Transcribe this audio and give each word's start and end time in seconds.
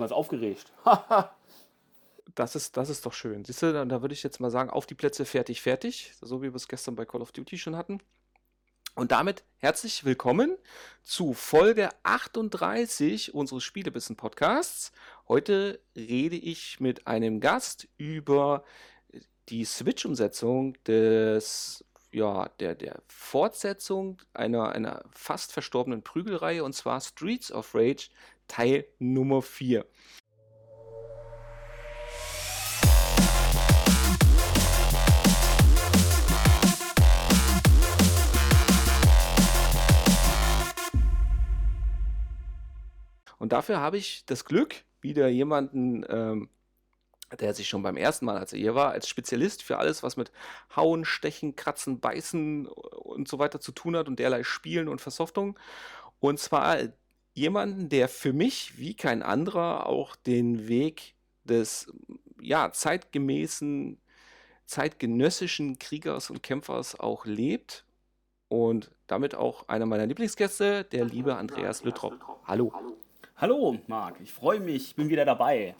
ganz 0.00 0.12
aufgeregt. 0.12 0.72
Das 2.34 2.54
ist, 2.54 2.76
das 2.76 2.90
ist 2.90 3.06
doch 3.06 3.14
schön. 3.14 3.46
Siehst 3.46 3.62
du, 3.62 3.72
da, 3.72 3.82
da 3.86 4.02
würde 4.02 4.12
ich 4.12 4.22
jetzt 4.22 4.40
mal 4.40 4.50
sagen, 4.50 4.68
auf 4.68 4.84
die 4.84 4.94
Plätze, 4.94 5.24
fertig, 5.24 5.62
fertig. 5.62 6.12
So 6.20 6.42
wie 6.42 6.48
wir 6.48 6.56
es 6.56 6.68
gestern 6.68 6.94
bei 6.94 7.06
Call 7.06 7.22
of 7.22 7.32
Duty 7.32 7.56
schon 7.56 7.76
hatten. 7.76 8.02
Und 8.94 9.12
damit 9.12 9.44
herzlich 9.58 10.04
willkommen 10.04 10.56
zu 11.02 11.34
Folge 11.34 11.90
38 12.02 13.34
unseres 13.34 13.62
Spielebissen 13.62 14.16
Podcasts. 14.16 14.90
Heute 15.28 15.80
rede 15.94 16.36
ich 16.36 16.80
mit 16.80 17.06
einem 17.06 17.40
Gast 17.40 17.88
über 17.98 18.64
die 19.50 19.64
Switch-Umsetzung 19.64 20.82
des, 20.84 21.84
ja, 22.10 22.48
der, 22.58 22.74
der 22.74 23.02
Fortsetzung 23.06 24.22
einer, 24.32 24.70
einer 24.72 25.04
fast 25.10 25.52
verstorbenen 25.52 26.02
Prügelreihe 26.02 26.64
und 26.64 26.72
zwar 26.72 27.02
Streets 27.02 27.52
of 27.52 27.74
Rage 27.74 28.08
Teil 28.46 28.86
Nummer 28.98 29.42
4. 29.42 29.84
Und 43.38 43.52
dafür 43.52 43.78
habe 43.78 43.96
ich 43.96 44.24
das 44.26 44.44
Glück, 44.44 44.74
wieder 45.00 45.28
jemanden, 45.28 46.04
ähm, 46.08 46.48
der 47.38 47.54
sich 47.54 47.68
schon 47.68 47.82
beim 47.82 47.96
ersten 47.96 48.24
Mal, 48.24 48.38
als 48.38 48.52
er 48.52 48.58
hier 48.58 48.74
war, 48.74 48.90
als 48.90 49.08
Spezialist 49.08 49.62
für 49.62 49.78
alles, 49.78 50.02
was 50.02 50.16
mit 50.16 50.32
Hauen, 50.74 51.04
Stechen, 51.04 51.54
Kratzen, 51.54 52.00
Beißen 52.00 52.66
und 52.66 53.28
so 53.28 53.38
weiter 53.38 53.60
zu 53.60 53.72
tun 53.72 53.96
hat 53.96 54.08
und 54.08 54.18
derlei 54.18 54.42
Spielen 54.42 54.88
und 54.88 55.00
Versoftung. 55.00 55.58
Und 56.18 56.40
zwar 56.40 56.78
jemanden, 57.36 57.88
der 57.88 58.08
für 58.08 58.32
mich 58.32 58.78
wie 58.78 58.94
kein 58.94 59.22
anderer 59.22 59.86
auch 59.86 60.16
den 60.16 60.68
Weg 60.68 61.14
des 61.44 61.92
ja, 62.40 62.72
zeitgemäßen, 62.72 63.98
zeitgenössischen 64.64 65.78
Kriegers 65.78 66.30
und 66.30 66.42
Kämpfers 66.42 66.98
auch 66.98 67.26
lebt. 67.26 67.84
Und 68.48 68.92
damit 69.06 69.34
auch 69.34 69.68
einer 69.68 69.86
meiner 69.86 70.06
Lieblingsgäste, 70.06 70.84
der 70.84 71.04
liebe 71.04 71.36
Andreas 71.36 71.82
Lüttrop. 71.82 72.14
Hallo. 72.44 72.72
Hallo, 73.36 73.76
Marc. 73.86 74.20
Ich 74.22 74.32
freue 74.32 74.60
mich, 74.60 74.90
ich 74.90 74.94
bin 74.94 75.08
wieder 75.08 75.24
dabei. 75.24 75.74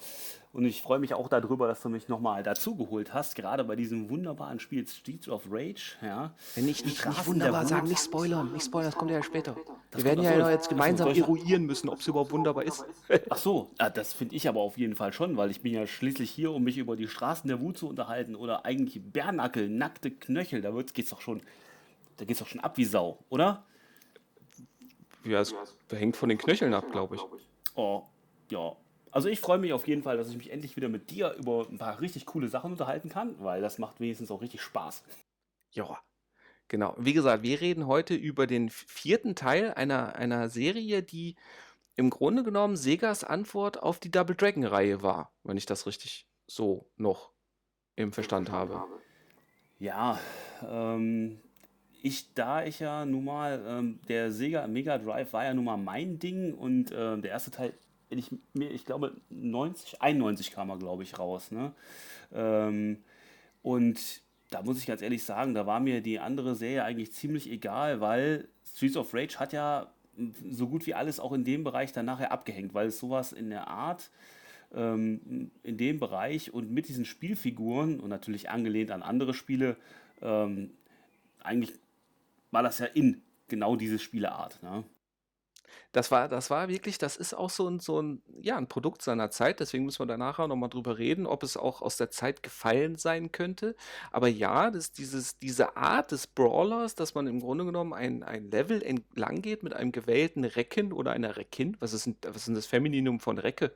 Und 0.57 0.65
ich 0.65 0.81
freue 0.81 0.99
mich 0.99 1.13
auch 1.13 1.29
darüber, 1.29 1.69
dass 1.69 1.83
du 1.83 1.91
mich 1.91 2.09
nochmal 2.09 2.43
dazugeholt 2.43 3.13
hast, 3.13 3.35
gerade 3.35 3.63
bei 3.63 3.77
diesem 3.77 4.09
wunderbaren 4.09 4.59
Spiel 4.59 4.89
Streets 4.89 5.29
of 5.29 5.43
Rage. 5.51 5.99
Ja. 6.01 6.33
Wenn 6.55 6.65
nicht, 6.65 6.87
nicht, 6.87 7.05
nicht 7.05 7.27
wunderbar 7.27 7.67
sagen, 7.67 7.87
nicht 7.87 8.01
spoilern, 8.01 8.55
nicht 8.55 8.65
spoilern, 8.65 8.91
das 8.91 8.99
kommt 8.99 9.11
ja 9.11 9.23
später. 9.23 9.55
Das 9.91 10.03
Wir 10.03 10.13
werden 10.13 10.25
ja 10.25 10.43
so, 10.43 10.51
jetzt 10.51 10.71
gemeinsam 10.71 11.09
eruieren 11.09 11.67
müssen, 11.67 11.91
ob 11.91 12.01
es 12.01 12.07
überhaupt 12.07 12.31
wunderbar 12.31 12.65
ist. 12.65 12.87
Ach 13.29 13.37
so, 13.37 13.71
das 13.77 14.15
finde 14.15 14.35
ich 14.35 14.49
aber 14.49 14.63
auf 14.63 14.79
jeden 14.79 14.97
Fall 14.97 15.13
schon, 15.13 15.37
weil 15.37 15.51
ich 15.51 15.61
bin 15.61 15.75
ja 15.75 15.87
schließlich 15.87 16.31
hier, 16.31 16.51
um 16.53 16.65
mich 16.65 16.79
über 16.79 16.97
die 16.97 17.07
Straßen 17.07 17.47
der 17.49 17.61
Wut 17.61 17.77
zu 17.77 17.87
unterhalten 17.87 18.35
oder 18.35 18.65
eigentlich 18.65 19.03
Bärnackel, 19.05 19.69
nackte 19.69 20.11
Knöchel, 20.11 20.63
da 20.63 20.73
wird's, 20.73 20.95
geht's 20.95 21.11
doch 21.11 21.21
schon, 21.21 21.43
da 22.17 22.25
geht's 22.25 22.39
doch 22.39 22.47
schon 22.47 22.63
ab 22.63 22.79
wie 22.79 22.87
Sau, 22.87 23.19
oder? 23.29 23.67
Ja, 25.23 25.39
es 25.43 25.55
hängt 25.91 26.17
von 26.17 26.31
den 26.31 26.39
Knöcheln 26.39 26.73
ab, 26.73 26.91
glaube 26.91 27.17
ich. 27.17 27.21
Oh, 27.75 28.05
ja. 28.51 28.75
Also 29.17 29.31
ich 29.31 29.41
freue 29.41 29.57
mich 29.57 29.73
auf 29.73 29.89
jeden 29.89 30.03
Fall, 30.03 30.19
dass 30.19 30.29
ich 30.29 30.37
mich 30.37 30.53
endlich 30.53 30.77
wieder 30.77 30.91
mit 30.91 31.09
dir 31.09 31.33
über 31.39 31.67
ein 31.71 31.79
paar 31.79 32.03
richtig 32.03 32.27
coole 32.27 32.49
Sachen 32.49 32.73
unterhalten 32.73 33.09
kann, 33.09 33.35
weil 33.39 33.63
das 33.63 33.79
macht 33.79 33.99
wenigstens 33.99 34.31
auch 34.31 34.43
richtig 34.43 34.61
Spaß. 34.61 35.03
Ja, 35.73 35.99
genau. 36.69 36.95
Wie 36.99 37.15
gesagt, 37.15 37.43
wir 37.43 37.59
reden 37.63 37.87
heute 37.87 38.15
über 38.15 38.47
den 38.47 38.69
vierten 38.69 39.35
Teil 39.35 39.73
einer, 39.73 40.17
einer 40.17 40.51
Serie, 40.51 41.03
die 41.03 41.37
im 41.95 42.11
Grunde 42.11 42.45
genommen 42.45 42.77
Segas 42.77 43.25
Antwort 43.25 43.83
auf 43.83 44.01
die 44.01 44.11
Double 44.11 44.37
Dragon-Reihe 44.37 45.01
war, 45.01 45.33
wenn 45.45 45.57
ich 45.57 45.65
das 45.65 45.87
richtig 45.87 46.27
so 46.47 46.87
noch 46.99 47.33
im 47.95 48.13
Verstand 48.13 48.51
habe. 48.51 48.85
Ja, 49.79 50.21
ähm, 50.63 51.41
ich, 52.03 52.35
da 52.35 52.67
ich 52.67 52.81
ja 52.81 53.07
nun 53.07 53.25
mal, 53.25 53.65
ähm, 53.67 53.99
der 54.11 54.31
Sega 54.31 54.67
Mega 54.67 54.99
Drive 54.99 55.33
war 55.33 55.45
ja 55.45 55.55
nun 55.55 55.65
mal 55.65 55.79
mein 55.79 56.19
Ding 56.19 56.53
und 56.53 56.93
ähm, 56.95 57.23
der 57.23 57.31
erste 57.31 57.51
Teil, 57.51 57.73
ich 58.11 58.31
mir, 58.55 58.71
ich 58.71 58.85
glaube 58.85 59.17
90, 59.31 60.01
91 60.03 60.51
kam 60.51 60.71
er, 60.71 60.79
glaube 60.79 61.03
ich, 61.03 61.19
raus, 61.19 61.51
ne? 61.51 61.73
Ähm, 62.33 63.03
und 63.63 64.23
da 64.51 64.63
muss 64.63 64.79
ich 64.79 64.87
ganz 64.87 65.03
ehrlich 65.03 65.25
sagen, 65.25 65.55
da 65.55 65.67
war 65.67 65.81
mir 65.81 66.01
die 66.01 66.21
andere 66.21 66.55
Serie 66.55 66.85
eigentlich 66.85 67.13
ziemlich 67.13 67.51
egal, 67.51 68.01
weil 68.01 68.49
Streets 68.65 68.97
of 68.97 69.13
Rage 69.13 69.39
hat 69.39 69.53
ja 69.53 69.91
so 70.51 70.69
gut 70.69 70.87
wie 70.87 70.95
alles 70.95 71.21
auch 71.21 71.33
in 71.33 71.45
dem 71.45 71.65
Bereich 71.65 71.93
dann 71.93 72.07
nachher 72.07 72.33
abgehängt, 72.33 72.75
weil 72.75 72.89
es 72.89 72.99
sowas 72.99 73.33
in 73.33 73.51
der 73.51 73.69
Art 73.69 74.11
ähm, 74.75 75.51
in 75.63 75.77
dem 75.77 75.99
Bereich 75.99 76.53
und 76.53 76.71
mit 76.71 76.89
diesen 76.89 77.05
Spielfiguren 77.05 78.01
und 78.01 78.09
natürlich 78.09 78.51
angelehnt 78.51 78.91
an 78.91 79.03
andere 79.03 79.35
Spiele, 79.35 79.77
ähm, 80.23 80.71
eigentlich 81.43 81.73
war 82.51 82.63
das 82.63 82.79
ja 82.79 82.87
in 82.87 83.23
genau 83.49 83.77
diese 83.77 83.99
Spieleart. 83.99 84.63
Ne? 84.63 84.85
Das 85.93 86.11
war, 86.11 86.29
das 86.29 86.51
war 86.51 86.69
wirklich, 86.69 86.99
das 86.99 87.17
ist 87.17 87.35
auch 87.35 87.51
so 87.51 87.69
ein, 87.69 87.81
so 87.81 88.01
ein, 88.01 88.23
ja, 88.41 88.57
ein 88.57 88.69
Produkt 88.69 89.03
seiner 89.03 89.31
Zeit, 89.31 89.61
deswegen 89.61 89.85
müssen 89.85 90.01
wir 90.01 90.07
da 90.07 90.17
nachher 90.17 90.49
nochmal 90.49 90.69
drüber 90.69 90.99
reden, 90.99 91.27
ob 91.27 91.43
es 91.43 91.57
auch 91.57 91.83
aus 91.83 91.97
der 91.97 92.11
Zeit 92.11 92.43
gefallen 92.43 92.97
sein 92.97 93.33
könnte. 93.33 93.77
Aber 94.13 94.29
ja, 94.29 94.71
das, 94.71 94.93
dieses, 94.93 95.39
diese 95.39 95.77
Art 95.77 96.13
des 96.13 96.27
Brawlers, 96.27 96.95
dass 96.95 97.15
man 97.15 97.27
im 97.27 97.41
Grunde 97.41 97.65
genommen 97.65 97.93
ein, 97.93 98.23
ein 98.23 98.51
Level 98.51 98.83
entlang 98.83 99.43
geht 99.43 99.63
mit 99.63 99.75
einem 99.75 99.93
gewählten 99.93 100.45
Recken 100.45 100.93
oder 100.93 101.13
einer 101.13 101.37
Reckin. 101.37 101.77
Was 101.81 101.93
ist, 101.93 102.07
denn- 102.07 102.17
was 102.27 102.37
ist 102.37 102.49
denn 102.49 102.55
das 102.55 102.67
Femininum 102.67 103.21
von 103.21 103.39
Recke? 103.39 103.73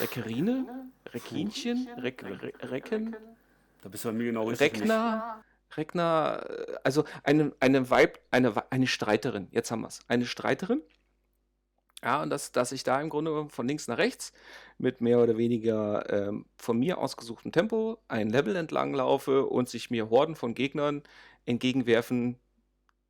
Reckerine? 0.00 0.90
Reckinchen? 1.12 1.88
Reck, 1.96 2.24
Re, 2.24 2.52
Recken? 2.70 3.16
Da 3.82 3.88
bist 3.88 4.04
du 4.04 4.08
bei 4.08 4.14
mir 4.14 4.24
genau 4.24 4.48
richtig. 4.48 4.72
Reckner? 4.72 5.44
Reckner, 5.76 6.44
äh, 6.48 6.76
also 6.84 7.04
eine, 7.22 7.52
eine 7.60 7.90
Weib, 7.90 8.18
eine, 8.30 8.70
eine 8.70 8.86
Streiterin, 8.86 9.48
jetzt 9.50 9.70
haben 9.70 9.82
wir 9.82 9.88
es. 9.88 10.00
Eine 10.08 10.26
Streiterin. 10.26 10.82
Ja, 12.02 12.22
und 12.22 12.30
dass, 12.30 12.52
dass 12.52 12.72
ich 12.72 12.84
da 12.84 13.00
im 13.00 13.08
Grunde 13.08 13.48
von 13.48 13.66
links 13.66 13.88
nach 13.88 13.98
rechts 13.98 14.32
mit 14.78 15.00
mehr 15.00 15.18
oder 15.18 15.38
weniger 15.38 16.08
ähm, 16.12 16.44
von 16.56 16.78
mir 16.78 16.98
ausgesuchtem 16.98 17.52
Tempo 17.52 17.98
ein 18.06 18.28
Level 18.28 18.54
entlang 18.54 18.92
laufe 18.94 19.46
und 19.46 19.68
sich 19.68 19.90
mir 19.90 20.10
Horden 20.10 20.36
von 20.36 20.54
Gegnern 20.54 21.02
entgegenwerfen, 21.46 22.38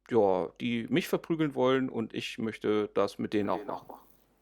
ja, 0.09 0.49
die 0.61 0.87
mich 0.89 1.09
verprügeln 1.09 1.55
wollen 1.55 1.89
und 1.89 2.15
ich 2.15 2.39
möchte 2.39 2.89
das 2.95 3.19
mit 3.19 3.33
denen 3.33 3.51
auch 3.51 3.65
machen. 3.67 3.97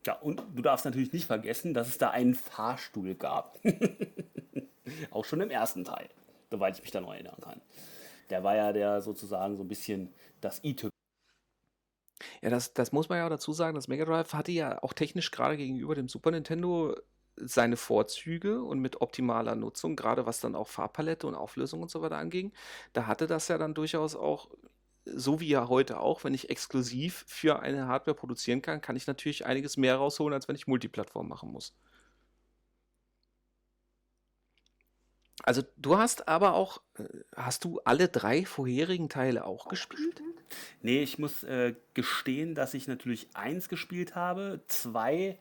Ja, 0.07 0.15
und 0.15 0.43
du 0.55 0.61
darfst 0.61 0.85
natürlich 0.85 1.13
nicht 1.13 1.27
vergessen, 1.27 1.73
dass 1.73 1.89
es 1.89 1.99
da 1.99 2.11
einen 2.11 2.35
Fahrstuhl 2.35 3.15
gab. 3.15 3.59
Auch 5.11 5.25
schon 5.25 5.41
im 5.41 5.51
ersten 5.51 5.85
Teil, 5.85 6.11
soweit 6.51 6.77
ich 6.77 6.83
mich 6.83 6.91
da 6.91 7.01
noch 7.01 7.15
erinnern 7.15 7.39
kann. 7.41 7.63
Der 8.31 8.43
war 8.45 8.57
ja 8.57 8.73
der 8.73 9.03
sozusagen 9.03 9.57
so 9.57 9.63
ein 9.65 9.69
bisschen 9.69 10.15
das 10.41 10.63
i-Typ. 10.65 10.91
Ja, 12.43 12.51
das, 12.51 12.75
das 12.75 12.93
muss 12.93 13.09
man 13.09 13.19
ja 13.19 13.27
auch 13.27 13.31
dazu 13.31 13.53
sagen, 13.53 13.75
das 13.75 13.89
Mega 13.89 14.05
Drive 14.05 14.33
hatte 14.35 14.53
ja 14.53 14.83
auch 14.83 14.93
technisch 14.93 15.31
gerade 15.31 15.57
gegenüber 15.57 15.95
dem 15.95 16.09
Super 16.09 16.31
Nintendo 16.31 16.95
seine 17.37 17.77
Vorzüge 17.77 18.63
und 18.63 18.79
mit 18.81 19.01
optimaler 19.01 19.55
Nutzung, 19.57 19.97
gerade 19.97 20.27
was 20.27 20.41
dann 20.41 20.55
auch 20.55 20.69
Farbpalette 20.69 21.27
und 21.27 21.35
Auflösung 21.35 21.83
und 21.83 21.91
so 21.91 22.01
weiter 22.03 22.17
anging, 22.17 22.53
da 22.93 23.07
hatte 23.07 23.27
das 23.27 23.49
ja 23.49 23.59
dann 23.59 23.75
durchaus 23.75 24.15
auch, 24.15 24.51
so 25.05 25.41
wie 25.41 25.49
ja 25.49 25.69
heute 25.69 26.01
auch, 26.01 26.25
wenn 26.25 26.35
ich 26.35 26.51
exklusiv 26.51 27.25
für 27.27 27.61
eine 27.61 27.89
Hardware 27.89 28.15
produzieren 28.17 28.63
kann, 28.63 28.81
kann 28.81 28.97
ich 28.97 29.07
natürlich 29.07 29.47
einiges 29.47 29.77
mehr 29.77 29.97
rausholen, 29.97 30.33
als 30.33 30.49
wenn 30.49 30.57
ich 30.57 30.67
Multiplattform 30.67 31.29
machen 31.29 31.51
muss. 31.51 31.75
Also 35.45 35.63
du 35.77 35.99
hast 35.99 36.27
aber 36.27 36.55
auch, 36.55 36.81
äh, 36.99 37.05
hast 37.37 37.65
du 37.65 37.81
alle 37.85 38.09
drei 38.09 38.47
vorherigen 38.47 39.11
Teile 39.11 39.45
auch 39.45 39.69
gespielt? 39.69 40.23
Nee, 40.81 41.03
ich 41.03 41.19
muss 41.19 41.45
äh, 41.45 41.75
gestehen, 41.93 42.55
dass 42.55 42.73
ich 42.73 42.89
natürlich 42.89 43.29
eins 43.35 43.69
gespielt 43.69 44.15
habe. 44.15 44.61
Zwei 44.69 45.39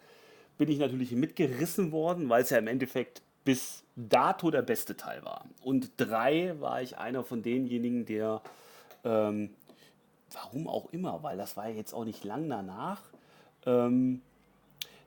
bin 0.57 0.69
ich 0.69 0.79
natürlich 0.79 1.11
mitgerissen 1.11 1.91
worden, 1.91 2.27
weil 2.27 2.43
es 2.43 2.49
ja 2.49 2.57
im 2.57 2.67
Endeffekt 2.67 3.21
bis 3.45 3.83
dato 3.95 4.51
der 4.51 4.61
beste 4.61 4.97
Teil 4.97 5.23
war. 5.23 5.45
Und 5.61 5.91
drei 5.97 6.59
war 6.59 6.81
ich 6.81 6.97
einer 6.97 7.23
von 7.23 7.41
denjenigen, 7.41 8.05
der, 8.05 8.41
ähm, 9.05 9.51
warum 10.31 10.67
auch 10.67 10.91
immer, 10.91 11.23
weil 11.23 11.37
das 11.37 11.55
war 11.55 11.69
ja 11.69 11.75
jetzt 11.75 11.93
auch 11.93 12.05
nicht 12.05 12.25
lang 12.25 12.49
danach, 12.49 13.01
ähm, 13.65 14.21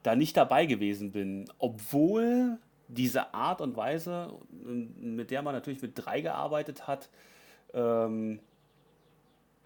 da 0.03 0.17
nicht 0.17 0.37
dabei 0.37 0.67
gewesen 0.67 1.12
bin. 1.12 1.50
Obwohl 1.59 2.59
diese 2.88 3.35
Art 3.35 3.61
und 3.61 3.77
Weise, 3.77 4.33
mit 4.50 5.31
der 5.31 5.43
man 5.43 5.55
natürlich 5.55 5.83
mit 5.83 5.93
drei 5.94 6.21
gearbeitet 6.21 6.87
hat, 6.87 7.09
ähm, 7.75 8.41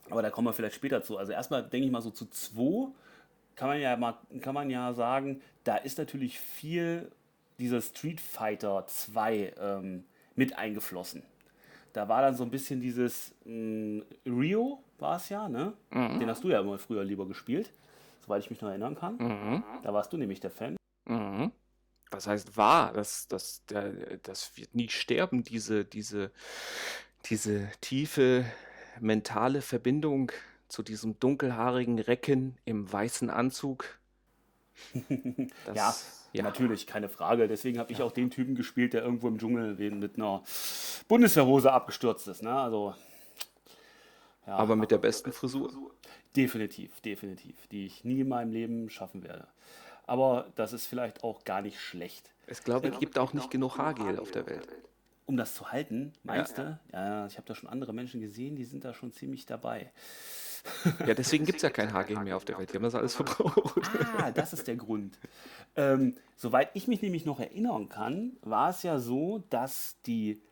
aber 0.08 0.22
da 0.22 0.31
kommen 0.31 0.49
wir 0.49 0.52
vielleicht 0.52 0.75
später 0.75 1.02
zu. 1.02 1.17
Also 1.19 1.32
erstmal 1.32 1.62
denke 1.62 1.87
ich 1.87 1.93
mal 1.93 2.02
so 2.02 2.11
zu 2.11 2.26
2 2.26 2.88
kann 3.56 3.69
man 3.69 3.81
ja 3.81 3.96
mal, 3.96 4.14
kann 4.40 4.55
man 4.55 4.70
ja 4.70 4.93
sagen, 4.94 5.40
da 5.64 5.76
ist 5.76 5.99
natürlich 5.99 6.40
viel 6.40 7.11
dieser 7.58 7.82
Street 7.82 8.20
Fighter 8.20 8.87
2 8.87 9.52
ähm, 9.61 10.05
mit 10.34 10.56
eingeflossen. 10.58 11.22
Da 11.93 12.08
war 12.08 12.22
dann 12.22 12.34
so 12.34 12.44
ein 12.44 12.50
bisschen 12.50 12.81
dieses 12.81 13.34
mh, 13.44 14.05
Rio 14.25 14.82
war 14.99 15.17
es 15.17 15.28
ja, 15.28 15.49
ne? 15.49 15.75
Den 16.19 16.28
hast 16.28 16.43
du 16.44 16.49
ja 16.49 16.61
immer 16.61 16.78
früher 16.78 17.05
lieber 17.05 17.26
gespielt, 17.26 17.70
soweit 18.25 18.43
ich 18.43 18.50
mich 18.50 18.61
noch 18.62 18.69
erinnern 18.70 18.94
kann. 18.94 19.17
Mhm. 19.17 19.62
Da 19.82 19.93
warst 19.93 20.12
du 20.12 20.17
nämlich 20.17 20.40
der 20.40 20.50
Fan. 20.50 20.76
Mhm. 21.06 21.52
Was 22.10 22.26
heißt 22.26 22.56
wahr, 22.56 22.92
das, 22.92 23.28
das, 23.28 23.64
der, 23.66 23.92
das 24.22 24.56
wird 24.56 24.74
nie 24.74 24.88
sterben, 24.88 25.44
diese, 25.44 25.84
diese, 25.84 26.30
diese 27.26 27.70
tiefe 27.80 28.44
mentale 29.00 29.62
Verbindung 29.62 30.32
zu 30.68 30.82
diesem 30.82 31.18
dunkelhaarigen 31.18 31.98
Recken 31.98 32.56
im 32.64 32.90
weißen 32.90 33.30
Anzug. 33.30 33.98
Das, 35.66 35.76
ja, 35.76 35.94
ja, 36.32 36.42
natürlich, 36.42 36.86
keine 36.86 37.08
Frage. 37.08 37.48
Deswegen 37.48 37.78
habe 37.78 37.92
ich 37.92 37.98
ja. 37.98 38.04
auch 38.04 38.12
den 38.12 38.30
Typen 38.30 38.54
gespielt, 38.54 38.92
der 38.92 39.02
irgendwo 39.02 39.28
im 39.28 39.38
Dschungel 39.38 39.74
mit 39.90 40.16
einer 40.16 40.42
Bundeswehrhose 41.08 41.72
abgestürzt 41.72 42.28
ist. 42.28 42.42
Ne? 42.42 42.52
Also, 42.52 42.94
ja, 44.46 44.56
aber 44.56 44.76
mit 44.76 44.90
der 44.90 44.98
besten 44.98 45.32
Frisur? 45.32 45.70
Definitiv, 46.36 47.00
definitiv. 47.00 47.66
Die 47.68 47.86
ich 47.86 48.04
nie 48.04 48.20
in 48.20 48.28
meinem 48.28 48.52
Leben 48.52 48.90
schaffen 48.90 49.22
werde. 49.22 49.48
Aber 50.10 50.48
das 50.56 50.72
ist 50.72 50.86
vielleicht 50.86 51.22
auch 51.22 51.44
gar 51.44 51.62
nicht 51.62 51.80
schlecht. 51.80 52.32
Ich 52.48 52.64
glaube, 52.64 52.88
es 52.88 52.98
gibt 52.98 53.16
auch 53.16 53.32
nicht 53.32 53.48
genug 53.48 53.78
Haargel 53.78 54.18
auf 54.18 54.32
der 54.32 54.44
Welt. 54.44 54.66
Um 55.24 55.36
das 55.36 55.54
zu 55.54 55.70
halten, 55.70 56.12
meinst 56.24 56.58
ja. 56.58 56.64
du? 56.64 56.80
Ja, 56.92 57.26
ich 57.28 57.36
habe 57.36 57.46
da 57.46 57.54
schon 57.54 57.68
andere 57.68 57.92
Menschen 57.92 58.20
gesehen, 58.20 58.56
die 58.56 58.64
sind 58.64 58.84
da 58.84 58.92
schon 58.92 59.12
ziemlich 59.12 59.46
dabei. 59.46 59.92
Ja, 61.06 61.14
deswegen 61.14 61.44
gibt 61.44 61.58
es 61.58 61.62
ja 61.62 61.70
kein 61.70 61.92
HG 61.92 62.18
mehr 62.24 62.36
auf 62.36 62.44
der 62.44 62.58
Welt. 62.58 62.72
Die 62.72 62.74
haben 62.74 62.82
das 62.82 62.96
alles 62.96 63.14
verbraucht. 63.14 63.88
Ah, 64.18 64.32
das 64.32 64.52
ist 64.52 64.66
der 64.66 64.74
Grund. 64.74 65.16
Ähm, 65.76 66.16
soweit 66.34 66.70
ich 66.74 66.88
mich 66.88 67.02
nämlich 67.02 67.24
noch 67.24 67.38
erinnern 67.38 67.88
kann, 67.88 68.32
war 68.42 68.70
es 68.70 68.82
ja 68.82 68.98
so, 68.98 69.44
dass 69.48 69.96
die 70.06 70.42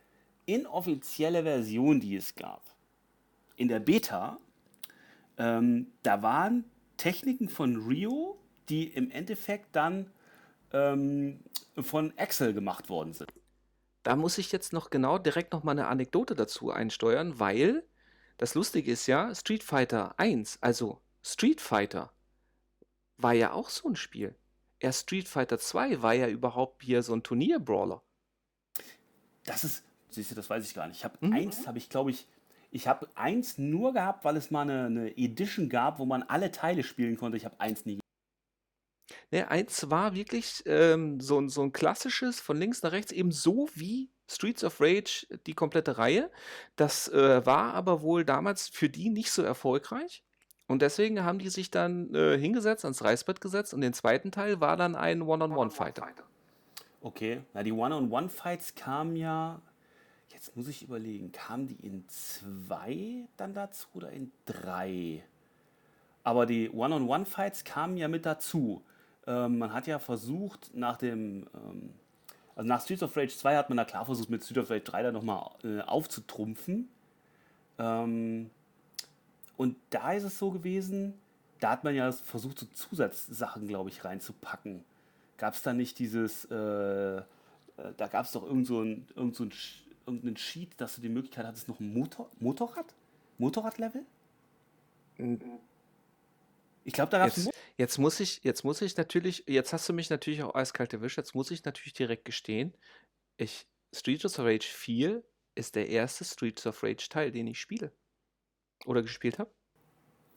inoffizielle 0.47 1.43
Version, 1.43 1.99
die 1.99 2.15
es 2.15 2.37
gab, 2.37 2.63
in 3.57 3.67
der 3.67 3.81
Beta, 3.81 4.39
ähm, 5.37 5.89
da 6.05 6.23
waren 6.23 6.65
Techniken 6.97 7.49
von 7.49 7.77
Rio, 7.89 8.39
die 8.69 8.89
im 8.89 9.11
Endeffekt 9.11 9.75
dann 9.75 10.11
ähm, 10.73 11.41
von 11.79 12.17
Excel 12.17 12.53
gemacht 12.53 12.89
worden 12.89 13.13
sind. 13.13 13.33
Da 14.03 14.17
muss 14.17 14.39
ich 14.39 14.53
jetzt 14.53 14.73
noch 14.73 14.91
genau 14.91 15.19
direkt 15.19 15.53
noch 15.53 15.65
mal 15.65 15.73
eine 15.73 15.87
Anekdote 15.87 16.35
dazu 16.35 16.71
einsteuern, 16.71 17.39
weil 17.39 17.85
das 18.39 18.55
Lustige 18.55 18.93
ist 18.93 19.07
ja, 19.07 19.35
Street 19.35 19.63
Fighter 19.63 20.15
1, 20.19 20.59
also 20.61 21.01
Street 21.23 21.61
Fighter, 21.61 22.13
war 23.17 23.33
ja 23.33 23.53
auch 23.53 23.69
so 23.69 23.89
ein 23.89 23.97
Spiel. 23.97 24.37
Erst 24.79 25.03
Street 25.03 25.29
Fighter 25.29 25.59
2 25.59 26.03
war 26.03 26.15
ja 26.15 26.29
überhaupt 26.29 26.85
hier 26.85 27.03
so 27.03 27.15
ein 27.15 27.25
Turnier-Brawler. 27.25 28.01
Das 29.45 29.65
ist, 29.65 29.85
siehst 30.09 30.31
du, 30.31 30.35
das 30.37 30.49
weiß 30.49 30.65
ich 30.65 30.75
gar 30.75 30.87
nicht. 30.87 30.99
Ich 30.99 31.05
habe 31.05 31.19
mhm. 31.21 31.33
eins, 31.33 31.67
habe 31.67 31.79
ich 31.79 31.89
glaube 31.89 32.11
ich, 32.11 32.29
ich 32.71 32.87
habe 32.87 33.09
eins 33.15 33.59
nur 33.59 33.93
gehabt, 33.93 34.25
weil 34.25 34.37
es 34.37 34.51
mal 34.51 34.63
eine, 34.63 34.87
eine, 34.87 35.19
Edition 35.19 35.69
gab, 35.69 35.99
wo 35.99 36.05
man 36.05 36.23
alle 36.23 36.53
Teile 36.53 36.85
spielen 36.85 37.17
konnte. 37.17 37.37
Ich 37.37 37.45
habe 37.45 37.59
eins 37.59 37.87
nie. 37.87 37.99
Ne, 39.31 39.51
eins 39.51 39.91
war 39.91 40.15
wirklich 40.15 40.63
ähm, 40.67 41.21
so, 41.21 41.47
so 41.49 41.63
ein 41.63 41.73
klassisches 41.73 42.41
von 42.41 42.57
links 42.57 42.83
nach 42.83 42.93
rechts, 42.93 43.13
eben 43.13 43.33
so 43.33 43.69
wie 43.75 44.11
Streets 44.27 44.65
of 44.65 44.81
Rage 44.81 45.27
die 45.47 45.55
komplette 45.55 45.99
Reihe. 45.99 46.31
Das 46.77 47.09
äh, 47.09 47.45
war 47.47 47.75
aber 47.75 48.03
wohl 48.03 48.25
damals 48.25 48.69
für 48.69 48.89
die 48.89 49.09
nicht 49.09 49.31
so 49.31 49.43
erfolgreich. 49.43 50.23
Und 50.67 50.83
deswegen 50.83 51.25
haben 51.25 51.39
die 51.39 51.49
sich 51.49 51.71
dann 51.71 52.15
äh, 52.15 52.37
hingesetzt, 52.39 52.85
ans 52.85 53.03
Reißbrett 53.03 53.41
gesetzt 53.41 53.73
und 53.73 53.81
den 53.81 53.95
zweiten 53.95 54.31
Teil 54.31 54.61
war 54.61 54.77
dann 54.77 54.95
ein 54.95 55.23
One-on-One-Fighter. 55.23 56.09
Okay, 57.01 57.43
na 57.55 57.63
die 57.63 57.73
One-on-One-Fights 57.73 58.75
kamen 58.75 59.17
ja, 59.17 59.63
jetzt 60.29 60.55
muss 60.57 60.69
ich 60.69 60.83
überlegen, 60.83 61.33
kamen 61.33 61.69
die 61.69 61.87
in 61.87 62.07
zwei 62.09 63.27
dann 63.39 63.55
dazu 63.55 63.89
oder 63.95 64.11
in 64.11 64.31
drei? 64.45 65.25
Aber 66.23 66.45
die 66.45 66.69
One-on-One-Fights 66.69 67.65
kamen 67.65 67.97
ja 67.97 68.09
mit 68.09 68.27
dazu. 68.27 68.83
Ähm, 69.29 69.59
man 69.59 69.73
hat 69.73 69.87
ja 69.87 69.99
versucht, 69.99 70.71
nach 70.75 70.97
dem 70.97 71.47
ähm, 71.55 71.91
also 72.59 72.67
nach 72.67 72.83
Streets 72.83 73.05
of 73.05 73.17
Rage 73.17 73.37
2 73.37 73.57
hat 73.57 73.69
man 73.69 73.77
da 73.77 73.85
klar 73.85 74.05
versucht, 74.05 74.31
mit 74.31 74.43
Streets 74.43 74.59
of 74.59 74.71
Rage 74.71 74.83
3 74.83 75.03
da 75.05 75.13
nochmal 75.13 75.49
äh, 75.63 75.81
aufzutrumpfen. 75.83 76.89
Ähm, 77.79 78.51
und 79.57 79.77
da 79.91 80.13
ist 80.13 80.25
es 80.25 80.41
so 80.41 80.51
gewesen, 80.51 81.15
da 81.61 81.71
hat 81.71 81.85
man 81.85 81.95
ja 81.95 82.11
versucht, 82.11 82.59
so 82.59 82.67
Zusatzsachen, 82.67 83.69
glaube 83.69 83.91
ich, 83.91 84.05
reinzupacken. 84.05 84.83
Gab 85.37 85.55
es 85.55 85.63
da 85.63 85.73
nicht 85.73 86.01
dieses, 86.01 86.47
äh, 86.47 87.19
äh, 87.19 87.23
da 87.97 88.09
gab 88.09 88.25
es 88.25 88.33
doch 88.33 88.45
irgend 88.45 88.67
so 88.67 88.83
irgend 88.83 89.37
so 89.37 89.45
ein, 89.45 89.53
irgendeinen 90.07 90.37
Sheet, 90.37 90.71
dass 90.79 90.97
du 90.97 91.01
die 91.01 91.09
Möglichkeit 91.09 91.47
hattest, 91.47 91.69
noch 91.69 91.79
ein 91.79 91.95
Motor, 91.95 92.29
Motorrad? 92.41 92.93
Motorradlevel? 93.39 94.05
Ich 96.89 96.95
glaube, 96.95 97.11
da 97.11 97.19
gab 97.19 97.29
es 97.29 97.51
Jetzt 97.77 97.99
muss 97.99 98.19
ich, 98.19 98.43
jetzt 98.43 98.65
muss 98.65 98.81
ich 98.81 98.97
natürlich, 98.97 99.45
jetzt 99.47 99.75
hast 99.75 99.87
du 99.89 99.93
mich 99.93 100.09
natürlich 100.09 100.43
auch 100.43 100.55
eiskalt 100.55 100.95
erwischt, 100.95 101.19
jetzt 101.19 101.35
muss 101.35 101.51
ich 101.51 101.63
natürlich 101.65 101.93
direkt 101.93 102.25
gestehen, 102.25 102.75
ich, 103.37 103.67
Streets 103.95 104.25
of 104.25 104.39
Rage 104.39 104.67
4 104.67 105.23
ist 105.55 105.77
der 105.77 105.91
erste 105.91 106.25
Streets 106.25 106.67
of 106.67 106.83
Rage 106.83 107.09
Teil, 107.11 107.31
den 107.31 107.47
ich 107.47 107.61
spiele. 107.61 107.93
Oder 108.87 109.03
gespielt 109.03 109.39
habe. 109.39 109.51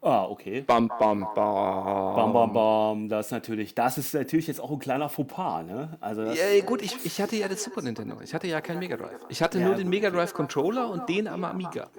Ah, 0.01 0.25
okay. 0.25 0.61
Bam, 0.61 0.89
bam, 0.89 1.21
bam. 1.33 2.15
Bam, 2.15 2.33
bam, 2.33 2.53
bam. 2.53 3.09
Das 3.09 3.27
ist 3.27 3.31
natürlich, 3.31 3.73
das 3.73 3.97
ist 3.97 4.13
natürlich 4.13 4.47
jetzt 4.47 4.59
auch 4.59 4.71
ein 4.71 4.79
kleiner 4.79 5.07
Fauxpas, 5.07 5.63
ne? 5.63 5.97
Also 6.01 6.23
ja, 6.23 6.59
gut, 6.65 6.81
ich, 6.81 7.05
ich 7.05 7.21
hatte 7.21 7.37
ja 7.37 7.47
das 7.47 7.63
Super 7.63 7.81
Nintendo. 7.81 8.19
Ich 8.21 8.33
hatte 8.33 8.47
ja 8.47 8.59
keinen 8.59 8.79
Mega 8.79 8.97
Drive. 8.97 9.21
Ich 9.29 9.41
hatte 9.41 9.59
ja, 9.59 9.67
nur 9.67 9.75
den 9.75 9.87
Mega 9.87 10.09
Drive 10.09 10.33
Controller 10.33 10.89
und 10.89 11.07
den 11.07 11.27
am 11.27 11.45
Amiga. 11.45 11.89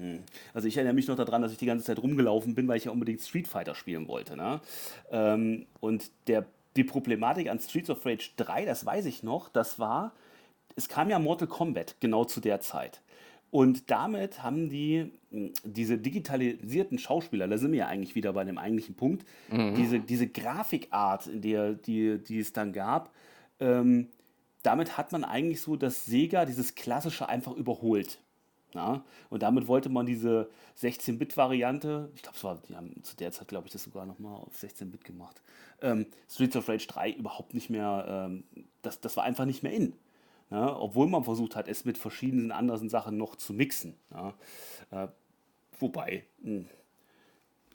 Hm. 0.00 0.20
Also 0.54 0.66
ich 0.66 0.76
erinnere 0.76 0.94
mich 0.94 1.08
noch 1.08 1.16
daran, 1.16 1.42
dass 1.42 1.52
ich 1.52 1.58
die 1.58 1.66
ganze 1.66 1.84
Zeit 1.84 1.98
rumgelaufen 1.98 2.54
bin, 2.54 2.66
weil 2.66 2.78
ich 2.78 2.84
ja 2.84 2.90
unbedingt 2.90 3.20
Street 3.20 3.46
Fighter 3.46 3.74
spielen 3.74 4.08
wollte. 4.08 4.36
Ne? 4.36 4.60
Ähm, 5.10 5.66
und 5.80 6.10
der, 6.26 6.46
die 6.76 6.84
Problematik 6.84 7.50
an 7.50 7.60
Streets 7.60 7.90
of 7.90 8.04
Rage 8.06 8.30
3, 8.36 8.64
das 8.64 8.86
weiß 8.86 9.04
ich 9.04 9.22
noch, 9.22 9.48
das 9.50 9.78
war, 9.78 10.12
es 10.74 10.88
kam 10.88 11.10
ja 11.10 11.18
Mortal 11.18 11.48
Kombat 11.48 11.96
genau 12.00 12.24
zu 12.24 12.40
der 12.40 12.60
Zeit. 12.60 13.02
Und 13.50 13.90
damit 13.90 14.42
haben 14.42 14.70
die 14.70 15.10
hm, 15.30 15.52
diese 15.64 15.98
digitalisierten 15.98 16.98
Schauspieler, 16.98 17.46
da 17.46 17.58
sind 17.58 17.72
wir 17.72 17.80
ja 17.80 17.86
eigentlich 17.88 18.14
wieder 18.14 18.32
bei 18.32 18.44
dem 18.44 18.56
eigentlichen 18.56 18.94
Punkt, 18.94 19.26
mhm. 19.50 19.74
diese, 19.74 20.00
diese 20.00 20.28
Grafikart, 20.28 21.26
in 21.26 21.42
der, 21.42 21.74
die, 21.74 22.18
die 22.18 22.38
es 22.38 22.52
dann 22.54 22.72
gab, 22.72 23.12
ähm, 23.58 24.08
damit 24.62 24.96
hat 24.96 25.12
man 25.12 25.24
eigentlich 25.24 25.60
so 25.60 25.76
das 25.76 26.06
Sega, 26.06 26.44
dieses 26.44 26.74
klassische, 26.74 27.28
einfach 27.28 27.52
überholt. 27.52 28.18
Ja? 28.74 29.04
Und 29.28 29.42
damit 29.42 29.68
wollte 29.68 29.88
man 29.88 30.06
diese 30.06 30.48
16-Bit-Variante, 30.80 32.10
ich 32.14 32.22
glaube, 32.22 32.36
es 32.36 32.44
war, 32.44 32.58
die 32.68 32.76
haben 32.76 33.02
zu 33.02 33.16
der 33.16 33.32
Zeit, 33.32 33.48
glaube 33.48 33.66
ich, 33.66 33.72
das 33.72 33.84
sogar 33.84 34.06
nochmal 34.06 34.36
auf 34.36 34.54
16-Bit 34.56 35.04
gemacht, 35.04 35.42
ähm, 35.82 36.06
Streets 36.28 36.56
of 36.56 36.68
Rage 36.68 36.86
3 36.86 37.12
überhaupt 37.12 37.54
nicht 37.54 37.70
mehr, 37.70 38.04
ähm, 38.08 38.44
das, 38.82 39.00
das 39.00 39.16
war 39.16 39.24
einfach 39.24 39.44
nicht 39.44 39.62
mehr 39.62 39.72
in. 39.72 39.94
Ja? 40.50 40.76
Obwohl 40.78 41.08
man 41.08 41.24
versucht 41.24 41.56
hat, 41.56 41.68
es 41.68 41.84
mit 41.84 41.98
verschiedenen 41.98 42.52
anderen 42.52 42.88
Sachen 42.88 43.16
noch 43.16 43.36
zu 43.36 43.52
mixen. 43.52 43.96
Äh, 44.90 45.08
wobei, 45.78 46.24
mh, 46.42 46.50
hm, 46.50 46.68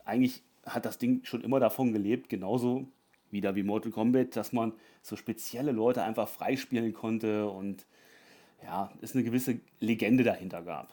eigentlich 0.03 0.43
hat 0.65 0.85
das 0.85 0.97
Ding 0.97 1.23
schon 1.23 1.41
immer 1.41 1.59
davon 1.59 1.93
gelebt, 1.93 2.29
genauso 2.29 2.87
wieder 3.31 3.55
wie 3.55 3.63
Mortal 3.63 3.91
Kombat, 3.91 4.35
dass 4.35 4.53
man 4.53 4.73
so 5.01 5.15
spezielle 5.15 5.71
Leute 5.71 6.03
einfach 6.03 6.27
freispielen 6.27 6.93
konnte 6.93 7.47
und 7.49 7.85
ja, 8.63 8.91
es 9.01 9.13
eine 9.13 9.23
gewisse 9.23 9.59
Legende 9.79 10.23
dahinter 10.23 10.61
gab. 10.63 10.89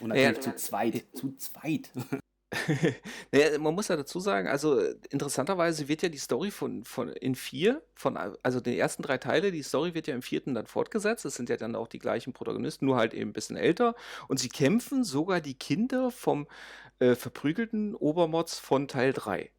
Und 0.00 0.08
natürlich 0.08 0.36
ja, 0.36 0.40
zu 0.40 0.56
zweit, 0.56 1.04
zu 1.14 1.36
zweit. 1.36 1.90
naja, 3.32 3.58
man 3.58 3.74
muss 3.74 3.88
ja 3.88 3.96
dazu 3.96 4.20
sagen, 4.20 4.46
also 4.46 4.78
interessanterweise 5.10 5.88
wird 5.88 6.02
ja 6.02 6.08
die 6.08 6.18
Story 6.18 6.50
von, 6.50 6.84
von 6.84 7.08
in 7.08 7.34
vier, 7.34 7.82
von, 7.94 8.16
also 8.16 8.60
den 8.60 8.74
ersten 8.74 9.02
drei 9.02 9.18
Teile, 9.18 9.52
die 9.52 9.62
Story 9.62 9.94
wird 9.94 10.06
ja 10.06 10.14
im 10.14 10.22
vierten 10.22 10.54
dann 10.54 10.66
fortgesetzt. 10.66 11.24
Es 11.24 11.34
sind 11.34 11.48
ja 11.48 11.56
dann 11.56 11.74
auch 11.74 11.88
die 11.88 11.98
gleichen 11.98 12.32
Protagonisten, 12.32 12.86
nur 12.86 12.96
halt 12.96 13.14
eben 13.14 13.30
ein 13.30 13.32
bisschen 13.32 13.56
älter. 13.56 13.94
Und 14.28 14.38
sie 14.38 14.48
kämpfen 14.48 15.04
sogar 15.04 15.40
die 15.40 15.54
Kinder 15.54 16.10
vom 16.10 16.46
äh, 16.98 17.14
verprügelten 17.14 17.94
Obermods 17.94 18.58
von 18.58 18.86
Teil 18.86 19.12
3. 19.12 19.50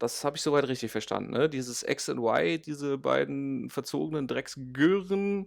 Das 0.00 0.24
habe 0.24 0.38
ich 0.38 0.42
soweit 0.42 0.66
richtig 0.66 0.90
verstanden. 0.90 1.32
Ne? 1.32 1.50
Dieses 1.50 1.82
X 1.82 2.08
und 2.08 2.18
Y, 2.18 2.62
diese 2.62 2.96
beiden 2.96 3.68
verzogenen 3.68 4.26
Drecksgirren, 4.26 5.46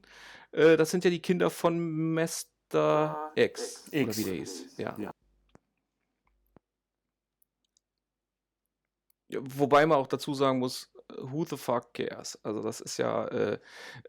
äh, 0.52 0.78
das 0.78 0.92
sind 0.92 1.04
ja 1.04 1.10
die 1.10 1.22
Kinder 1.24 1.50
von 1.50 2.14
Master 2.14 3.32
X, 3.36 3.88
X. 3.90 4.04
Oder 4.08 4.18
wie 4.18 4.24
der 4.24 4.34
hieß. 4.36 4.78
Ja. 4.78 4.96
ja. 5.00 5.12
Wobei 9.40 9.88
man 9.88 9.98
auch 9.98 10.06
dazu 10.06 10.36
sagen 10.36 10.60
muss, 10.60 10.93
who 11.20 11.46
the 11.46 11.58
fuck 11.58 11.94
cares? 11.94 12.38
Also 12.44 12.62
das 12.62 12.82
ist 12.82 12.98
ja, 12.98 13.26
äh, 13.28 13.60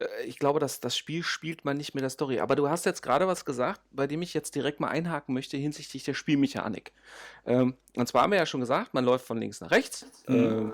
äh, 0.00 0.24
ich 0.24 0.38
glaube, 0.38 0.60
dass 0.60 0.80
das 0.80 0.96
Spiel 0.96 1.22
spielt 1.22 1.64
man 1.64 1.76
nicht 1.76 1.94
mit 1.94 2.02
der 2.02 2.10
Story. 2.10 2.40
Aber 2.40 2.56
du 2.56 2.68
hast 2.68 2.86
jetzt 2.86 3.02
gerade 3.02 3.26
was 3.26 3.44
gesagt, 3.44 3.80
bei 3.90 4.06
dem 4.06 4.22
ich 4.22 4.34
jetzt 4.34 4.54
direkt 4.54 4.80
mal 4.80 4.88
einhaken 4.88 5.34
möchte 5.34 5.56
hinsichtlich 5.56 6.04
der 6.04 6.14
Spielmechanik. 6.14 6.92
Ähm, 7.46 7.76
und 7.96 8.08
zwar 8.08 8.22
haben 8.22 8.32
wir 8.32 8.38
ja 8.38 8.46
schon 8.46 8.60
gesagt, 8.60 8.94
man 8.94 9.04
läuft 9.04 9.26
von 9.26 9.38
links 9.38 9.60
nach 9.60 9.70
rechts. 9.70 10.06
Mhm. 10.26 10.34
Ähm, 10.34 10.72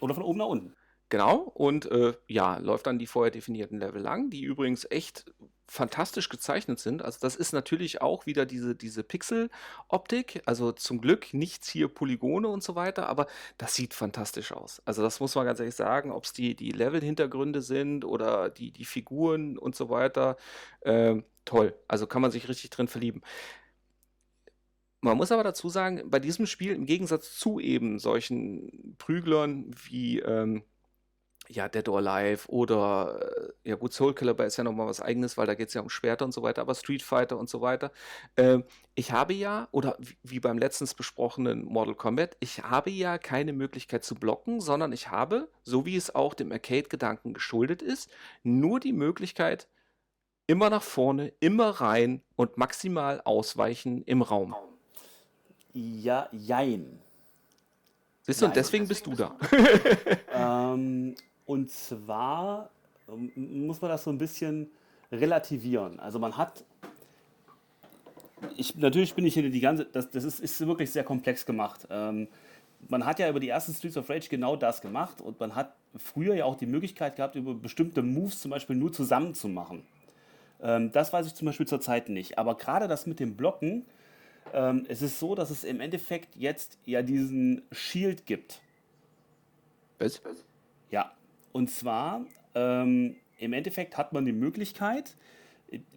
Oder 0.00 0.14
von 0.14 0.22
oben 0.22 0.38
nach 0.38 0.46
unten. 0.46 0.74
Genau, 1.08 1.36
und 1.36 1.86
äh, 1.86 2.14
ja, 2.26 2.58
läuft 2.58 2.86
dann 2.88 2.98
die 2.98 3.06
vorher 3.06 3.30
definierten 3.30 3.78
Level 3.78 4.02
lang, 4.02 4.28
die 4.28 4.42
übrigens 4.42 4.86
echt 4.90 5.24
fantastisch 5.68 6.28
gezeichnet 6.28 6.78
sind. 6.80 7.02
Also 7.02 7.18
das 7.20 7.36
ist 7.36 7.52
natürlich 7.52 8.00
auch 8.02 8.26
wieder 8.26 8.46
diese, 8.46 8.74
diese 8.74 9.02
Pixel-Optik. 9.04 10.42
Also 10.46 10.72
zum 10.72 11.00
Glück 11.00 11.32
nichts 11.32 11.68
hier 11.68 11.88
Polygone 11.88 12.48
und 12.48 12.62
so 12.62 12.74
weiter, 12.74 13.08
aber 13.08 13.26
das 13.58 13.74
sieht 13.74 13.94
fantastisch 13.94 14.52
aus. 14.52 14.82
Also 14.84 15.02
das 15.02 15.20
muss 15.20 15.34
man 15.34 15.46
ganz 15.46 15.60
ehrlich 15.60 15.74
sagen, 15.76 16.10
ob 16.10 16.24
es 16.24 16.32
die, 16.32 16.54
die 16.54 16.70
Level-Hintergründe 16.70 17.62
sind 17.62 18.04
oder 18.04 18.48
die, 18.50 18.72
die 18.72 18.84
Figuren 18.84 19.58
und 19.58 19.76
so 19.76 19.88
weiter. 19.88 20.36
Äh, 20.80 21.22
toll. 21.44 21.74
Also 21.88 22.06
kann 22.06 22.22
man 22.22 22.30
sich 22.30 22.48
richtig 22.48 22.70
drin 22.70 22.88
verlieben. 22.88 23.22
Man 25.00 25.16
muss 25.16 25.30
aber 25.30 25.44
dazu 25.44 25.68
sagen, 25.68 26.02
bei 26.10 26.18
diesem 26.18 26.46
Spiel 26.46 26.72
im 26.72 26.86
Gegensatz 26.86 27.38
zu 27.38 27.60
eben 27.60 27.98
solchen 27.98 28.96
Prüglern 28.98 29.70
wie 29.88 30.20
ähm, 30.20 30.64
ja, 31.48 31.68
Dead 31.68 31.88
or 31.88 31.98
Alive 31.98 32.48
oder, 32.48 33.30
äh, 33.64 33.70
ja 33.70 33.76
gut, 33.76 33.92
Soul 33.92 34.14
Calibur 34.14 34.46
ist 34.46 34.56
ja 34.56 34.64
nochmal 34.64 34.86
was 34.86 35.00
eigenes, 35.00 35.36
weil 35.36 35.46
da 35.46 35.54
geht 35.54 35.68
es 35.68 35.74
ja 35.74 35.80
um 35.80 35.90
Schwerter 35.90 36.24
und 36.24 36.32
so 36.32 36.42
weiter, 36.42 36.62
aber 36.62 36.74
Street 36.74 37.02
Fighter 37.02 37.38
und 37.38 37.48
so 37.48 37.60
weiter. 37.60 37.92
Ähm, 38.36 38.64
ich 38.94 39.12
habe 39.12 39.34
ja, 39.34 39.68
oder 39.70 39.96
wie 40.22 40.40
beim 40.40 40.58
letztens 40.58 40.94
besprochenen 40.94 41.64
Mortal 41.64 41.94
Kombat, 41.94 42.36
ich 42.40 42.62
habe 42.62 42.90
ja 42.90 43.18
keine 43.18 43.52
Möglichkeit 43.52 44.04
zu 44.04 44.14
blocken, 44.14 44.60
sondern 44.60 44.92
ich 44.92 45.10
habe, 45.10 45.48
so 45.62 45.86
wie 45.86 45.96
es 45.96 46.14
auch 46.14 46.34
dem 46.34 46.52
Arcade-Gedanken 46.52 47.34
geschuldet 47.34 47.82
ist, 47.82 48.10
nur 48.42 48.80
die 48.80 48.92
Möglichkeit, 48.92 49.68
immer 50.46 50.70
nach 50.70 50.82
vorne, 50.82 51.32
immer 51.40 51.68
rein 51.80 52.22
und 52.36 52.56
maximal 52.56 53.20
ausweichen 53.24 54.02
im 54.02 54.22
Raum. 54.22 54.54
Ja, 55.72 56.28
jein. 56.32 57.00
Siehst 58.22 58.42
du, 58.42 58.46
und 58.46 58.56
deswegen 58.56 58.88
bist 58.88 59.06
du 59.06 59.14
da. 59.14 59.36
Ähm, 60.38 61.14
und 61.46 61.70
zwar 61.70 62.70
ähm, 63.08 63.32
muss 63.66 63.80
man 63.80 63.90
das 63.90 64.04
so 64.04 64.10
ein 64.10 64.18
bisschen 64.18 64.70
relativieren. 65.10 65.98
Also 66.00 66.18
man 66.18 66.36
hat, 66.36 66.64
ich, 68.56 68.76
natürlich 68.76 69.14
bin 69.14 69.24
ich 69.24 69.34
hier 69.34 69.48
die 69.48 69.60
ganze, 69.60 69.86
das, 69.86 70.10
das 70.10 70.24
ist, 70.24 70.40
ist 70.40 70.66
wirklich 70.66 70.90
sehr 70.90 71.04
komplex 71.04 71.46
gemacht. 71.46 71.86
Ähm, 71.90 72.28
man 72.88 73.06
hat 73.06 73.18
ja 73.18 73.28
über 73.28 73.40
die 73.40 73.48
ersten 73.48 73.72
Streets 73.72 73.96
of 73.96 74.08
Rage 74.10 74.28
genau 74.28 74.56
das 74.56 74.80
gemacht 74.80 75.20
und 75.20 75.40
man 75.40 75.54
hat 75.54 75.74
früher 75.96 76.34
ja 76.34 76.44
auch 76.44 76.56
die 76.56 76.66
Möglichkeit 76.66 77.16
gehabt, 77.16 77.36
über 77.36 77.54
bestimmte 77.54 78.02
Moves 78.02 78.40
zum 78.40 78.50
Beispiel 78.50 78.76
nur 78.76 78.92
zusammen 78.92 79.34
zu 79.34 79.48
machen. 79.48 79.82
Ähm, 80.62 80.92
das 80.92 81.12
weiß 81.12 81.26
ich 81.26 81.34
zum 81.34 81.46
Beispiel 81.46 81.66
zurzeit 81.66 82.08
nicht. 82.08 82.38
Aber 82.38 82.56
gerade 82.56 82.88
das 82.88 83.06
mit 83.06 83.20
dem 83.20 83.36
Blocken, 83.36 83.86
ähm, 84.52 84.84
es 84.88 85.02
ist 85.02 85.18
so, 85.18 85.34
dass 85.34 85.50
es 85.50 85.64
im 85.64 85.80
Endeffekt 85.80 86.36
jetzt 86.36 86.78
ja 86.84 87.02
diesen 87.02 87.62
Shield 87.72 88.26
gibt. 88.26 88.60
Was? 89.98 90.20
Ja, 90.90 91.12
und 91.56 91.70
zwar, 91.70 92.20
ähm, 92.54 93.16
im 93.38 93.52
Endeffekt 93.54 93.96
hat 93.96 94.12
man 94.12 94.26
die 94.26 94.32
Möglichkeit, 94.32 95.16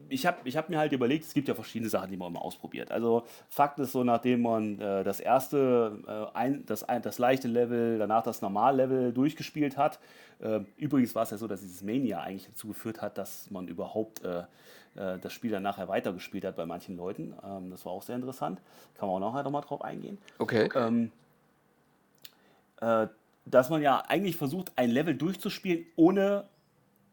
ich 0.08 0.26
habe 0.26 0.38
ich 0.46 0.56
hab 0.56 0.70
mir 0.70 0.80
halt 0.80 0.94
überlegt, 0.94 1.26
es 1.26 1.34
gibt 1.34 1.50
ja 1.50 1.54
verschiedene 1.54 1.90
Sachen, 1.90 2.10
die 2.10 2.16
man 2.16 2.30
immer 2.30 2.42
ausprobiert. 2.42 2.92
Also 2.92 3.26
Fakt 3.50 3.78
ist 3.80 3.92
so, 3.92 4.06
nachdem 4.06 4.42
man 4.42 4.80
äh, 4.80 5.04
das 5.04 5.20
erste, 5.20 6.00
äh, 6.08 6.38
ein, 6.38 6.66
das, 6.66 6.84
ein, 6.84 7.02
das 7.02 7.20
leichte 7.20 7.50
Level, 7.50 8.00
danach 8.00 8.24
das 8.24 8.42
Normallevel 8.42 9.12
durchgespielt 9.12 9.76
hat. 9.76 10.00
Äh, 10.40 10.62
übrigens 10.78 11.14
war 11.14 11.24
es 11.24 11.32
ja 11.32 11.38
so, 11.38 11.46
dass 11.46 11.60
dieses 11.60 11.84
Mania 11.84 12.22
eigentlich 12.22 12.48
dazu 12.48 12.70
geführt 12.70 13.02
hat, 13.02 13.18
dass 13.18 13.52
man 13.52 13.68
überhaupt 13.68 14.24
äh, 14.24 14.44
äh, 14.96 15.20
das 15.20 15.34
Spiel 15.34 15.52
dann 15.52 15.64
nachher 15.64 15.90
weitergespielt 15.90 16.46
hat 16.46 16.56
bei 16.56 16.66
manchen 16.66 16.96
Leuten. 16.96 17.36
Ähm, 17.46 17.70
das 17.70 17.86
war 17.86 17.92
auch 17.92 18.04
sehr 18.04 18.16
interessant. 18.16 18.62
Kann 18.98 19.10
man 19.10 19.22
auch 19.22 19.34
nachher 19.34 19.44
nochmal 19.44 19.62
drauf 19.62 19.82
eingehen. 19.82 20.18
Okay. 20.40 20.70
Ähm, 20.74 21.12
äh, 22.82 23.08
dass 23.50 23.70
man 23.70 23.82
ja 23.82 24.04
eigentlich 24.08 24.38
versucht, 24.38 24.72
ein 24.76 24.92
Level 24.92 25.16
durchzuspielen, 25.16 25.86
ohne 25.96 26.48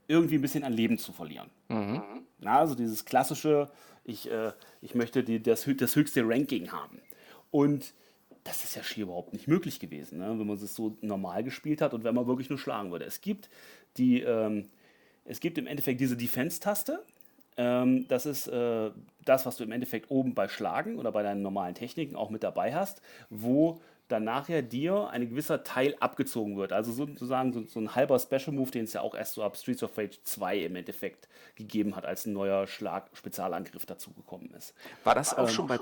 irgendwie 0.09 0.37
ein 0.37 0.43
bisschen 0.43 0.65
an 0.65 0.73
Leben 0.73 0.99
zu 0.99 1.13
verlieren. 1.13 1.51
Mhm. 1.69 2.03
Na, 2.39 2.59
also 2.61 2.75
dieses 2.75 3.05
klassische, 3.05 3.71
ich, 4.05 4.31
äh, 4.31 4.53
ich 4.81 4.95
möchte 4.95 5.25
die, 5.25 5.43
das, 5.43 5.69
das 5.77 5.97
höchste 5.97 6.23
Ranking 6.29 6.71
haben. 6.71 7.01
Und 7.51 7.93
das 8.45 8.63
ist 8.63 8.77
ja 8.77 8.83
schier 8.83 9.05
überhaupt 9.05 9.33
nicht 9.33 9.49
möglich 9.49 9.81
gewesen, 9.81 10.19
ne? 10.19 10.39
wenn 10.39 10.47
man 10.47 10.57
es 10.57 10.75
so 10.75 10.97
normal 11.01 11.43
gespielt 11.43 11.81
hat 11.81 11.95
und 11.95 12.05
wenn 12.05 12.15
man 12.15 12.27
wirklich 12.27 12.49
nur 12.49 12.59
schlagen 12.59 12.93
würde. 12.93 13.05
Es 13.05 13.21
gibt, 13.21 13.49
die, 13.97 14.21
ähm, 14.21 14.69
es 15.25 15.41
gibt 15.41 15.59
im 15.59 15.67
Endeffekt 15.67 16.01
diese 16.01 16.17
Defense-Taste. 16.17 17.03
Ähm, 17.57 18.07
das 18.07 18.27
ist 18.27 18.47
äh, 18.47 18.91
das, 19.25 19.47
was 19.47 19.57
du 19.57 19.65
im 19.65 19.73
Endeffekt 19.73 20.11
oben 20.11 20.35
bei 20.35 20.47
Schlagen 20.47 20.99
oder 20.99 21.11
bei 21.11 21.23
deinen 21.23 21.43
normalen 21.43 21.75
Techniken 21.75 22.15
auch 22.15 22.31
mit 22.31 22.45
dabei 22.45 22.75
hast, 22.75 23.03
wo 23.31 23.81
dann 24.09 24.25
nachher 24.25 24.63
dir 24.63 25.09
ein 25.09 25.29
gewisser 25.29 25.65
Teil 25.65 25.97
abgezogen 25.99 26.57
wird. 26.57 26.73
Also 26.73 26.93
sozusagen 26.93 27.53
so, 27.53 27.65
so 27.67 27.81
ein 27.81 27.95
halber 27.95 28.19
Special 28.19 28.53
Move, 28.53 28.71
den 28.71 28.85
es 28.85 28.93
ja 28.93 29.01
auch 29.01 29.15
erst 29.15 29.35
so 29.35 29.43
ab 29.43 29.57
Streets 29.57 29.83
of 29.83 29.97
Rage 29.99 30.19
2 30.23 30.59
im 30.59 30.77
Endeffekt 30.77 31.29
gegeben 31.57 31.97
hat, 31.97 32.07
als 32.07 32.27
ein 32.27 32.33
neuer 32.33 32.67
Schlag-Spezialangriff 32.67 33.85
dazugekommen 33.87 34.51
ist. 34.55 34.75
War 35.05 35.15
das 35.15 35.35
auch 35.35 35.49
ähm, 35.49 35.49
schon 35.49 35.67
bei, 35.67 35.79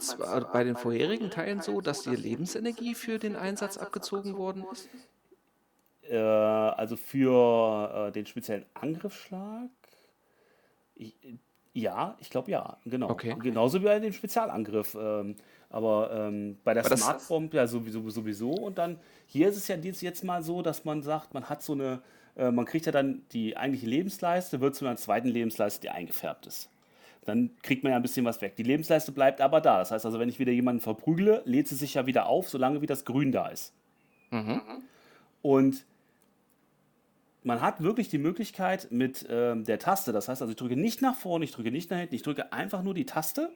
bei 0.53 0.65
den 0.65 0.77
vorherigen 0.77 1.31
Teilen 1.31 1.61
so, 1.61 1.81
dass 1.81 2.03
dir 2.03 2.17
Lebensenergie 2.17 2.95
für 2.95 3.19
den 3.19 3.37
Einsatz 3.37 3.77
abgezogen 3.77 4.37
worden 4.39 4.65
ist? 4.73 4.89
Äh, 6.09 6.17
also 6.17 6.97
für 6.97 8.09
äh, 8.09 8.13
den 8.13 8.27
speziellen 8.27 8.65
Angriffsschlag? 8.75 9.69
Ich, 10.95 11.15
ja, 11.75 12.17
ich 12.21 12.31
glaube 12.31 12.53
ja, 12.53 12.79
genau. 12.85 13.11
Okay. 13.11 13.35
Genauso 13.41 13.81
wie 13.81 13.87
bei 13.87 13.99
dem 13.99 14.13
Spezialangriff. 14.13 14.97
Ähm, 14.99 15.37
aber 15.75 16.13
ähm, 16.13 16.57
bei 16.63 16.73
der 16.73 16.85
Smartphone 16.85 17.51
ja 17.53 17.67
sowieso, 17.67 18.09
sowieso. 18.09 18.53
Und 18.53 18.79
dann 18.79 18.97
hier 19.27 19.49
ist 19.49 19.57
es 19.57 19.67
ja 19.67 19.75
jetzt 19.75 20.23
mal 20.23 20.41
so, 20.41 20.63
dass 20.63 20.85
man 20.85 21.03
sagt, 21.03 21.35
man 21.35 21.49
hat 21.49 21.65
so 21.65 21.73
eine, 21.73 22.01
äh, 22.37 22.53
man 22.53 22.65
kriegt 22.65 22.87
ja 22.87 22.93
dann 22.93 23.23
die 23.33 23.57
eigentliche 23.57 23.87
Lebensleiste, 23.87 24.61
wird 24.61 24.77
zu 24.77 24.87
einer 24.87 24.97
zweiten 24.97 25.27
Lebensleiste, 25.27 25.81
die 25.81 25.91
eingefärbt 25.91 26.47
ist. 26.47 26.71
Dann 27.25 27.51
kriegt 27.63 27.83
man 27.83 27.91
ja 27.91 27.97
ein 27.97 28.03
bisschen 28.03 28.25
was 28.25 28.41
weg. 28.41 28.55
Die 28.55 28.63
Lebensleiste 28.63 29.11
bleibt 29.11 29.41
aber 29.41 29.61
da. 29.61 29.81
Das 29.81 29.91
heißt 29.91 30.07
also, 30.07 30.21
wenn 30.21 30.29
ich 30.29 30.39
wieder 30.39 30.53
jemanden 30.53 30.81
verprügle, 30.81 31.43
lädt 31.45 31.67
sie 31.67 31.75
sich 31.75 31.95
ja 31.95 32.07
wieder 32.07 32.27
auf, 32.27 32.49
solange 32.49 32.81
wie 32.81 32.87
das 32.87 33.05
Grün 33.05 33.33
da 33.33 33.49
ist. 33.49 33.73
Mhm. 34.31 34.61
Und 35.43 35.85
man 37.43 37.61
hat 37.61 37.83
wirklich 37.83 38.09
die 38.09 38.19
Möglichkeit 38.19 38.93
mit 38.93 39.27
ähm, 39.29 39.65
der 39.65 39.81
Taste, 39.81 40.13
das 40.13 40.29
heißt 40.29 40.41
also, 40.41 40.53
ich 40.53 40.57
drücke 40.57 40.77
nicht 40.77 41.03
nach 41.03 41.17
vorne, 41.17 41.45
ich 41.45 41.51
drücke 41.51 41.73
nicht 41.73 41.91
nach 41.91 41.99
hinten, 41.99 42.15
ich 42.15 42.23
drücke 42.23 42.53
einfach 42.53 42.85
nur 42.85 42.95
die 42.95 43.07
Taste 43.07 43.51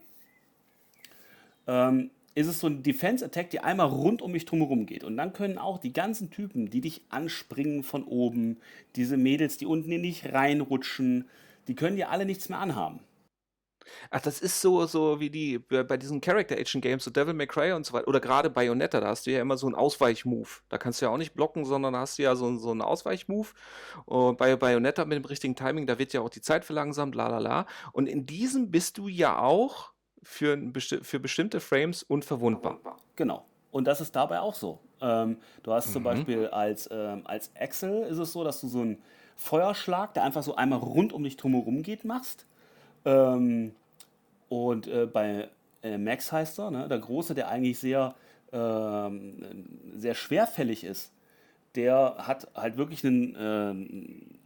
ähm, 1.69 2.11
ist 2.35 2.47
es 2.47 2.61
so 2.61 2.67
ein 2.67 2.83
Defense-Attack, 2.83 3.51
die 3.51 3.61
einmal 3.61 3.89
rund 3.89 4.23
um 4.23 4.33
mich 4.33 4.45
drumherum 4.45 4.87
geht. 4.87 5.05
Und 5.05 5.17
dann 5.17 5.33
können 5.33 5.59
auch 5.59 5.79
die 5.79 5.93
ganzen 5.93 6.31
Typen, 6.31 6.71
die 6.71 6.81
dich 6.81 7.03
anspringen 7.09 7.83
von 7.83 8.05
oben, 8.05 8.59
diese 8.97 9.17
Mädels, 9.17 9.59
die 9.59 9.67
unten 9.67 9.93
in 9.93 10.03
dich 10.03 10.33
reinrutschen, 10.33 11.29
die 11.67 11.75
können 11.75 11.97
dir 11.97 12.11
alle 12.11 12.25
nichts 12.25 12.49
mehr 12.49 12.59
anhaben. 12.59 13.01
Ach, 14.11 14.21
das 14.21 14.41
ist 14.41 14.61
so, 14.61 14.87
so 14.87 15.19
wie 15.19 15.31
die 15.31 15.59
bei 15.59 15.97
diesen 15.97 16.21
Character-Action-Games, 16.21 17.05
so 17.05 17.11
Devil 17.11 17.35
May 17.35 17.47
Cry 17.47 17.73
und 17.73 17.87
so 17.87 17.95
weiter, 17.95 18.07
oder 18.07 18.21
gerade 18.21 18.51
Bayonetta, 18.51 19.01
da 19.01 19.09
hast 19.09 19.27
du 19.27 19.31
ja 19.31 19.41
immer 19.41 19.57
so 19.57 19.67
einen 19.67 19.75
Ausweich-Move. 19.75 20.49
Da 20.69 20.79
kannst 20.79 21.01
du 21.01 21.07
ja 21.07 21.11
auch 21.11 21.17
nicht 21.17 21.35
blocken, 21.35 21.65
sondern 21.65 21.95
da 21.95 22.01
hast 22.01 22.19
du 22.19 22.23
ja 22.23 22.37
so, 22.37 22.57
so 22.59 22.71
einen 22.71 22.83
Ausweich-Move. 22.83 23.49
Und 24.05 24.39
bei 24.39 24.55
Bayonetta 24.57 25.05
mit 25.05 25.17
dem 25.17 25.25
richtigen 25.25 25.57
Timing, 25.57 25.87
da 25.87 25.99
wird 25.99 26.13
ja 26.13 26.21
auch 26.21 26.31
die 26.31 26.43
Zeit 26.43 26.65
verlangsamt, 26.65 27.15
la 27.15 27.29
la 27.29 27.39
la. 27.39 27.67
Und 27.93 28.09
in 28.09 28.27
diesem 28.27 28.71
bist 28.71 28.99
du 28.99 29.09
ja 29.09 29.39
auch 29.39 29.93
für, 30.23 30.57
besti 30.57 30.99
für 31.03 31.21
bestimmte 31.21 31.61
Frames 31.61 32.03
unverwundbar. 32.03 32.79
Genau. 33.17 33.45
Und 33.71 33.87
das 33.87 34.01
ist 34.01 34.17
dabei 34.17 34.41
auch 34.41 34.55
so. 34.55 34.79
Ähm, 35.01 35.37
du 35.63 35.73
hast 35.73 35.93
zum 35.93 36.03
mhm. 36.03 36.05
Beispiel 36.05 36.47
als, 36.49 36.89
ähm, 36.91 37.23
als 37.25 37.51
Excel 37.55 38.03
ist 38.05 38.19
es 38.19 38.33
so, 38.33 38.45
dass 38.45 38.61
du 38.61 38.69
so 38.69 38.81
einen 38.81 39.03
Feuerschlag, 39.37 40.15
der 40.15 40.25
einfach 40.25 40.43
so 40.43 40.57
einmal 40.57 40.81
rund 40.81 41.13
um 41.13 41.23
dich 41.23 41.37
drumherum 41.37 41.83
geht, 41.83 42.05
machst. 42.05 42.47
Ähm, 43.05 43.73
und 44.49 44.87
äh, 44.89 45.07
bei 45.07 45.49
äh, 45.83 45.99
Max 45.99 46.33
heißt 46.33 46.59
er, 46.59 46.71
ne, 46.71 46.89
der 46.89 46.99
Große, 46.99 47.35
der 47.35 47.49
eigentlich 47.49 47.79
sehr, 47.79 48.15
ähm, 48.53 49.69
sehr 49.97 50.15
schwerfällig 50.15 50.85
ist, 50.85 51.13
der 51.75 52.17
hat 52.19 52.49
halt 52.55 52.77
wirklich 52.77 53.05
einen, 53.05 53.35
äh, 53.37 54.38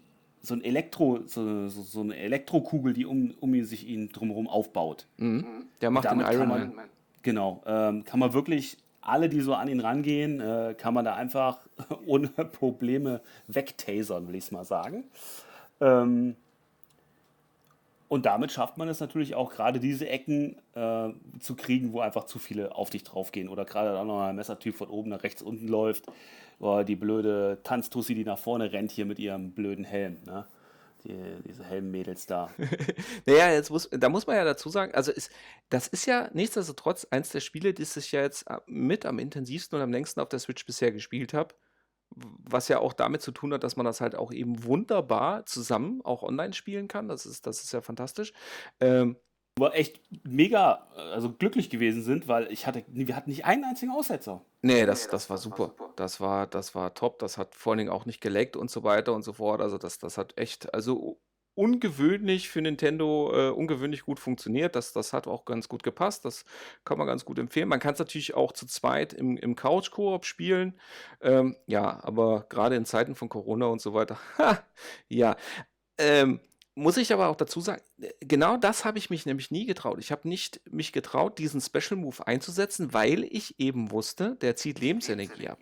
so 0.42 0.54
ein 0.54 0.64
Elektro, 0.64 1.20
so, 1.26 1.68
so, 1.68 1.82
so, 1.82 2.00
eine 2.00 2.16
Elektrokugel, 2.16 2.92
die 2.92 3.06
um, 3.06 3.34
um 3.40 3.64
sich 3.64 3.86
ihn 3.86 4.08
drumherum 4.10 4.48
aufbaut. 4.48 5.06
Mhm. 5.16 5.66
Der 5.80 5.90
macht 5.90 6.10
den 6.10 6.20
Iron 6.20 6.48
Man. 6.48 6.74
Man. 6.74 6.88
Genau. 7.22 7.62
Ähm, 7.64 8.04
kann 8.04 8.18
man 8.18 8.32
wirklich 8.32 8.76
alle, 9.00 9.28
die 9.28 9.40
so 9.40 9.54
an 9.54 9.68
ihn 9.68 9.80
rangehen, 9.80 10.40
äh, 10.40 10.74
kann 10.76 10.94
man 10.94 11.04
da 11.04 11.14
einfach 11.14 11.58
ohne 12.06 12.28
Probleme 12.28 13.20
wegtasern, 13.46 14.28
will 14.28 14.34
ich 14.34 14.44
es 14.44 14.50
mal 14.50 14.64
sagen. 14.64 15.04
Ähm, 15.80 16.36
und 18.08 18.26
damit 18.26 18.52
schafft 18.52 18.76
man 18.76 18.88
es 18.88 19.00
natürlich 19.00 19.34
auch, 19.34 19.50
gerade 19.52 19.80
diese 19.80 20.06
Ecken 20.06 20.56
äh, 20.74 21.08
zu 21.40 21.54
kriegen, 21.56 21.92
wo 21.92 22.00
einfach 22.00 22.24
zu 22.24 22.38
viele 22.38 22.74
auf 22.74 22.90
dich 22.90 23.04
draufgehen. 23.04 23.48
Oder 23.48 23.64
gerade 23.64 23.92
dann 23.92 24.06
noch 24.06 24.20
ein 24.20 24.36
Messertyp 24.36 24.74
von 24.74 24.88
oben 24.88 25.08
nach 25.08 25.22
rechts 25.22 25.40
unten 25.40 25.66
läuft 25.66 26.04
oh, 26.62 26.82
die 26.82 26.96
blöde 26.96 27.60
Tanztussi, 27.64 28.14
die 28.14 28.24
nach 28.24 28.38
vorne 28.38 28.72
rennt 28.72 28.92
hier 28.92 29.04
mit 29.04 29.18
ihrem 29.18 29.52
blöden 29.52 29.84
Helm. 29.84 30.22
Ne? 30.24 30.46
Die, 31.04 31.18
diese 31.44 31.64
Helmmädels 31.64 32.26
da. 32.26 32.50
naja, 33.26 33.50
jetzt 33.52 33.70
muss, 33.70 33.90
da 33.90 34.08
muss 34.08 34.26
man 34.26 34.36
ja 34.36 34.44
dazu 34.44 34.68
sagen, 34.68 34.94
also 34.94 35.10
ist, 35.10 35.32
das 35.68 35.88
ist 35.88 36.06
ja 36.06 36.30
nichtsdestotrotz 36.32 37.06
eins 37.10 37.30
der 37.30 37.40
Spiele, 37.40 37.74
die 37.74 37.82
ich 37.82 38.12
ja 38.12 38.22
jetzt 38.22 38.48
äh, 38.48 38.58
mit 38.66 39.04
am 39.04 39.18
intensivsten 39.18 39.76
und 39.76 39.82
am 39.82 39.90
längsten 39.90 40.20
auf 40.20 40.28
der 40.28 40.38
Switch 40.38 40.64
bisher 40.64 40.92
gespielt 40.92 41.34
habe. 41.34 41.54
was 42.14 42.68
ja 42.68 42.78
auch 42.78 42.92
damit 42.92 43.22
zu 43.22 43.32
tun 43.32 43.52
hat, 43.52 43.64
dass 43.64 43.76
man 43.76 43.86
das 43.86 44.00
halt 44.00 44.14
auch 44.14 44.32
eben 44.32 44.64
wunderbar 44.64 45.46
zusammen 45.46 46.02
auch 46.04 46.22
online 46.22 46.52
spielen 46.52 46.86
kann. 46.86 47.08
Das 47.08 47.26
ist, 47.26 47.46
das 47.46 47.64
ist 47.64 47.72
ja 47.72 47.80
fantastisch. 47.80 48.32
Ähm, 48.80 49.16
wir 49.58 49.74
echt 49.74 50.00
mega, 50.24 50.86
also 50.96 51.30
glücklich 51.30 51.70
gewesen 51.70 52.02
sind, 52.02 52.28
weil 52.28 52.50
ich 52.50 52.66
hatte, 52.66 52.84
wir 52.88 53.14
hatten 53.14 53.30
nicht 53.30 53.44
einen 53.44 53.64
einzigen 53.64 53.92
Aussetzer. 53.92 54.44
Nee, 54.62 54.86
das, 54.86 55.08
das 55.08 55.28
war 55.28 55.38
super. 55.38 55.74
Das 55.96 56.20
war, 56.20 56.46
das 56.46 56.74
war 56.74 56.94
top. 56.94 57.18
Das 57.18 57.36
hat 57.36 57.54
vor 57.54 57.72
allen 57.72 57.78
Dingen 57.78 57.90
auch 57.90 58.06
nicht 58.06 58.20
geleckt 58.20 58.56
und 58.56 58.70
so 58.70 58.82
weiter 58.82 59.12
und 59.12 59.22
so 59.22 59.34
fort. 59.34 59.60
Also 59.60 59.78
das, 59.78 59.98
das 59.98 60.16
hat 60.16 60.38
echt, 60.38 60.72
also 60.72 61.18
ungewöhnlich 61.54 62.48
für 62.48 62.62
Nintendo, 62.62 63.30
äh, 63.34 63.50
ungewöhnlich 63.50 64.02
gut 64.02 64.18
funktioniert. 64.18 64.74
Das, 64.74 64.92
das 64.92 65.12
hat 65.12 65.26
auch 65.26 65.44
ganz 65.44 65.68
gut 65.68 65.82
gepasst. 65.82 66.24
Das 66.24 66.44
kann 66.84 66.96
man 66.96 67.06
ganz 67.06 67.24
gut 67.24 67.38
empfehlen. 67.38 67.68
Man 67.68 67.80
kann 67.80 67.92
es 67.92 67.98
natürlich 67.98 68.34
auch 68.34 68.52
zu 68.52 68.66
zweit 68.66 69.12
im, 69.12 69.36
im 69.36 69.54
Couch-Koop 69.54 70.24
spielen. 70.24 70.78
Ähm, 71.20 71.56
ja, 71.66 72.02
aber 72.02 72.46
gerade 72.48 72.76
in 72.76 72.86
Zeiten 72.86 73.14
von 73.14 73.28
Corona 73.28 73.66
und 73.66 73.80
so 73.80 73.94
weiter. 73.94 74.18
Ja. 75.08 75.36
Ähm, 75.98 76.40
muss 76.74 76.96
ich 76.96 77.12
aber 77.12 77.28
auch 77.28 77.36
dazu 77.36 77.60
sagen, 77.60 77.82
äh, 78.00 78.12
genau 78.20 78.56
das 78.56 78.84
habe 78.84 78.98
ich 78.98 79.10
mich 79.10 79.26
nämlich 79.26 79.50
nie 79.50 79.66
getraut. 79.66 79.98
Ich 79.98 80.12
habe 80.12 80.28
nicht 80.28 80.60
mich 80.70 80.92
getraut, 80.92 81.38
diesen 81.38 81.60
Special 81.60 81.96
Move 82.00 82.26
einzusetzen, 82.26 82.92
weil 82.92 83.24
ich 83.24 83.58
eben 83.58 83.90
wusste, 83.90 84.36
der 84.36 84.56
zieht 84.56 84.80
Lebensenergie 84.80 85.48
ab. 85.48 85.58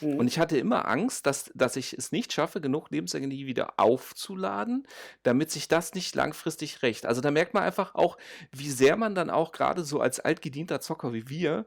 Mhm. 0.00 0.16
Und 0.16 0.26
ich 0.28 0.38
hatte 0.38 0.58
immer 0.58 0.86
Angst, 0.88 1.26
dass, 1.26 1.50
dass 1.54 1.76
ich 1.76 1.92
es 1.92 2.12
nicht 2.12 2.32
schaffe, 2.32 2.60
genug 2.60 2.90
Lebensenergie 2.90 3.46
wieder 3.46 3.74
aufzuladen, 3.78 4.86
damit 5.22 5.50
sich 5.50 5.68
das 5.68 5.94
nicht 5.94 6.14
langfristig 6.14 6.82
rächt. 6.82 7.06
Also 7.06 7.20
da 7.20 7.30
merkt 7.30 7.54
man 7.54 7.62
einfach 7.62 7.94
auch, 7.94 8.18
wie 8.52 8.70
sehr 8.70 8.96
man 8.96 9.14
dann 9.14 9.30
auch 9.30 9.52
gerade 9.52 9.84
so 9.84 10.00
als 10.00 10.20
altgedienter 10.20 10.80
Zocker 10.80 11.12
wie 11.12 11.28
wir 11.28 11.66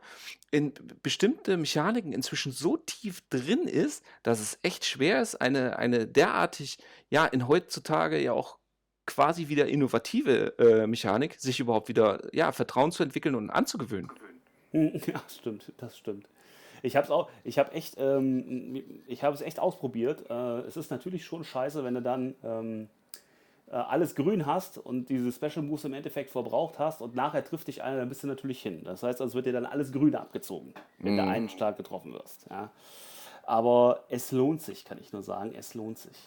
in 0.52 0.74
bestimmte 1.02 1.58
Mechaniken 1.58 2.14
inzwischen 2.14 2.52
so 2.52 2.78
tief 2.78 3.22
drin 3.30 3.64
ist, 3.64 4.04
dass 4.22 4.40
es 4.40 4.60
echt 4.62 4.86
schwer 4.86 5.22
ist, 5.22 5.36
eine, 5.42 5.78
eine 5.78 6.08
derartig, 6.08 6.78
ja, 7.10 7.26
in 7.26 7.48
heutzutage 7.48 8.22
ja 8.22 8.34
auch 8.34 8.60
quasi 9.06 9.50
wieder 9.50 9.68
innovative 9.68 10.58
äh, 10.58 10.88
Mechanik, 10.88 11.36
sich 11.40 11.60
überhaupt 11.60 11.90
wieder 11.90 12.22
ja, 12.34 12.52
Vertrauen 12.52 12.92
zu 12.92 13.04
entwickeln 13.04 13.36
und 13.36 13.50
anzugewöhnen. 13.50 14.12
Ja, 14.74 15.22
stimmt, 15.28 15.72
das 15.78 15.96
stimmt. 15.96 16.28
Ich 16.82 16.96
habe 16.96 17.06
es 17.06 17.12
auch, 17.12 17.30
ich 17.44 17.60
habe 17.60 17.72
echt, 17.74 17.94
ähm, 18.00 18.84
ich 19.06 19.24
habe 19.24 19.36
es 19.36 19.42
echt 19.42 19.60
ausprobiert. 19.60 20.30
Äh, 20.32 20.62
es 20.62 20.78
ist 20.78 20.90
natürlich 20.90 21.26
schon 21.26 21.44
scheiße, 21.44 21.84
wenn 21.84 21.94
du 21.94 22.02
dann 22.02 22.34
ähm, 22.44 22.90
äh, 23.68 23.76
alles 23.76 24.16
grün 24.16 24.46
hast 24.46 24.78
und 24.78 25.10
diese 25.10 25.32
Special 25.32 25.66
Moves 25.66 25.86
im 25.86 25.94
Endeffekt 25.94 26.30
verbraucht 26.30 26.80
hast 26.80 27.02
und 27.02 27.16
nachher 27.16 27.44
trifft 27.44 27.68
dich 27.68 27.82
einer, 27.82 27.98
dann 27.98 28.10
bist 28.10 28.24
du 28.24 28.28
natürlich 28.28 28.62
hin. 28.62 28.82
Das 28.84 29.02
heißt, 29.02 29.22
es 29.22 29.34
wird 29.34 29.46
dir 29.46 29.54
dann 29.54 29.66
alles 29.66 29.92
grün 29.92 30.16
abgezogen, 30.16 30.74
wenn 31.00 31.16
mm. 31.16 31.18
du 31.18 31.24
mhm. 31.24 31.30
einen 31.30 31.50
stark 31.50 31.78
getroffen 31.78 32.14
wirst. 32.14 32.48
Ja. 32.50 32.70
Aber 33.46 34.04
es 34.10 34.32
lohnt 34.32 34.62
sich, 34.62 34.86
kann 34.86 35.00
ich 35.00 35.14
nur 35.14 35.24
sagen, 35.24 35.54
es 35.56 35.74
lohnt 35.74 35.98
sich. 35.98 36.18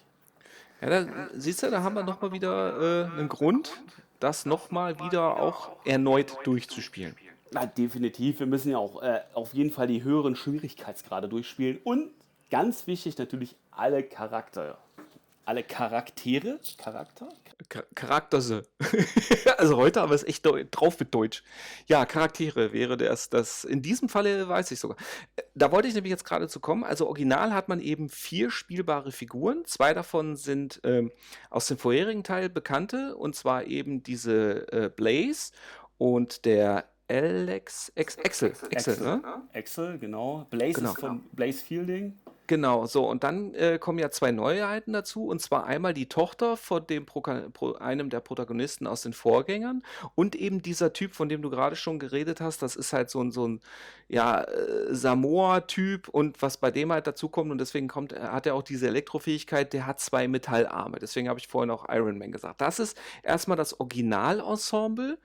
Ja, 0.81 0.89
da, 0.89 1.29
siehst 1.35 1.63
du, 1.63 1.71
da 1.71 1.83
haben 1.83 1.95
wir 1.95 2.03
nochmal 2.03 2.33
wieder 2.33 3.09
äh, 3.09 3.19
einen 3.19 3.29
Grund, 3.29 3.73
das 4.21 4.47
nochmal 4.47 4.99
wieder 4.99 5.41
auch 5.41 5.71
erneut 5.85 6.37
durchzuspielen. 6.45 7.17
Na, 7.53 7.67
definitiv. 7.67 8.41
Wir 8.41 8.47
müssen 8.47 8.73
ja 8.73 8.79
auch 8.79 9.03
äh, 9.03 9.21
auf 9.35 9.55
jeden 9.55 9.71
Fall 9.71 9.87
die 9.87 10.03
höheren 10.03 10.37
Schwierigkeitsgrade 10.37 11.29
durchspielen. 11.29 11.79
Und 11.85 12.11
ganz 12.51 12.87
wichtig 12.87 13.17
natürlich 13.19 13.57
alle 13.71 14.03
Charakter. 14.03 14.79
Alle 15.45 15.63
Charaktere. 15.63 16.59
Charakter? 16.77 17.29
Charakterse. 17.95 18.65
also 19.59 19.77
heute 19.77 20.01
haben 20.01 20.11
wir 20.11 20.15
es 20.15 20.25
echt 20.25 20.45
drauf 20.45 20.99
mit 21.01 21.15
Deutsch. 21.15 21.43
Ja, 21.87 22.05
Charaktere 22.05 22.73
wäre 22.73 22.97
das, 22.97 23.31
das. 23.31 23.65
In 23.65 23.83
diesem 23.83 24.09
Falle 24.09 24.49
weiß 24.49 24.71
ich 24.71 24.79
sogar. 24.79 24.97
Da 25.55 25.73
wollte 25.73 25.89
ich 25.89 25.95
nämlich 25.95 26.11
jetzt 26.11 26.25
gerade 26.25 26.49
zu 26.49 26.61
kommen. 26.61 26.85
Also 26.85 27.07
original 27.07 27.55
hat 27.55 27.69
man 27.69 27.81
eben 27.81 28.09
vier 28.09 28.51
spielbare 28.51 29.11
Figuren. 29.11 29.65
Zwei 29.65 29.95
davon 29.95 30.37
sind 30.37 30.81
ähm, 30.85 31.11
aus 31.51 31.67
dem 31.67 31.79
vorherigen 31.79 32.25
Teil 32.25 32.49
bekannte. 32.51 33.17
Und 33.17 33.35
zwar 33.35 33.65
eben 33.65 34.03
diese 34.03 34.71
äh, 34.73 34.91
Blaze 34.95 35.53
und 35.99 36.45
der 36.45 36.85
Alex, 37.09 37.93
Ex, 37.95 38.17
Excel, 38.17 38.51
Excel, 38.51 38.69
Excel, 38.71 39.01
ne? 39.01 39.23
Excel, 39.53 39.99
genau. 39.99 40.47
Blaze 40.51 40.73
genau. 40.75 40.93
ist 40.93 41.01
von 41.01 41.23
Blaze 41.33 41.65
Fielding. 41.65 42.19
Genau, 42.49 42.87
so 42.87 43.09
und 43.09 43.25
dann 43.25 43.55
äh, 43.55 43.79
kommen 43.79 43.99
ja 43.99 44.11
zwei 44.11 44.31
Neuheiten 44.31 44.93
dazu 44.93 45.27
und 45.27 45.41
zwar 45.41 45.67
einmal 45.67 45.95
die 45.95 46.09
Tochter 46.09 46.57
von 46.57 46.87
dem 46.87 47.05
Pro 47.05 47.21
Pro 47.53 47.73
einem 47.75 48.09
der 48.11 48.21
Protagonisten 48.21 48.87
aus 48.87 49.03
den 49.03 49.13
Vorgängern 49.13 49.83
und 50.15 50.37
eben 50.37 50.63
dieser 50.63 50.93
Typ, 50.93 51.15
von 51.15 51.29
dem 51.29 51.43
du 51.43 51.51
gerade 51.51 51.75
schon 51.75 51.99
geredet 51.99 52.41
hast, 52.41 52.63
das 52.63 52.77
ist 52.77 52.93
halt 52.93 53.11
so 53.11 53.21
ein 53.23 53.33
so 53.33 53.49
ein 53.49 53.61
ja 54.09 54.43
äh, 54.43 54.95
Samoa-Typ 54.95 56.09
und 56.09 56.41
was 56.41 56.59
bei 56.59 56.71
dem 56.71 56.93
halt 56.93 57.07
dazu 57.07 57.29
kommt 57.29 57.51
und 57.51 57.59
deswegen 57.59 57.89
kommt 57.89 58.13
hat 58.13 58.47
er 58.47 58.55
auch 58.55 58.63
diese 58.63 58.87
Elektrofähigkeit, 58.87 59.73
der 59.73 59.87
hat 59.87 60.01
zwei 60.01 60.29
Metallarme. 60.29 60.99
Deswegen 61.01 61.29
habe 61.29 61.41
ich 61.41 61.49
vorhin 61.49 61.71
auch 61.71 61.89
Iron 61.89 62.19
Man 62.19 62.33
gesagt. 62.33 62.61
Das 62.61 62.79
ist 62.79 62.97
erstmal 63.23 63.57
das 63.57 63.81
Originalensemble. 63.81 65.19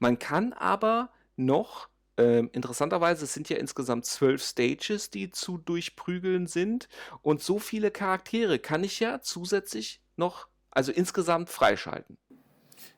Man 0.00 0.18
kann 0.18 0.52
aber 0.52 1.10
noch 1.36 1.88
ähm, 2.16 2.50
interessanterweise, 2.52 3.24
es 3.24 3.34
sind 3.34 3.48
ja 3.48 3.56
insgesamt 3.56 4.06
zwölf 4.06 4.42
Stages, 4.42 5.10
die 5.10 5.30
zu 5.30 5.58
durchprügeln 5.58 6.46
sind. 6.46 6.88
Und 7.22 7.42
so 7.42 7.58
viele 7.58 7.90
Charaktere 7.90 8.58
kann 8.58 8.84
ich 8.84 9.00
ja 9.00 9.20
zusätzlich 9.20 10.00
noch, 10.16 10.46
also 10.70 10.92
insgesamt 10.92 11.50
freischalten. 11.50 12.16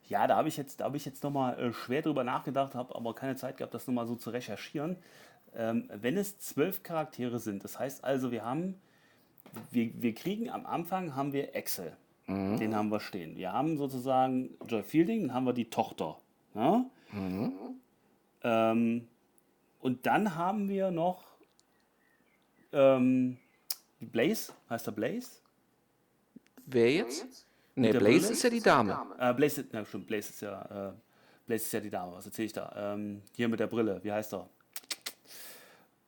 Ja, 0.07 0.27
da 0.27 0.37
habe 0.37 0.47
ich 0.47 0.57
jetzt, 0.57 0.79
da 0.79 0.93
ich 0.93 1.05
jetzt 1.05 1.23
nochmal 1.23 1.59
äh, 1.59 1.73
schwer 1.73 2.01
drüber 2.01 2.23
nachgedacht, 2.23 2.75
habe 2.75 2.95
aber 2.95 3.13
keine 3.13 3.35
Zeit 3.35 3.57
gehabt, 3.57 3.73
das 3.73 3.87
nochmal 3.87 4.07
so 4.07 4.15
zu 4.15 4.29
recherchieren. 4.29 4.97
Ähm, 5.55 5.89
wenn 5.93 6.17
es 6.17 6.39
zwölf 6.39 6.83
Charaktere 6.83 7.39
sind, 7.39 7.63
das 7.63 7.79
heißt 7.79 8.03
also, 8.03 8.31
wir 8.31 8.45
haben, 8.45 8.79
wir, 9.71 9.91
wir 10.01 10.13
kriegen 10.13 10.49
am 10.49 10.65
Anfang 10.65 11.15
haben 11.15 11.33
wir 11.33 11.55
Excel, 11.55 11.97
mhm. 12.27 12.57
den 12.57 12.75
haben 12.75 12.89
wir 12.89 12.99
stehen. 12.99 13.35
Wir 13.35 13.51
haben 13.51 13.77
sozusagen 13.77 14.57
Joy 14.67 14.83
Fielding, 14.83 15.27
dann 15.27 15.33
haben 15.33 15.45
wir 15.45 15.53
die 15.53 15.69
Tochter. 15.69 16.17
Ja? 16.53 16.85
Mhm. 17.11 17.53
Ähm, 18.43 19.07
und 19.79 20.05
dann 20.05 20.35
haben 20.35 20.69
wir 20.69 20.91
noch 20.91 21.23
ähm, 22.71 23.37
Blaze, 23.99 24.53
heißt 24.69 24.87
er 24.87 24.91
Blaze? 24.91 25.41
Wer 26.65 26.91
jetzt? 26.91 27.45
Ne, 27.75 27.91
Blaze 27.91 28.03
Brille? 28.03 28.31
ist 28.31 28.43
ja 28.43 28.49
die 28.49 28.59
Dame. 28.59 29.15
Äh, 29.19 29.33
Blaze, 29.33 29.65
na, 29.71 29.85
stimmt, 29.85 30.07
Blaze 30.07 30.29
ist 30.29 30.41
ja, 30.41 30.89
äh, 30.89 30.93
Blaze 31.45 31.63
ist 31.63 31.71
ja 31.71 31.79
die 31.79 31.89
Dame. 31.89 32.13
Was 32.13 32.25
erzähle 32.25 32.45
ich 32.47 32.53
da? 32.53 32.93
Ähm, 32.93 33.21
hier 33.35 33.47
mit 33.47 33.59
der 33.59 33.67
Brille, 33.67 34.03
wie 34.03 34.11
heißt 34.11 34.33
er? 34.33 34.49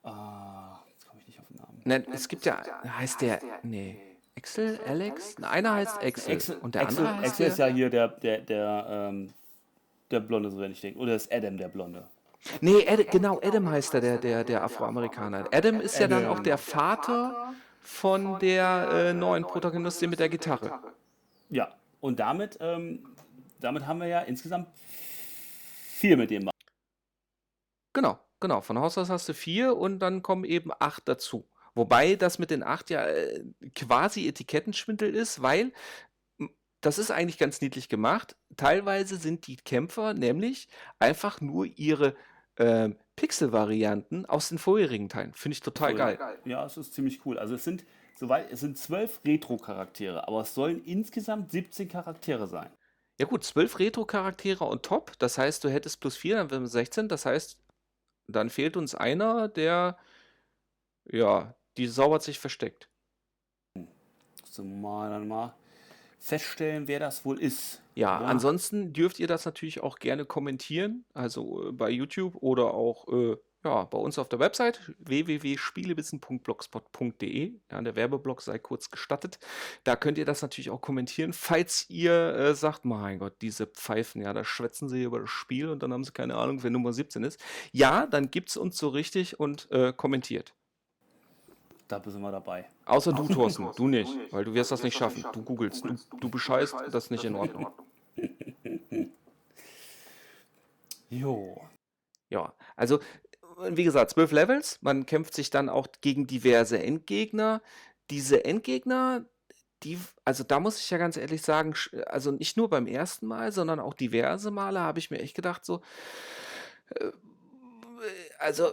Ah, 0.03 0.79
jetzt 0.89 1.07
komme 1.07 1.21
ich 1.21 1.27
nicht 1.27 1.39
auf 1.39 1.47
den 1.47 1.57
Namen. 1.57 1.81
Ne, 1.85 2.05
es 2.13 2.27
gibt 2.27 2.45
ja, 2.45 2.63
heißt 2.85 3.21
der, 3.21 3.39
nee. 3.63 3.99
Axel, 4.35 4.79
Alex? 4.85 5.35
Einer 5.43 5.73
heißt 5.73 6.01
Axel. 6.01 6.33
Axel 6.33 6.57
und 6.57 6.75
der 6.75 6.83
Axel, 6.83 7.05
andere 7.05 7.21
heißt 7.21 7.31
Axel 7.33 7.47
ist 7.47 7.59
ja 7.59 7.67
hier 7.67 7.89
der, 7.89 8.07
der, 8.07 8.39
der, 8.39 8.85
ähm, 8.89 9.33
der 10.09 10.19
Blonde, 10.21 10.49
so 10.49 10.59
wenn 10.59 10.71
ich 10.71 10.81
denke. 10.81 10.99
Oder 10.99 11.15
ist 11.15 11.31
Adam 11.31 11.57
der 11.57 11.67
Blonde? 11.67 12.07
Nee, 12.61 12.87
Ad, 12.87 13.05
genau, 13.11 13.39
Adam 13.43 13.69
heißt 13.69 13.93
er, 13.93 14.01
der, 14.01 14.17
der, 14.17 14.43
der 14.43 14.63
Afroamerikaner. 14.63 15.47
Adam 15.51 15.81
ist 15.81 15.99
ja 15.99 16.07
dann 16.07 16.25
auch 16.25 16.39
der 16.39 16.57
Vater 16.57 17.53
von 17.81 18.39
der 18.39 18.89
äh, 18.91 19.13
neuen 19.13 19.43
Protagonistin 19.43 20.09
mit 20.09 20.19
der 20.19 20.29
Gitarre. 20.29 20.79
Ja, 21.49 21.75
und 21.99 22.19
damit, 22.19 22.57
ähm, 22.61 23.15
damit 23.59 23.85
haben 23.85 23.99
wir 23.99 24.07
ja 24.07 24.21
insgesamt 24.21 24.69
vier 24.77 26.17
mit 26.17 26.29
dem. 26.29 26.49
Genau, 27.93 28.19
genau. 28.39 28.61
Von 28.61 28.79
Haus 28.79 28.97
aus 28.97 29.09
hast 29.09 29.27
du 29.27 29.33
vier 29.33 29.75
und 29.75 29.99
dann 29.99 30.21
kommen 30.21 30.45
eben 30.45 30.71
acht 30.79 31.07
dazu. 31.07 31.47
Wobei 31.75 32.15
das 32.15 32.39
mit 32.39 32.51
den 32.51 32.63
acht 32.63 32.89
ja 32.89 33.05
äh, 33.05 33.43
quasi 33.75 34.27
Etikettenschwindel 34.27 35.13
ist, 35.13 35.41
weil 35.41 35.71
das 36.81 36.97
ist 36.97 37.11
eigentlich 37.11 37.37
ganz 37.37 37.61
niedlich 37.61 37.89
gemacht. 37.89 38.35
Teilweise 38.55 39.17
sind 39.17 39.47
die 39.47 39.57
Kämpfer 39.57 40.13
nämlich 40.13 40.69
einfach 40.99 41.41
nur 41.41 41.65
ihre 41.65 42.15
äh, 42.59 42.89
Pixel-Varianten 43.15 44.25
aus 44.25 44.49
den 44.49 44.57
vorherigen 44.57 45.09
Teilen. 45.09 45.33
Finde 45.33 45.53
ich 45.53 45.61
total 45.61 45.95
geil. 45.95 46.17
geil. 46.17 46.39
Ja, 46.45 46.65
es 46.65 46.77
ist 46.77 46.93
ziemlich 46.93 47.25
cool. 47.25 47.39
Also 47.39 47.55
es 47.55 47.63
sind 47.63 47.85
soweit, 48.15 48.51
es 48.51 48.59
sind 48.59 48.77
zwölf 48.77 49.21
Retro-Charaktere, 49.25 50.27
aber 50.27 50.41
es 50.41 50.53
sollen 50.53 50.83
insgesamt 50.83 51.51
17 51.51 51.87
Charaktere 51.87 52.47
sein. 52.47 52.69
Ja 53.17 53.25
gut, 53.25 53.43
zwölf 53.43 53.79
Retro-Charaktere 53.79 54.65
on 54.65 54.81
top. 54.81 55.17
Das 55.19 55.37
heißt, 55.37 55.63
du 55.63 55.69
hättest 55.69 55.99
plus 55.99 56.15
vier, 56.15 56.35
dann 56.35 56.51
wären 56.51 56.61
wir 56.61 56.69
16. 56.69 57.09
Das 57.09 57.25
heißt, 57.25 57.57
dann 58.27 58.49
fehlt 58.49 58.77
uns 58.77 58.95
einer, 58.95 59.47
der 59.47 59.97
ja, 61.11 61.55
die 61.77 61.87
sauber 61.87 62.19
sich 62.19 62.39
versteckt. 62.39 62.89
So 64.45 64.63
mal 64.63 65.09
dann 65.09 65.27
mal 65.27 65.55
feststellen, 66.19 66.87
wer 66.87 66.99
das 66.99 67.25
wohl 67.25 67.39
ist. 67.39 67.81
Ja, 67.95 68.21
ja, 68.21 68.27
ansonsten 68.27 68.93
dürft 68.93 69.19
ihr 69.19 69.27
das 69.27 69.45
natürlich 69.45 69.81
auch 69.81 69.99
gerne 69.99 70.25
kommentieren, 70.25 71.05
also 71.13 71.69
äh, 71.69 71.71
bei 71.71 71.89
YouTube 71.89 72.35
oder 72.35 72.73
auch 72.73 73.07
äh, 73.07 73.37
ja, 73.63 73.83
bei 73.83 73.97
uns 73.97 74.17
auf 74.17 74.29
der 74.29 74.39
Website 74.39 74.79
www.spielewissen.blogspot.de. 74.99 77.55
Ja, 77.71 77.81
der 77.81 77.95
Werbeblock 77.95 78.41
sei 78.41 78.57
kurz 78.57 78.89
gestattet. 78.89 79.37
Da 79.83 79.97
könnt 79.97 80.17
ihr 80.17 80.23
das 80.23 80.41
natürlich 80.41 80.69
auch 80.69 80.79
kommentieren, 80.79 81.33
falls 81.33 81.89
ihr 81.89 82.35
äh, 82.35 82.55
sagt, 82.55 82.85
mein 82.85 83.19
Gott, 83.19 83.33
diese 83.41 83.67
Pfeifen, 83.67 84.21
ja, 84.21 84.31
da 84.33 84.45
schwätzen 84.45 84.87
sie 84.87 85.03
über 85.03 85.19
das 85.19 85.29
Spiel 85.29 85.67
und 85.67 85.83
dann 85.83 85.91
haben 85.91 86.05
sie 86.05 86.13
keine 86.13 86.35
Ahnung, 86.35 86.63
wer 86.63 86.71
Nummer 86.71 86.93
17 86.93 87.23
ist. 87.23 87.43
Ja, 87.73 88.07
dann 88.07 88.31
gibt 88.31 88.47
es 88.49 88.57
uns 88.57 88.77
so 88.77 88.87
richtig 88.87 89.37
und 89.39 89.69
äh, 89.71 89.91
kommentiert. 89.91 90.53
Da 91.89 92.01
sind 92.05 92.21
wir 92.21 92.31
dabei. 92.31 92.69
Außer 92.85 93.11
du, 93.11 93.27
Thorsten, 93.27 93.67
du 93.75 93.87
nicht, 93.87 94.15
weil 94.31 94.45
du 94.45 94.53
wirst 94.53 94.71
das 94.71 94.83
nicht 94.83 94.95
schaffen. 94.95 95.25
Du 95.33 95.41
googelst, 95.41 95.83
du, 95.83 95.95
du 96.19 96.29
bescheißt, 96.29 96.75
das 96.91 97.05
ist 97.05 97.11
nicht 97.11 97.25
in 97.25 97.35
Ordnung. 97.35 97.67
Jo. 101.11 101.59
Ja, 102.29 102.53
also 102.75 102.99
wie 103.67 103.83
gesagt, 103.83 104.11
zwölf 104.11 104.31
Levels. 104.31 104.77
Man 104.81 105.07
kämpft 105.07 105.33
sich 105.33 105.49
dann 105.49 105.67
auch 105.67 105.87
gegen 106.01 106.27
diverse 106.27 106.77
Endgegner. 106.77 107.63
Diese 108.11 108.45
Endgegner, 108.45 109.25
die, 109.81 109.97
also 110.23 110.43
da 110.43 110.59
muss 110.59 110.79
ich 110.79 110.89
ja 110.91 110.99
ganz 110.99 111.17
ehrlich 111.17 111.41
sagen, 111.41 111.73
also 112.05 112.29
nicht 112.29 112.57
nur 112.57 112.69
beim 112.69 112.85
ersten 112.85 113.25
Mal, 113.25 113.51
sondern 113.51 113.79
auch 113.79 113.95
diverse 113.95 114.51
Male 114.51 114.79
habe 114.79 114.99
ich 114.99 115.09
mir 115.09 115.19
echt 115.19 115.35
gedacht, 115.35 115.65
so, 115.65 115.81
äh, 116.91 117.11
also 118.37 118.71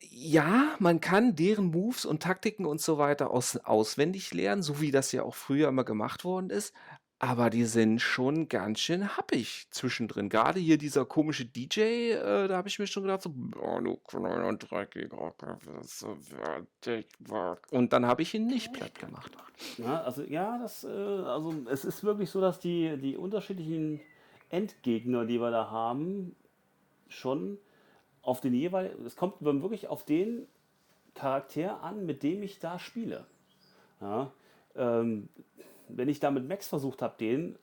ja, 0.00 0.74
man 0.78 1.00
kann 1.00 1.36
deren 1.36 1.70
Moves 1.70 2.04
und 2.04 2.22
Taktiken 2.22 2.66
und 2.66 2.80
so 2.80 2.98
weiter 2.98 3.30
aus, 3.30 3.56
auswendig 3.56 4.32
lernen, 4.34 4.62
so 4.62 4.80
wie 4.80 4.90
das 4.90 5.12
ja 5.12 5.22
auch 5.22 5.34
früher 5.34 5.68
immer 5.68 5.84
gemacht 5.84 6.24
worden 6.24 6.50
ist. 6.50 6.74
Aber 7.18 7.50
die 7.50 7.66
sind 7.66 8.00
schon 8.00 8.48
ganz 8.48 8.80
schön 8.80 9.16
happig 9.16 9.68
zwischendrin. 9.70 10.28
Gerade 10.28 10.58
hier 10.58 10.76
dieser 10.76 11.04
komische 11.04 11.44
DJ, 11.44 11.80
äh, 12.10 12.48
da 12.48 12.56
habe 12.56 12.66
ich 12.66 12.80
mir 12.80 12.88
schon 12.88 13.04
gedacht, 13.04 13.22
so, 13.22 13.32
oh, 13.60 13.78
du 13.78 13.96
kleiner 14.08 14.52
dreckiger, 14.54 15.32
und 17.70 17.92
dann 17.92 18.06
habe 18.06 18.22
ich 18.22 18.34
ihn 18.34 18.46
nicht 18.46 18.72
platt 18.72 18.98
gemacht. 18.98 19.30
Ja, 19.78 20.02
also 20.02 20.24
ja, 20.24 20.58
das, 20.58 20.82
äh, 20.82 20.88
also 20.88 21.54
es 21.70 21.84
ist 21.84 22.02
wirklich 22.02 22.28
so, 22.28 22.40
dass 22.40 22.58
die, 22.58 22.98
die 22.98 23.16
unterschiedlichen 23.16 24.00
Endgegner, 24.48 25.24
die 25.24 25.40
wir 25.40 25.52
da 25.52 25.70
haben, 25.70 26.34
schon 27.06 27.58
auf 28.22 28.40
den 28.40 28.54
jeweiligen, 28.54 29.04
es 29.04 29.16
kommt 29.16 29.42
wirklich 29.42 29.88
auf 29.88 30.04
den 30.04 30.46
Charakter 31.14 31.82
an, 31.82 32.06
mit 32.06 32.22
dem 32.22 32.42
ich 32.42 32.58
da 32.58 32.78
spiele. 32.78 33.26
Ja, 34.00 34.32
ähm, 34.76 35.28
wenn 35.88 36.08
ich 36.08 36.20
da 36.20 36.30
mit 36.30 36.48
Max 36.48 36.68
versucht 36.68 37.02
habe, 37.02 37.14
den 37.18 37.58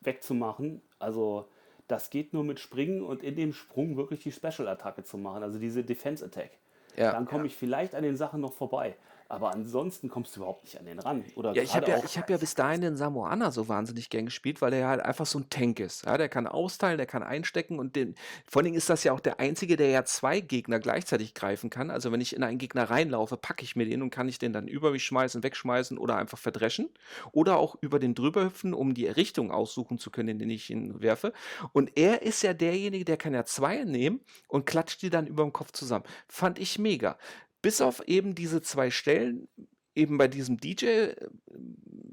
wegzumachen, 0.00 0.82
also 0.98 1.48
das 1.86 2.10
geht 2.10 2.32
nur 2.32 2.44
mit 2.44 2.58
Springen 2.60 3.02
und 3.02 3.22
in 3.22 3.36
dem 3.36 3.52
Sprung 3.52 3.96
wirklich 3.96 4.20
die 4.20 4.32
Special-Attacke 4.32 5.04
zu 5.04 5.18
machen, 5.18 5.42
also 5.42 5.58
diese 5.58 5.84
Defense-Attack. 5.84 6.50
Ja, 6.96 7.12
dann 7.12 7.26
komme 7.26 7.44
ja. 7.44 7.46
ich 7.46 7.56
vielleicht 7.56 7.94
an 7.94 8.02
den 8.02 8.16
Sachen 8.16 8.40
noch 8.40 8.52
vorbei. 8.52 8.96
Aber 9.30 9.52
ansonsten 9.52 10.08
kommst 10.08 10.34
du 10.34 10.40
überhaupt 10.40 10.64
nicht 10.64 10.76
an 10.76 10.86
den 10.86 10.98
ran. 10.98 11.24
Oder 11.36 11.54
ja, 11.54 11.62
ich 11.62 11.76
habe 11.76 11.88
ja, 11.88 12.02
hab 12.02 12.28
ja 12.28 12.36
bis 12.36 12.56
dahin 12.56 12.80
den 12.80 12.96
Samoana 12.96 13.52
so 13.52 13.68
wahnsinnig 13.68 14.10
gern 14.10 14.24
gespielt, 14.24 14.60
weil 14.60 14.72
er 14.72 14.88
halt 14.88 15.00
einfach 15.00 15.24
so 15.24 15.38
ein 15.38 15.48
Tank 15.48 15.78
ist. 15.78 16.04
Ja, 16.04 16.18
der 16.18 16.28
kann 16.28 16.48
austeilen, 16.48 16.96
der 16.96 17.06
kann 17.06 17.22
einstecken 17.22 17.78
und 17.78 17.94
den, 17.94 18.16
vor 18.48 18.58
allen 18.58 18.64
Dingen 18.64 18.76
ist 18.76 18.90
das 18.90 19.04
ja 19.04 19.12
auch 19.12 19.20
der 19.20 19.38
einzige, 19.38 19.76
der 19.76 19.90
ja 19.90 20.04
zwei 20.04 20.40
Gegner 20.40 20.80
gleichzeitig 20.80 21.32
greifen 21.32 21.70
kann. 21.70 21.90
Also 21.90 22.10
wenn 22.10 22.20
ich 22.20 22.34
in 22.34 22.42
einen 22.42 22.58
Gegner 22.58 22.90
reinlaufe, 22.90 23.36
packe 23.36 23.62
ich 23.62 23.76
mir 23.76 23.84
den 23.84 24.02
und 24.02 24.10
kann 24.10 24.28
ich 24.28 24.40
den 24.40 24.52
dann 24.52 24.66
über 24.66 24.90
mich 24.90 25.04
schmeißen, 25.04 25.44
wegschmeißen 25.44 25.96
oder 25.96 26.16
einfach 26.16 26.38
verdreschen. 26.38 26.88
Oder 27.30 27.58
auch 27.58 27.76
über 27.80 28.00
den 28.00 28.16
drüber 28.16 28.46
hüpfen, 28.46 28.74
um 28.74 28.94
die 28.94 29.06
Richtung 29.06 29.52
aussuchen 29.52 29.98
zu 29.98 30.10
können, 30.10 30.30
in 30.30 30.38
den 30.40 30.50
ich 30.50 30.70
ihn 30.70 31.00
werfe. 31.02 31.32
Und 31.72 31.96
er 31.96 32.22
ist 32.22 32.42
ja 32.42 32.52
derjenige, 32.52 33.04
der 33.04 33.16
kann 33.16 33.32
ja 33.32 33.44
zwei 33.44 33.84
nehmen 33.84 34.22
und 34.48 34.66
klatscht 34.66 35.02
die 35.02 35.10
dann 35.10 35.28
über 35.28 35.44
dem 35.44 35.52
Kopf 35.52 35.70
zusammen. 35.70 36.04
Fand 36.26 36.58
ich 36.58 36.80
mega. 36.80 37.16
Bis 37.62 37.80
auf 37.80 38.06
eben 38.06 38.34
diese 38.34 38.62
zwei 38.62 38.90
Stellen, 38.90 39.48
eben 39.94 40.18
bei 40.18 40.28
diesem 40.28 40.58
DJ, 40.58 40.86
äh, 40.86 41.16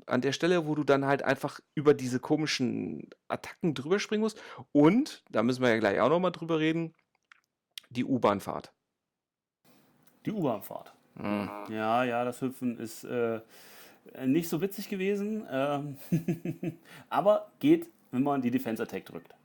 an 0.06 0.22
der 0.22 0.32
Stelle, 0.32 0.68
wo 0.68 0.76
du 0.76 0.84
dann 0.84 1.06
halt 1.06 1.24
einfach 1.24 1.60
über 1.76 1.94
diese 1.94 2.20
komischen 2.20 3.10
Attacken 3.28 3.74
drüber 3.74 4.00
springen 4.00 4.22
musst. 4.22 4.42
Und, 4.72 5.24
da 5.30 5.44
müssen 5.44 5.62
wir 5.62 5.70
ja 5.70 5.80
gleich 5.80 6.00
auch 6.00 6.10
nochmal 6.10 6.32
drüber 6.32 6.60
reden, 6.60 6.94
die 7.90 8.06
U-Bahnfahrt. 8.06 8.74
Die 10.26 10.32
U-Bahnfahrt. 10.32 10.94
Mhm. 11.16 11.50
Ja, 11.70 12.04
ja, 12.04 12.24
das 12.24 12.42
Hüpfen 12.42 12.78
ist 12.78 13.04
äh, 13.04 13.42
nicht 14.26 14.50
so 14.50 14.62
witzig 14.62 14.90
gewesen. 14.90 15.46
Ähm 15.50 15.98
aber 17.10 17.52
geht, 17.60 17.90
wenn 18.12 18.24
man 18.24 18.42
die 18.42 18.52
Defense 18.52 18.82
Attack 18.82 19.06
drückt. 19.06 19.37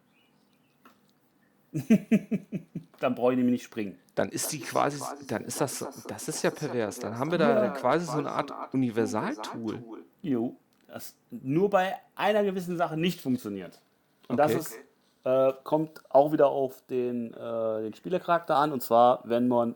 dann 3.01 3.15
brauche 3.15 3.33
ich 3.33 3.37
nämlich 3.37 3.53
nicht 3.53 3.65
springen. 3.65 3.99
Dann 4.15 4.29
ist 4.29 4.53
die 4.53 4.61
quasi, 4.61 5.01
dann 5.27 5.45
ist 5.45 5.61
das, 5.61 5.85
das 6.07 6.29
ist 6.29 6.43
ja 6.43 6.51
pervers. 6.51 6.99
Dann 6.99 7.19
haben 7.19 7.31
wir 7.31 7.39
da 7.39 7.69
quasi 7.71 8.07
so 8.07 8.19
eine 8.19 8.31
Art 8.31 8.53
Universaltool. 8.73 9.83
Jo, 10.21 10.57
das 10.87 11.15
nur 11.31 11.71
bei 11.71 11.95
einer 12.15 12.45
gewissen 12.45 12.77
Sache 12.77 12.97
nicht 12.97 13.21
funktioniert. 13.21 13.81
Und 14.29 14.39
okay. 14.39 14.55
das 14.55 14.67
ist, 14.67 14.79
äh, 15.25 15.53
kommt 15.65 16.03
auch 16.11 16.33
wieder 16.33 16.49
auf 16.49 16.83
den, 16.89 17.33
äh, 17.33 17.83
den 17.83 17.95
Spielercharakter 17.95 18.57
an. 18.57 18.73
Und 18.73 18.83
zwar, 18.83 19.23
wenn 19.25 19.49
man 19.49 19.75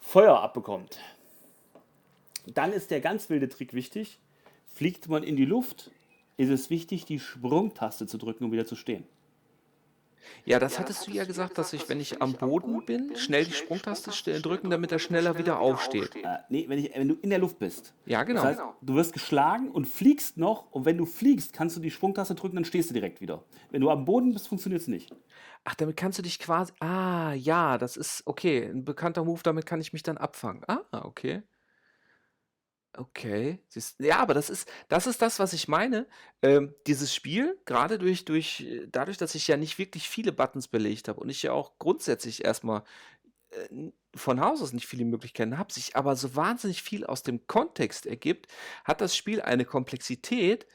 Feuer 0.00 0.40
abbekommt. 0.40 1.00
Dann 2.46 2.72
ist 2.72 2.90
der 2.90 3.00
ganz 3.00 3.28
wilde 3.28 3.48
Trick 3.48 3.74
wichtig. 3.74 4.18
Fliegt 4.72 5.08
man 5.08 5.22
in 5.22 5.36
die 5.36 5.44
Luft, 5.44 5.90
ist 6.36 6.50
es 6.50 6.70
wichtig, 6.70 7.04
die 7.06 7.18
Sprungtaste 7.18 8.06
zu 8.06 8.18
drücken, 8.18 8.44
um 8.44 8.52
wieder 8.52 8.66
zu 8.66 8.76
stehen. 8.76 9.04
Ja, 10.44 10.58
das 10.58 10.78
hattest 10.78 11.06
du 11.06 11.10
ja 11.10 11.24
gesagt, 11.24 11.58
dass 11.58 11.72
ich, 11.72 11.88
wenn 11.88 12.00
ich 12.00 12.22
am 12.22 12.34
Boden 12.34 12.84
bin, 12.84 13.16
schnell 13.16 13.44
die 13.44 13.52
Sprungtaste 13.52 14.40
drücken, 14.40 14.70
damit 14.70 14.92
er 14.92 14.98
schneller 14.98 15.38
wieder 15.38 15.58
aufsteht. 15.58 16.14
Äh, 16.16 16.38
nee, 16.48 16.64
wenn, 16.68 16.78
ich, 16.78 16.92
wenn, 16.94 17.08
du 17.08 17.14
in 17.14 17.30
der 17.30 17.38
Luft 17.38 17.58
bist. 17.58 17.94
Ja, 18.06 18.22
genau. 18.24 18.42
Das 18.42 18.50
heißt, 18.50 18.60
du 18.82 18.94
wirst 18.94 19.12
geschlagen 19.12 19.70
und 19.70 19.86
fliegst 19.86 20.36
noch 20.36 20.70
und 20.72 20.84
wenn 20.84 20.96
du 20.96 21.06
fliegst, 21.06 21.52
kannst 21.52 21.76
du 21.76 21.80
die 21.80 21.90
Sprungtaste 21.90 22.34
drücken, 22.34 22.56
dann 22.56 22.64
stehst 22.64 22.90
du 22.90 22.94
direkt 22.94 23.20
wieder. 23.20 23.44
Wenn 23.70 23.80
du 23.80 23.90
am 23.90 24.04
Boden 24.04 24.32
bist, 24.32 24.48
funktioniert 24.48 24.82
es 24.82 24.88
nicht. 24.88 25.12
Ach, 25.64 25.74
damit 25.74 25.96
kannst 25.96 26.18
du 26.18 26.22
dich 26.22 26.38
quasi. 26.38 26.72
Ah, 26.80 27.32
ja, 27.32 27.76
das 27.76 27.96
ist 27.96 28.22
okay. 28.26 28.64
Ein 28.66 28.84
bekannter 28.84 29.24
Move, 29.24 29.40
damit 29.42 29.66
kann 29.66 29.80
ich 29.80 29.92
mich 29.92 30.02
dann 30.04 30.16
abfangen. 30.16 30.62
Ah, 30.68 30.84
okay. 31.02 31.42
Okay. 32.98 33.58
Siehst 33.68 34.00
ja, 34.00 34.18
aber 34.18 34.32
das 34.34 34.48
ist 34.48 34.68
das 34.88 35.06
ist 35.06 35.20
das, 35.20 35.38
was 35.38 35.52
ich 35.52 35.68
meine. 35.68 36.06
Ähm, 36.42 36.74
dieses 36.86 37.14
Spiel, 37.14 37.58
gerade 37.66 37.98
durch 37.98 38.24
durch 38.24 38.66
dadurch, 38.90 39.18
dass 39.18 39.34
ich 39.34 39.46
ja 39.48 39.56
nicht 39.56 39.78
wirklich 39.78 40.08
viele 40.08 40.32
Buttons 40.32 40.68
belegt 40.68 41.08
habe 41.08 41.20
und 41.20 41.28
ich 41.28 41.42
ja 41.42 41.52
auch 41.52 41.78
grundsätzlich 41.78 42.44
erstmal 42.44 42.84
äh, 43.50 43.90
von 44.14 44.40
Haus 44.40 44.62
aus 44.62 44.72
nicht 44.72 44.86
viele 44.86 45.04
Möglichkeiten 45.04 45.58
habe, 45.58 45.72
sich 45.72 45.96
aber 45.96 46.16
so 46.16 46.34
wahnsinnig 46.36 46.82
viel 46.82 47.04
aus 47.06 47.22
dem 47.22 47.46
Kontext 47.46 48.06
ergibt, 48.06 48.46
hat 48.84 49.00
das 49.00 49.16
Spiel 49.16 49.42
eine 49.42 49.64
Komplexität, 49.66 50.66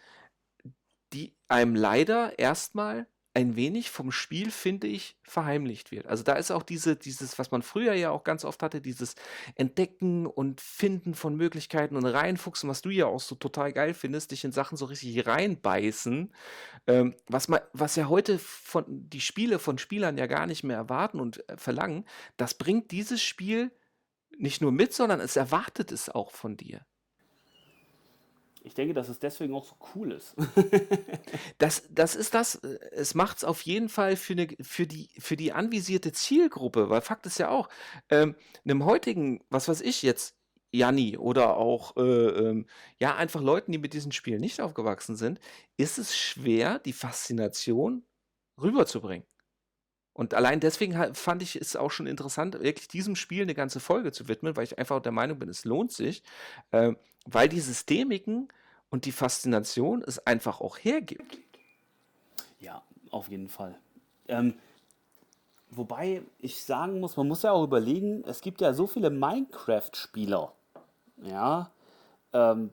die 1.13 1.35
einem 1.47 1.75
leider 1.75 2.37
erstmal 2.39 3.07
ein 3.33 3.55
wenig 3.55 3.89
vom 3.89 4.11
Spiel, 4.11 4.51
finde 4.51 4.87
ich, 4.87 5.15
verheimlicht 5.23 5.91
wird. 5.91 6.05
Also 6.07 6.23
da 6.23 6.33
ist 6.33 6.51
auch 6.51 6.63
diese, 6.63 6.97
dieses, 6.97 7.39
was 7.39 7.51
man 7.51 7.61
früher 7.61 7.93
ja 7.93 8.09
auch 8.09 8.25
ganz 8.25 8.43
oft 8.43 8.61
hatte, 8.61 8.81
dieses 8.81 9.15
Entdecken 9.55 10.25
und 10.25 10.59
Finden 10.59 11.13
von 11.13 11.37
Möglichkeiten 11.37 11.95
und 11.95 12.05
reinfuchsen, 12.05 12.69
was 12.69 12.81
du 12.81 12.89
ja 12.89 13.05
auch 13.05 13.21
so 13.21 13.35
total 13.35 13.71
geil 13.71 13.93
findest, 13.93 14.31
dich 14.31 14.43
in 14.43 14.51
Sachen 14.51 14.77
so 14.77 14.85
richtig 14.85 15.25
reinbeißen, 15.25 16.33
ähm, 16.87 17.15
was 17.27 17.47
man, 17.47 17.61
was 17.71 17.95
ja 17.95 18.09
heute 18.09 18.37
von 18.37 18.85
die 18.87 19.21
Spiele 19.21 19.59
von 19.59 19.77
Spielern 19.77 20.17
ja 20.17 20.27
gar 20.27 20.45
nicht 20.45 20.63
mehr 20.63 20.77
erwarten 20.77 21.21
und 21.21 21.47
äh, 21.49 21.55
verlangen, 21.55 22.05
das 22.35 22.53
bringt 22.55 22.91
dieses 22.91 23.21
Spiel 23.21 23.71
nicht 24.37 24.61
nur 24.61 24.73
mit, 24.73 24.93
sondern 24.93 25.21
es 25.21 25.37
erwartet 25.37 25.91
es 25.91 26.09
auch 26.09 26.31
von 26.31 26.57
dir. 26.57 26.85
Ich 28.63 28.75
denke, 28.75 28.93
dass 28.93 29.09
es 29.09 29.19
deswegen 29.19 29.55
auch 29.55 29.65
so 29.65 29.75
cool 29.95 30.11
ist. 30.11 30.35
das, 31.57 31.83
das 31.89 32.15
ist 32.15 32.33
das. 32.33 32.55
Es 32.55 33.15
macht 33.15 33.37
es 33.37 33.43
auf 33.43 33.61
jeden 33.63 33.89
Fall 33.89 34.15
für, 34.15 34.33
eine, 34.33 34.47
für, 34.61 34.85
die, 34.85 35.09
für 35.17 35.35
die 35.35 35.51
anvisierte 35.51 36.11
Zielgruppe, 36.11 36.89
weil 36.89 37.01
Fakt 37.01 37.25
ist 37.25 37.39
ja 37.39 37.49
auch, 37.49 37.69
ähm, 38.09 38.35
einem 38.63 38.85
heutigen, 38.85 39.43
was 39.49 39.67
weiß 39.67 39.81
ich 39.81 40.03
jetzt, 40.03 40.35
Janni 40.71 41.17
oder 41.17 41.57
auch 41.57 41.97
äh, 41.97 42.01
ähm, 42.01 42.65
ja 42.99 43.15
einfach 43.15 43.41
Leuten, 43.41 43.71
die 43.71 43.77
mit 43.77 43.93
diesen 43.93 44.11
Spielen 44.11 44.39
nicht 44.39 44.61
aufgewachsen 44.61 45.15
sind, 45.15 45.39
ist 45.77 45.97
es 45.97 46.17
schwer, 46.17 46.79
die 46.79 46.93
Faszination 46.93 48.05
rüberzubringen. 48.61 49.25
Und 50.13 50.33
allein 50.33 50.59
deswegen 50.59 51.15
fand 51.15 51.41
ich 51.41 51.55
es 51.55 51.75
auch 51.75 51.91
schon 51.91 52.07
interessant, 52.07 52.59
wirklich 52.59 52.87
diesem 52.87 53.15
Spiel 53.15 53.43
eine 53.43 53.53
ganze 53.53 53.79
Folge 53.79 54.11
zu 54.11 54.27
widmen, 54.27 54.55
weil 54.55 54.65
ich 54.65 54.77
einfach 54.77 55.01
der 55.01 55.11
Meinung 55.11 55.39
bin, 55.39 55.49
es 55.49 55.63
lohnt 55.63 55.91
sich, 55.91 56.21
äh, 56.71 56.93
weil 57.25 57.47
die 57.47 57.61
Systemiken 57.61 58.49
und 58.89 59.05
die 59.05 59.11
Faszination 59.11 60.03
es 60.05 60.25
einfach 60.27 60.59
auch 60.59 60.77
hergibt. 60.77 61.39
Ja, 62.59 62.81
auf 63.09 63.29
jeden 63.29 63.47
Fall. 63.47 63.77
Ähm, 64.27 64.55
wobei 65.69 66.21
ich 66.39 66.61
sagen 66.61 66.99
muss, 66.99 67.15
man 67.15 67.27
muss 67.27 67.43
ja 67.43 67.51
auch 67.53 67.63
überlegen, 67.63 68.23
es 68.25 68.41
gibt 68.41 68.59
ja 68.59 68.73
so 68.73 68.87
viele 68.87 69.09
Minecraft-Spieler. 69.09 70.51
Ja, 71.23 71.71
ähm, 72.33 72.71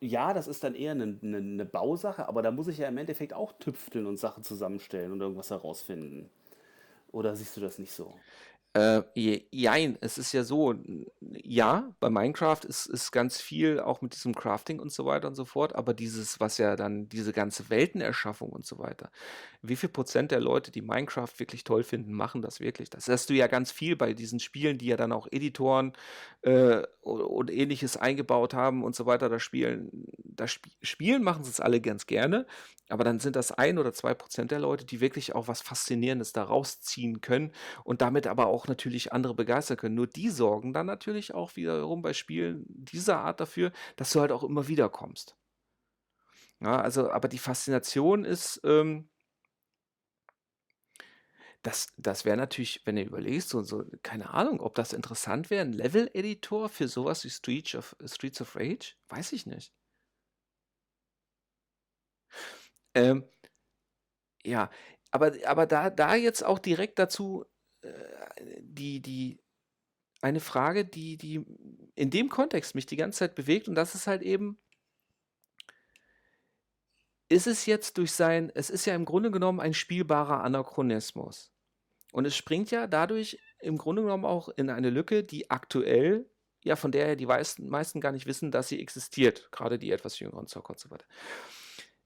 ja, 0.00 0.32
das 0.32 0.46
ist 0.46 0.62
dann 0.62 0.74
eher 0.74 0.92
eine, 0.92 1.18
eine, 1.22 1.36
eine, 1.38 1.64
Bausache, 1.64 2.28
aber 2.28 2.42
da 2.42 2.50
muss 2.50 2.68
ich 2.68 2.78
ja 2.78 2.88
im 2.88 2.98
Endeffekt 2.98 3.32
auch 3.32 3.52
tüfteln 3.58 4.06
und 4.06 4.18
Sachen 4.18 4.44
zusammenstellen 4.44 5.12
und 5.12 5.20
irgendwas 5.20 5.50
herausfinden. 5.50 6.30
Oder 7.10 7.34
siehst 7.34 7.56
du 7.56 7.60
das 7.60 7.78
nicht 7.78 7.92
so? 7.92 8.14
Äh, 8.74 9.02
jein, 9.50 9.96
es 10.02 10.18
ist 10.18 10.32
ja 10.32 10.44
so, 10.44 10.74
ja, 11.20 11.90
bei 12.00 12.10
Minecraft 12.10 12.60
ist, 12.64 12.86
ist 12.86 13.10
ganz 13.10 13.40
viel 13.40 13.80
auch 13.80 14.02
mit 14.02 14.14
diesem 14.14 14.34
Crafting 14.34 14.78
und 14.78 14.92
so 14.92 15.06
weiter 15.06 15.28
und 15.28 15.34
so 15.34 15.46
fort, 15.46 15.74
aber 15.74 15.94
dieses, 15.94 16.38
was 16.38 16.58
ja 16.58 16.76
dann, 16.76 17.08
diese 17.08 17.32
ganze 17.32 17.70
Weltenerschaffung 17.70 18.50
und 18.50 18.66
so 18.66 18.78
weiter, 18.78 19.10
wie 19.62 19.76
viel 19.76 19.88
Prozent 19.88 20.30
der 20.30 20.40
Leute, 20.40 20.70
die 20.70 20.82
Minecraft 20.82 21.32
wirklich 21.38 21.64
toll 21.64 21.82
finden, 21.82 22.12
machen 22.12 22.42
das 22.42 22.60
wirklich? 22.60 22.90
Das 22.90 23.08
hast 23.08 23.28
du 23.28 23.34
ja 23.34 23.48
ganz 23.48 23.72
viel 23.72 23.96
bei 23.96 24.14
diesen 24.14 24.38
Spielen, 24.38 24.78
die 24.78 24.86
ja 24.86 24.96
dann 24.96 25.12
auch 25.12 25.26
Editoren 25.30 25.94
äh, 26.42 26.82
und 27.00 27.50
ähnliches 27.50 27.96
eingebaut 27.96 28.54
haben 28.54 28.84
und 28.84 28.94
so 28.94 29.06
weiter, 29.06 29.28
das 29.28 29.42
Spielen, 29.42 30.06
das 30.24 30.52
Sp 30.54 30.70
Spielen 30.82 31.24
machen 31.24 31.42
sie 31.42 31.50
es 31.50 31.60
alle 31.60 31.80
ganz 31.80 32.06
gerne, 32.06 32.46
aber 32.88 33.02
dann 33.04 33.18
sind 33.18 33.34
das 33.36 33.50
ein 33.52 33.78
oder 33.78 33.92
zwei 33.92 34.14
Prozent 34.14 34.50
der 34.50 34.60
Leute, 34.60 34.84
die 34.84 35.00
wirklich 35.00 35.34
auch 35.34 35.48
was 35.48 35.60
Faszinierendes 35.60 36.32
da 36.32 36.44
rausziehen 36.44 37.20
können 37.20 37.52
und 37.84 38.00
damit 38.00 38.26
aber 38.26 38.46
auch 38.46 38.68
natürlich 38.68 39.12
andere 39.12 39.34
begeistern 39.34 39.76
können. 39.76 39.96
Nur 39.96 40.06
die 40.06 40.30
sorgen 40.30 40.72
dann 40.72 40.86
natürlich 40.86 41.34
auch 41.34 41.56
wiederum 41.56 42.02
bei 42.02 42.12
Spielen 42.12 42.64
dieser 42.68 43.18
Art 43.18 43.40
dafür, 43.40 43.72
dass 43.96 44.12
du 44.12 44.20
halt 44.20 44.32
auch 44.32 44.44
immer 44.44 44.68
wieder 44.68 44.88
kommst. 44.88 45.36
Ja, 46.60 46.80
also, 46.80 47.10
aber 47.10 47.28
die 47.28 47.38
Faszination 47.38 48.24
ist, 48.24 48.60
ähm, 48.64 49.08
das 51.62 51.88
das 51.96 52.24
wäre 52.24 52.36
natürlich, 52.36 52.82
wenn 52.86 52.96
ihr 52.96 53.06
überlegst, 53.06 53.48
so 53.50 53.62
so 53.62 53.84
keine 54.02 54.30
Ahnung, 54.30 54.60
ob 54.60 54.74
das 54.74 54.92
interessant 54.92 55.50
wäre, 55.50 55.64
'n 55.64 55.72
Level-Editor 55.72 56.68
für 56.68 56.88
sowas 56.88 57.24
wie 57.24 57.30
Streets 57.30 57.74
of 57.74 57.96
Streets 58.06 58.40
of 58.40 58.56
Rage? 58.56 58.94
Weiß 59.08 59.32
ich 59.32 59.46
nicht. 59.46 59.72
Ähm, 62.94 63.24
ja, 64.44 64.70
aber 65.10 65.32
aber 65.46 65.66
da 65.66 65.90
da 65.90 66.14
jetzt 66.14 66.44
auch 66.44 66.58
direkt 66.58 66.98
dazu, 66.98 67.44
äh, 67.82 67.90
die 68.60 69.00
die 69.00 69.40
eine 70.22 70.40
Frage, 70.40 70.84
die 70.86 71.18
die 71.18 71.44
in 71.96 72.10
dem 72.10 72.28
Kontext 72.30 72.74
mich 72.74 72.86
die 72.86 72.96
ganze 72.96 73.20
Zeit 73.20 73.36
bewegt 73.36 73.68
und 73.68 73.74
das 73.76 73.94
ist 73.96 74.06
halt 74.08 74.22
eben 74.22 74.58
ist 77.28 77.46
es 77.46 77.66
jetzt 77.66 77.98
durch 77.98 78.12
sein 78.12 78.50
es 78.54 78.70
ist 78.70 78.86
ja 78.86 78.94
im 78.94 79.04
Grunde 79.04 79.30
genommen 79.30 79.60
ein 79.60 79.74
spielbarer 79.74 80.42
Anachronismus. 80.44 81.52
Und 82.12 82.26
es 82.26 82.36
springt 82.36 82.70
ja 82.70 82.86
dadurch 82.86 83.40
im 83.60 83.78
Grunde 83.78 84.02
genommen 84.02 84.24
auch 84.26 84.48
in 84.50 84.70
eine 84.70 84.90
Lücke, 84.90 85.24
die 85.24 85.50
aktuell 85.50 86.30
ja, 86.64 86.76
von 86.76 86.92
der 86.92 87.08
ja 87.08 87.14
die 87.16 87.26
meisten 87.26 87.68
meisten 87.68 88.00
gar 88.00 88.12
nicht 88.12 88.26
wissen, 88.26 88.50
dass 88.50 88.68
sie 88.68 88.80
existiert, 88.80 89.50
Gerade 89.52 89.78
die 89.78 89.92
etwas 89.92 90.18
jüngeren 90.18 90.46
Zocker 90.48 90.70
und 90.70 90.80
so 90.80 90.90
weiter. 90.90 91.06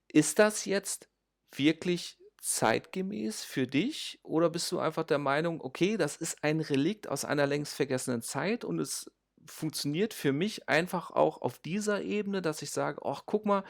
Ist 0.09 0.39
das 0.39 0.65
jetzt 0.65 1.09
wirklich 1.55 2.19
zeitgemäß 2.39 3.45
für 3.45 3.67
dich 3.67 4.19
oder 4.23 4.51
bist 4.51 4.71
du 4.73 4.79
einfach 4.79 5.05
der 5.05 5.19
Meinung: 5.19 5.61
„Okay, 5.61 5.97
das 5.97 6.17
ist 6.17 6.43
ein 6.43 6.61
Relikt 6.61 7.09
aus 7.09 7.25
einer 7.25 7.47
längst 7.47 7.75
vergessenen 7.75 8.23
Zeit 8.23 8.65
und 8.65 8.79
es 8.81 9.11
funktioniert 9.47 10.15
für 10.15 10.33
mich 10.33 10.69
einfach 10.69 11.11
auch 11.11 11.43
auf 11.43 11.59
dieser 11.59 12.03
Ebene, 12.03 12.43
dass 12.43 12.63
ich 12.63 12.71
sage: 12.71 13.01
„Ach, 13.05 13.23
guck 13.27 13.47
mal, 13.47 13.65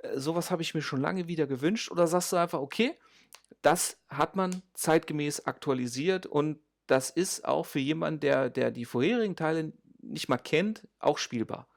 äh, 0.00 0.18
so 0.18 0.36
habe 0.36 0.62
ich 0.62 0.74
mir 0.74 0.82
schon 0.82 1.00
lange 1.00 1.28
wieder 1.28 1.46
gewünscht.“ 1.46 1.90
Oder 1.90 2.06
sagst 2.06 2.32
du 2.32 2.36
einfach: 2.36 2.60
„Okay, 2.60 2.98
das 3.62 3.98
hat 4.08 4.36
man 4.36 4.62
zeitgemäß 4.74 5.46
aktualisiert 5.46 6.26
und 6.26 6.60
das 6.86 7.10
ist 7.10 7.44
auch 7.46 7.66
für 7.66 7.80
jemanden, 7.80 8.20
der 8.20 8.50
der 8.50 8.70
die 8.70 8.84
vorherigen 8.84 9.36
Teile 9.36 9.72
nicht 10.00 10.28
mal 10.28 10.38
kennt, 10.38 10.86
auch 11.00 11.18
spielbar?“ 11.18 11.68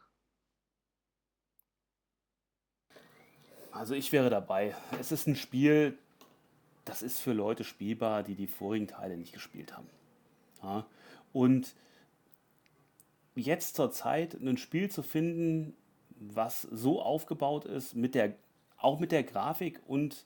Also, 3.72 3.96
ich 3.96 4.12
wäre 4.12 4.30
dabei. 4.30 4.76
Es 5.00 5.12
ist 5.12 5.28
ein 5.28 5.36
Spiel, 5.36 5.98
das 6.86 7.02
ist 7.02 7.20
für 7.20 7.34
Leute 7.34 7.64
spielbar, 7.64 8.24
die 8.24 8.36
die 8.36 8.48
vorigen 8.48 8.88
Teile 8.88 9.18
nicht 9.18 9.34
gespielt 9.34 9.76
haben. 9.76 9.90
Ja, 10.62 10.86
und 11.34 11.74
jetzt 13.36 13.76
zur 13.76 13.92
Zeit 13.92 14.34
ein 14.34 14.58
Spiel 14.58 14.90
zu 14.90 15.04
finden, 15.04 15.76
was 16.10 16.62
so 16.62 17.02
aufgebaut 17.02 17.66
ist, 17.66 17.96
mit 17.96 18.16
der, 18.16 18.36
auch 18.78 19.00
mit 19.00 19.12
der 19.12 19.24
Grafik 19.24 19.80
und 19.88 20.26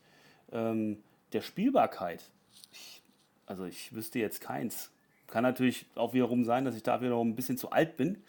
ähm, 0.51 1.03
der 1.33 1.41
Spielbarkeit. 1.41 2.23
Ich, 2.71 3.01
also 3.45 3.65
ich 3.65 3.93
wüsste 3.93 4.19
jetzt 4.19 4.41
keins. 4.41 4.91
Kann 5.27 5.43
natürlich 5.43 5.87
auch 5.95 6.13
wiederum 6.13 6.43
sein, 6.43 6.65
dass 6.65 6.75
ich 6.75 6.83
da 6.83 7.01
wiederum 7.01 7.29
ein 7.29 7.35
bisschen 7.35 7.57
zu 7.57 7.71
alt 7.71 7.97
bin. 7.97 8.23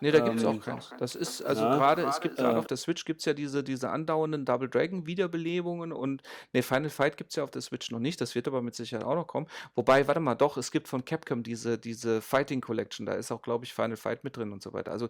Nee, 0.00 0.10
da 0.10 0.20
gibt 0.20 0.38
es 0.38 0.44
auch 0.44 0.60
keins. 0.60 0.90
Das 0.98 1.14
ist, 1.14 1.42
also 1.42 1.62
ja, 1.62 1.76
gerade, 1.76 2.02
es 2.02 2.20
gibt 2.20 2.40
äh, 2.40 2.42
auf 2.42 2.66
der 2.66 2.76
Switch 2.76 3.04
gibt 3.04 3.20
es 3.20 3.24
ja 3.24 3.34
diese, 3.34 3.62
diese 3.62 3.90
andauernden 3.90 4.44
Double 4.44 4.68
Dragon 4.68 5.06
Wiederbelebungen 5.06 5.92
und 5.92 6.22
ne, 6.52 6.62
Final 6.62 6.90
Fight 6.90 7.16
gibt 7.16 7.30
es 7.30 7.36
ja 7.36 7.44
auf 7.44 7.52
der 7.52 7.62
Switch 7.62 7.90
noch 7.92 8.00
nicht, 8.00 8.20
das 8.20 8.34
wird 8.34 8.48
aber 8.48 8.62
mit 8.62 8.74
Sicherheit 8.74 9.04
auch 9.06 9.14
noch 9.14 9.28
kommen. 9.28 9.46
Wobei, 9.76 10.08
warte 10.08 10.20
mal, 10.20 10.34
doch, 10.34 10.56
es 10.56 10.72
gibt 10.72 10.88
von 10.88 11.04
Capcom 11.04 11.44
diese, 11.44 11.78
diese 11.78 12.20
Fighting 12.20 12.60
Collection, 12.60 13.06
da 13.06 13.14
ist 13.14 13.30
auch, 13.30 13.42
glaube 13.42 13.64
ich, 13.64 13.74
Final 13.74 13.96
Fight 13.96 14.24
mit 14.24 14.36
drin 14.36 14.52
und 14.52 14.60
so 14.60 14.72
weiter. 14.72 14.90
Also 14.90 15.08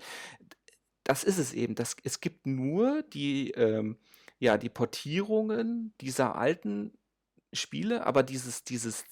das 1.04 1.24
ist 1.24 1.38
es 1.38 1.52
eben. 1.52 1.74
Das, 1.74 1.96
es 2.04 2.20
gibt 2.20 2.46
nur 2.46 3.02
die, 3.02 3.50
ähm, 3.52 3.96
ja, 4.38 4.58
die 4.58 4.68
Portierungen 4.68 5.94
dieser 6.00 6.36
alten 6.36 6.92
Spiele, 7.52 8.06
aber 8.06 8.22
dieses, 8.22 8.64
dieses 8.64 9.04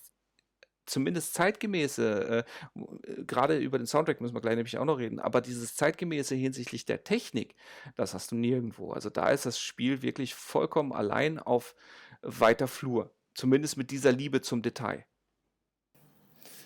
zumindest 0.90 1.34
zeitgemäße, 1.34 2.44
äh, 2.74 2.80
äh, 3.10 3.24
gerade 3.24 3.58
über 3.58 3.78
den 3.78 3.86
Soundtrack 3.86 4.20
müssen 4.20 4.34
wir 4.34 4.40
gleich 4.40 4.56
nämlich 4.56 4.76
auch 4.78 4.84
noch 4.84 4.98
reden, 4.98 5.20
aber 5.20 5.40
dieses 5.40 5.74
zeitgemäße 5.76 6.34
hinsichtlich 6.34 6.84
der 6.84 7.04
Technik, 7.04 7.54
das 7.96 8.14
hast 8.14 8.32
du 8.32 8.36
nirgendwo. 8.36 8.92
Also 8.92 9.10
da 9.10 9.30
ist 9.30 9.46
das 9.46 9.58
Spiel 9.58 10.02
wirklich 10.02 10.34
vollkommen 10.34 10.92
allein 10.92 11.38
auf 11.38 11.74
weiter 12.22 12.68
Flur. 12.68 13.14
Zumindest 13.34 13.76
mit 13.76 13.90
dieser 13.90 14.12
Liebe 14.12 14.40
zum 14.40 14.60
Detail. 14.60 15.06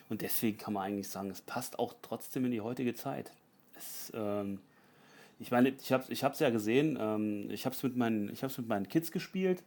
Und 0.09 0.23
deswegen 0.23 0.59
kann 0.59 0.75
man 0.75 0.85
eigentlich 0.85 1.09
sagen, 1.09 1.31
es 1.31 1.43
passt 1.43 1.79
auch 1.79 1.95
trotzdem 2.03 2.45
in 2.47 2.51
die 2.51 2.61
heutige 2.61 2.95
Zeit. 2.95 3.33
Es, 3.77 4.13
ähm, 4.15 4.61
ich 5.39 5.51
meine, 5.51 5.71
ich 5.71 5.93
habe 5.93 6.05
es 6.05 6.11
ich 6.11 6.41
ja 6.41 6.51
gesehen, 6.51 6.99
ähm, 7.01 7.51
ich 7.51 7.67
habe 7.67 7.75
es 7.75 7.83
mit, 7.83 7.97
mit 7.97 8.69
meinen 8.69 8.89
Kids 8.89 9.13
gespielt 9.13 9.63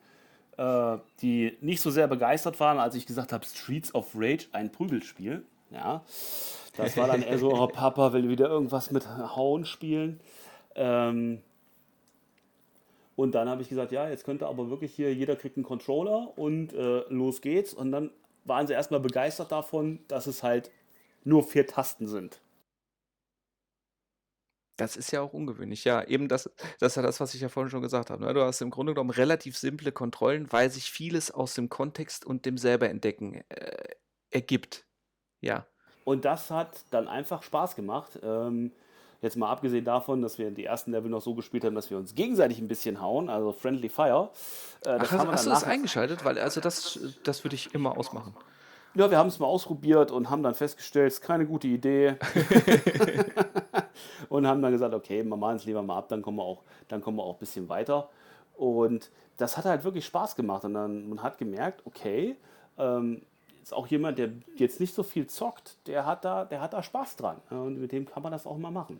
äh, 0.58 0.98
die 1.22 1.58
nicht 1.62 1.82
so 1.82 1.90
sehr 1.90 2.08
begeistert 2.08 2.60
waren, 2.60 2.80
als 2.80 2.96
ich 2.96 3.06
gesagt 3.06 3.32
habe, 3.34 3.46
Streets 3.46 3.94
of 3.96 4.12
Rage, 4.16 4.48
ein 4.52 4.72
Prügelspiel. 4.72 5.44
Ja, 5.70 6.04
das 6.76 6.96
war 6.96 7.08
dann 7.08 7.22
eher 7.22 7.38
so, 7.38 7.54
oh, 7.54 7.68
Papa 7.68 8.14
will 8.14 8.30
wieder 8.30 8.48
irgendwas 8.48 8.92
mit 8.92 9.08
Hauen 9.08 9.66
spielen. 9.66 10.20
Ähm, 10.76 11.42
und 13.16 13.34
dann 13.34 13.50
habe 13.50 13.64
ich 13.64 13.70
gesagt, 13.70 13.92
ja, 13.92 14.08
jetzt 14.08 14.24
könnte 14.24 14.48
aber 14.48 14.70
wirklich 14.70 14.94
hier, 14.94 15.14
jeder 15.14 15.36
kriegt 15.36 15.58
einen 15.58 15.66
Controller 15.66 16.38
und 16.38 16.72
äh, 16.74 17.02
los 17.10 17.42
geht's. 17.42 17.74
Und 17.74 17.92
dann 17.92 18.12
waren 18.46 18.68
sie 18.68 18.74
erstmal 18.74 19.00
begeistert 19.00 19.52
davon, 19.52 20.00
dass 20.08 20.28
es 20.28 20.44
halt 20.44 20.72
nur 21.24 21.44
vier 21.44 21.68
Tasten 21.68 22.08
sind. 22.08 22.40
Das 24.78 24.96
ist 24.96 25.12
ja 25.12 25.22
auch 25.22 25.34
ungewöhnlich. 25.34 25.84
Ja, 25.84 26.04
eben 26.04 26.28
das 26.28 26.50
das 26.80 26.92
ist 26.92 26.96
ja 26.96 27.02
das, 27.02 27.20
was 27.20 27.34
ich 27.34 27.42
ja 27.42 27.50
vorhin 27.50 27.72
schon 27.72 27.82
gesagt 27.82 28.12
habe, 28.12 28.24
ne? 28.24 28.34
Du 28.34 28.42
hast 28.44 28.62
im 28.62 28.70
Grunde 28.70 28.94
genommen 28.94 29.10
relativ 29.10 29.58
simple 29.58 29.92
Kontrollen, 29.92 30.52
weil 30.52 30.70
sich 30.70 30.92
vieles 30.92 31.32
aus 31.32 31.56
dem 31.56 31.68
Kontext 31.68 32.26
und 32.26 32.46
dem 32.46 32.58
Selberentdecken, 32.58 33.44
äh, 33.50 33.96
ergibt. 34.30 34.86
Ja. 35.42 35.66
Und 36.04 36.26
das 36.26 36.52
hat 36.52 36.86
dann 36.92 37.08
einfach 37.08 37.42
Spaß 37.42 37.76
gemacht. 37.76 38.20
Ähm, 38.22 38.72
jetzt 39.22 39.36
mal 39.36 39.50
abgesehen 39.50 39.84
davon, 39.84 40.22
dass 40.22 40.38
wir 40.38 40.52
die 40.52 40.66
ersten 40.66 40.92
Level 40.92 41.10
noch 41.10 41.22
so 41.22 41.34
gespielt 41.34 41.66
haben, 41.66 41.76
dass 41.76 41.90
wir 41.90 41.98
uns 41.98 42.14
gegenseitig 42.14 42.60
ein 42.60 42.68
bisschen 42.68 43.02
hauen, 43.02 43.30
also 43.30 43.52
Friendly 43.52 43.90
Fire. 43.90 44.30
Äh, 44.86 44.98
Ach, 45.00 45.12
hast, 45.12 45.28
hast 45.28 45.46
du 45.48 45.50
das 45.50 45.64
eingeschaltet? 45.64 46.24
Weil 46.24 46.38
also 46.38 46.62
das 46.62 47.00
das 47.24 47.44
würde 47.44 47.56
ich 47.56 47.74
immer 47.74 47.98
ausmachen. 47.98 48.36
Ja, 48.94 49.10
wir 49.10 49.18
haben 49.18 49.28
es 49.28 49.40
mal 49.40 49.48
ausprobiert 49.48 50.12
und 50.12 50.30
haben 50.30 50.44
dann 50.44 50.56
festgestellt, 50.56 51.08
es 51.08 51.16
ist 51.16 51.22
keine 51.22 51.46
gute 51.46 51.68
Idee. 51.68 52.18
und 54.30 54.48
haben 54.48 54.62
dann 54.62 54.72
gesagt, 54.72 54.94
okay, 54.94 55.24
wir 55.24 55.38
machen 55.38 55.58
es 55.58 55.66
lieber 55.66 55.82
mal 55.82 55.98
ab, 55.98 56.10
dann 56.10 56.22
kommen 56.22 56.38
wir 56.38 56.44
auch, 56.44 56.64
dann 56.88 57.02
kommen 57.02 57.18
wir 57.18 57.24
auch 57.24 57.36
ein 57.36 57.40
bisschen 57.40 57.70
weiter. 57.70 58.10
Und 58.56 59.12
das 59.38 59.58
hat 59.58 59.66
halt 59.66 59.84
wirklich 59.84 60.06
Spaß 60.06 60.36
gemacht. 60.36 60.66
Und 60.66 60.74
dann 60.74 61.10
man 61.10 61.22
hat 61.24 61.38
gemerkt, 61.38 61.82
okay, 61.86 62.36
ähm, 62.78 63.22
ist 63.62 63.74
auch 63.74 63.88
jemand, 63.88 64.18
der 64.18 64.30
jetzt 64.56 64.80
nicht 64.80 64.94
so 64.94 65.04
viel 65.04 65.28
zockt, 65.28 65.78
der 65.88 66.06
hat 66.06 66.26
da, 66.26 66.46
der 66.46 66.62
hat 66.62 66.74
da 66.74 66.82
Spaß 66.82 67.18
dran. 67.18 67.38
Und 67.50 67.80
mit 67.80 67.92
dem 67.92 68.06
kann 68.06 68.24
man 68.24 68.32
das 68.32 68.48
auch 68.48 68.58
mal 68.58 68.72
machen. 68.72 69.00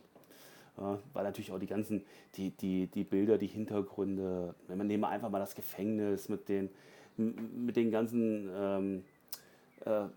Weil 1.12 1.24
natürlich 1.24 1.50
auch 1.50 1.58
die 1.58 1.66
ganzen, 1.66 2.04
die, 2.36 2.50
die, 2.50 2.86
die 2.86 3.02
Bilder, 3.02 3.36
die 3.36 3.48
Hintergründe, 3.48 4.54
wenn 4.68 4.78
man 4.78 4.86
nehmen 4.86 5.04
einfach 5.04 5.28
mal 5.28 5.40
das 5.40 5.56
Gefängnis 5.56 6.28
mit 6.28 6.48
den, 6.48 6.70
mit 7.16 7.74
den 7.74 7.90
ganzen 7.90 8.48
ähm, 8.54 9.04
äh, 9.84 9.90
ja, 9.90 10.10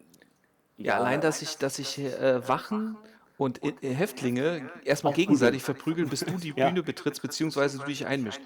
ja, 0.78 0.98
allein, 0.98 1.22
dass 1.22 1.42
ich, 1.42 1.58
dass 1.58 1.80
ich 1.80 2.00
äh, 2.00 2.48
Wachen 2.48 2.96
und 3.42 3.60
äh, 3.64 3.94
Häftlinge 3.94 4.70
erstmal 4.86 5.14
gegenseitig 5.14 5.64
verprügeln, 5.64 6.08
bis 6.10 6.20
du 6.20 6.38
die 6.38 6.54
Bühne 6.54 6.84
betrittst, 6.84 7.24
beziehungsweise 7.24 7.80
du 7.80 7.86
dich 7.86 8.06
einmischst. 8.06 8.40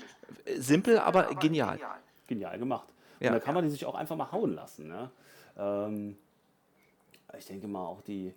Simpel, 0.58 1.00
aber 1.00 1.36
genial. 1.36 1.80
Genial 2.28 2.58
gemacht. 2.58 2.88
Ja. 3.20 3.30
Und 3.30 3.34
da 3.34 3.40
kann 3.42 3.56
man 3.56 3.66
die 3.66 3.70
sich 3.70 3.86
auch 3.86 3.96
einfach 3.96 4.16
mal 4.16 4.32
hauen 4.32 4.56
lassen. 4.56 4.88
Ne? 4.88 5.12
Ähm, 5.58 6.18
ich 7.38 7.46
denke 7.46 7.68
mal 7.68 7.86
auch 7.86 8.02
die, 8.04 8.34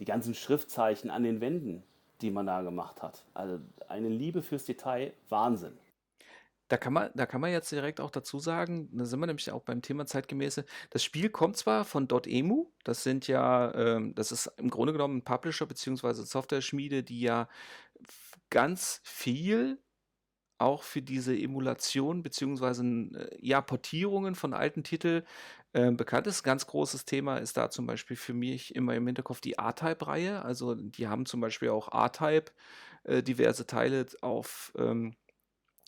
die 0.00 0.04
ganzen 0.04 0.34
Schriftzeichen 0.34 1.10
an 1.10 1.22
den 1.22 1.40
Wänden, 1.40 1.84
die 2.22 2.32
man 2.32 2.44
da 2.44 2.62
gemacht 2.62 3.02
hat. 3.02 3.22
Also 3.32 3.60
eine 3.88 4.08
Liebe 4.08 4.42
fürs 4.42 4.64
Detail, 4.64 5.12
Wahnsinn. 5.28 5.78
Da 6.70 6.76
kann 6.76 6.92
man 6.92 7.10
da 7.14 7.26
kann 7.26 7.40
man 7.40 7.50
jetzt 7.50 7.72
direkt 7.72 8.00
auch 8.00 8.10
dazu 8.10 8.38
sagen, 8.38 8.88
da 8.96 9.04
sind 9.04 9.18
wir 9.18 9.26
nämlich 9.26 9.50
auch 9.50 9.62
beim 9.62 9.82
Thema 9.82 10.06
zeitgemäße 10.06 10.64
das 10.90 11.02
Spiel 11.02 11.28
kommt 11.28 11.56
zwar 11.56 11.84
von 11.84 12.08
.emu, 12.08 12.70
das 12.84 13.02
sind 13.02 13.26
ja 13.26 13.74
ähm, 13.74 14.14
das 14.14 14.30
ist 14.30 14.46
im 14.56 14.70
Grunde 14.70 14.92
genommen 14.92 15.18
ein 15.18 15.24
Publisher 15.24 15.66
beziehungsweise 15.66 16.24
Software-Schmiede, 16.24 17.02
die 17.02 17.20
ja 17.22 17.48
ganz 18.50 19.00
viel 19.04 19.78
auch 20.58 20.82
für 20.84 21.02
diese 21.02 21.36
Emulation 21.36 22.22
beziehungsweise 22.22 22.84
äh, 22.84 23.36
ja, 23.40 23.60
Portierungen 23.62 24.34
von 24.34 24.54
alten 24.54 24.84
Titeln 24.84 25.24
äh, 25.72 25.90
bekannt 25.90 26.26
ist. 26.26 26.42
Ganz 26.42 26.66
großes 26.66 27.04
Thema 27.04 27.38
ist 27.38 27.56
da 27.56 27.70
zum 27.70 27.86
Beispiel 27.86 28.16
für 28.16 28.34
mich 28.34 28.74
immer 28.76 28.94
im 28.94 29.06
Hinterkopf 29.06 29.40
die 29.40 29.54
R-Type-Reihe. 29.54 30.44
Also 30.44 30.74
die 30.74 31.08
haben 31.08 31.26
zum 31.26 31.40
Beispiel 31.40 31.70
auch 31.70 31.92
R-Type 31.92 32.52
äh, 33.04 33.22
diverse 33.22 33.66
Teile 33.66 34.06
auf 34.20 34.72
ähm, 34.76 35.14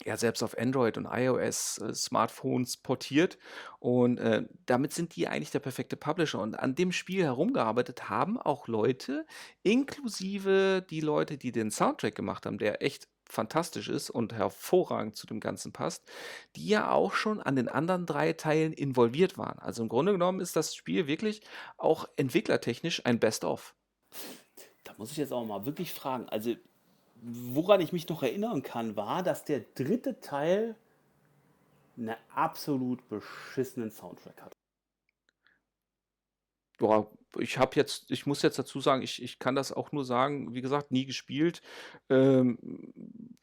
ja, 0.05 0.17
selbst 0.17 0.43
auf 0.43 0.57
Android 0.59 0.97
und 0.97 1.07
iOS 1.11 1.79
äh, 1.79 1.95
Smartphones 1.95 2.77
portiert 2.77 3.39
und 3.79 4.19
äh, 4.19 4.45
damit 4.67 4.93
sind 4.93 5.17
die 5.17 5.29
eigentlich 5.29 5.51
der 5.51 5.61
perfekte 5.61 5.97
Publisher 5.97 6.41
und 6.41 6.55
an 6.55 6.75
dem 6.75 6.93
Spiel 6.93 7.23
herumgearbeitet 7.25 8.09
haben 8.09 8.39
auch 8.39 8.69
Leute, 8.69 9.27
inklusive 9.63 10.85
die 10.89 11.01
Leute, 11.01 11.39
die 11.39 11.53
den 11.53 11.71
Soundtrack 11.71 12.15
gemacht 12.15 12.47
haben, 12.47 12.59
der 12.59 12.83
echt 12.83 13.09
fantastisch 13.33 13.89
ist 13.89 14.11
und 14.11 14.33
hervorragend 14.33 15.17
zu 15.17 15.27
dem 15.27 15.41
Ganzen 15.41 15.73
passt, 15.73 16.05
die 16.55 16.69
ja 16.69 16.91
auch 16.91 17.15
schon 17.15 17.41
an 17.41 17.57
den 17.57 17.69
anderen 17.69 18.07
drei 18.07 18.35
Teilen 18.35 18.73
involviert 18.73 19.39
waren. 19.39 19.59
Also 19.59 19.83
im 19.83 19.89
Grunde 19.89 20.13
genommen 20.13 20.41
ist 20.41 20.55
das 20.55 20.75
Spiel 20.75 21.07
wirklich 21.07 21.41
auch 21.79 22.07
entwicklertechnisch 22.17 23.05
ein 23.07 23.19
Best-of. 23.19 23.75
Da 24.85 24.93
muss 24.99 25.13
ich 25.13 25.17
jetzt 25.17 25.33
auch 25.33 25.47
mal 25.47 25.65
wirklich 25.65 25.93
fragen. 25.93 26.29
Also 26.29 26.55
woran 27.23 27.81
ich 27.81 27.93
mich 27.93 28.09
noch 28.09 28.23
erinnern 28.23 28.63
kann, 28.63 28.97
war, 28.97 29.23
dass 29.23 29.45
der 29.45 29.61
dritte 29.75 30.21
Teil 30.21 30.75
einen 31.97 32.17
absolut 32.35 33.09
beschissenen 33.09 33.91
Soundtrack 33.91 34.43
hat. 34.43 34.53
Ja, 36.81 37.07
ich 37.39 37.59
habe 37.59 37.77
jetzt, 37.77 38.11
ich 38.11 38.27
muss 38.27 38.43
jetzt 38.43 38.59
dazu 38.59 38.81
sagen, 38.81 39.03
ich, 39.03 39.23
ich 39.23 39.39
kann 39.39 39.55
das 39.55 39.73
auch 39.73 39.93
nur 39.93 40.05
sagen, 40.05 40.53
wie 40.53 40.63
gesagt, 40.63 40.91
nie 40.91 41.07
gespielt. 41.07 41.63
Ähm, 42.11 42.59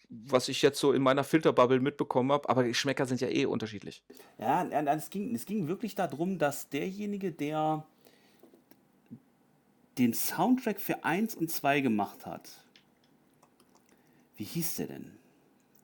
was 0.09 0.49
ich 0.49 0.61
jetzt 0.61 0.79
so 0.79 0.91
in 0.91 1.03
meiner 1.03 1.23
Filterbubble 1.23 1.79
mitbekommen 1.79 2.31
habe, 2.31 2.49
aber 2.49 2.63
Geschmäcker 2.63 3.05
sind 3.05 3.21
ja 3.21 3.29
eh 3.29 3.45
unterschiedlich. 3.45 4.03
Ja, 4.39 4.63
es 4.63 5.09
ging, 5.09 5.35
es 5.35 5.45
ging 5.45 5.67
wirklich 5.67 5.95
darum, 5.95 6.39
dass 6.39 6.67
derjenige, 6.69 7.31
der 7.31 7.85
den 9.99 10.13
Soundtrack 10.13 10.81
für 10.81 11.03
1 11.03 11.35
und 11.35 11.51
2 11.51 11.81
gemacht 11.81 12.25
hat, 12.25 12.49
wie 14.39 14.45
hieß 14.45 14.78
der 14.78 14.88
denn? 14.88 15.12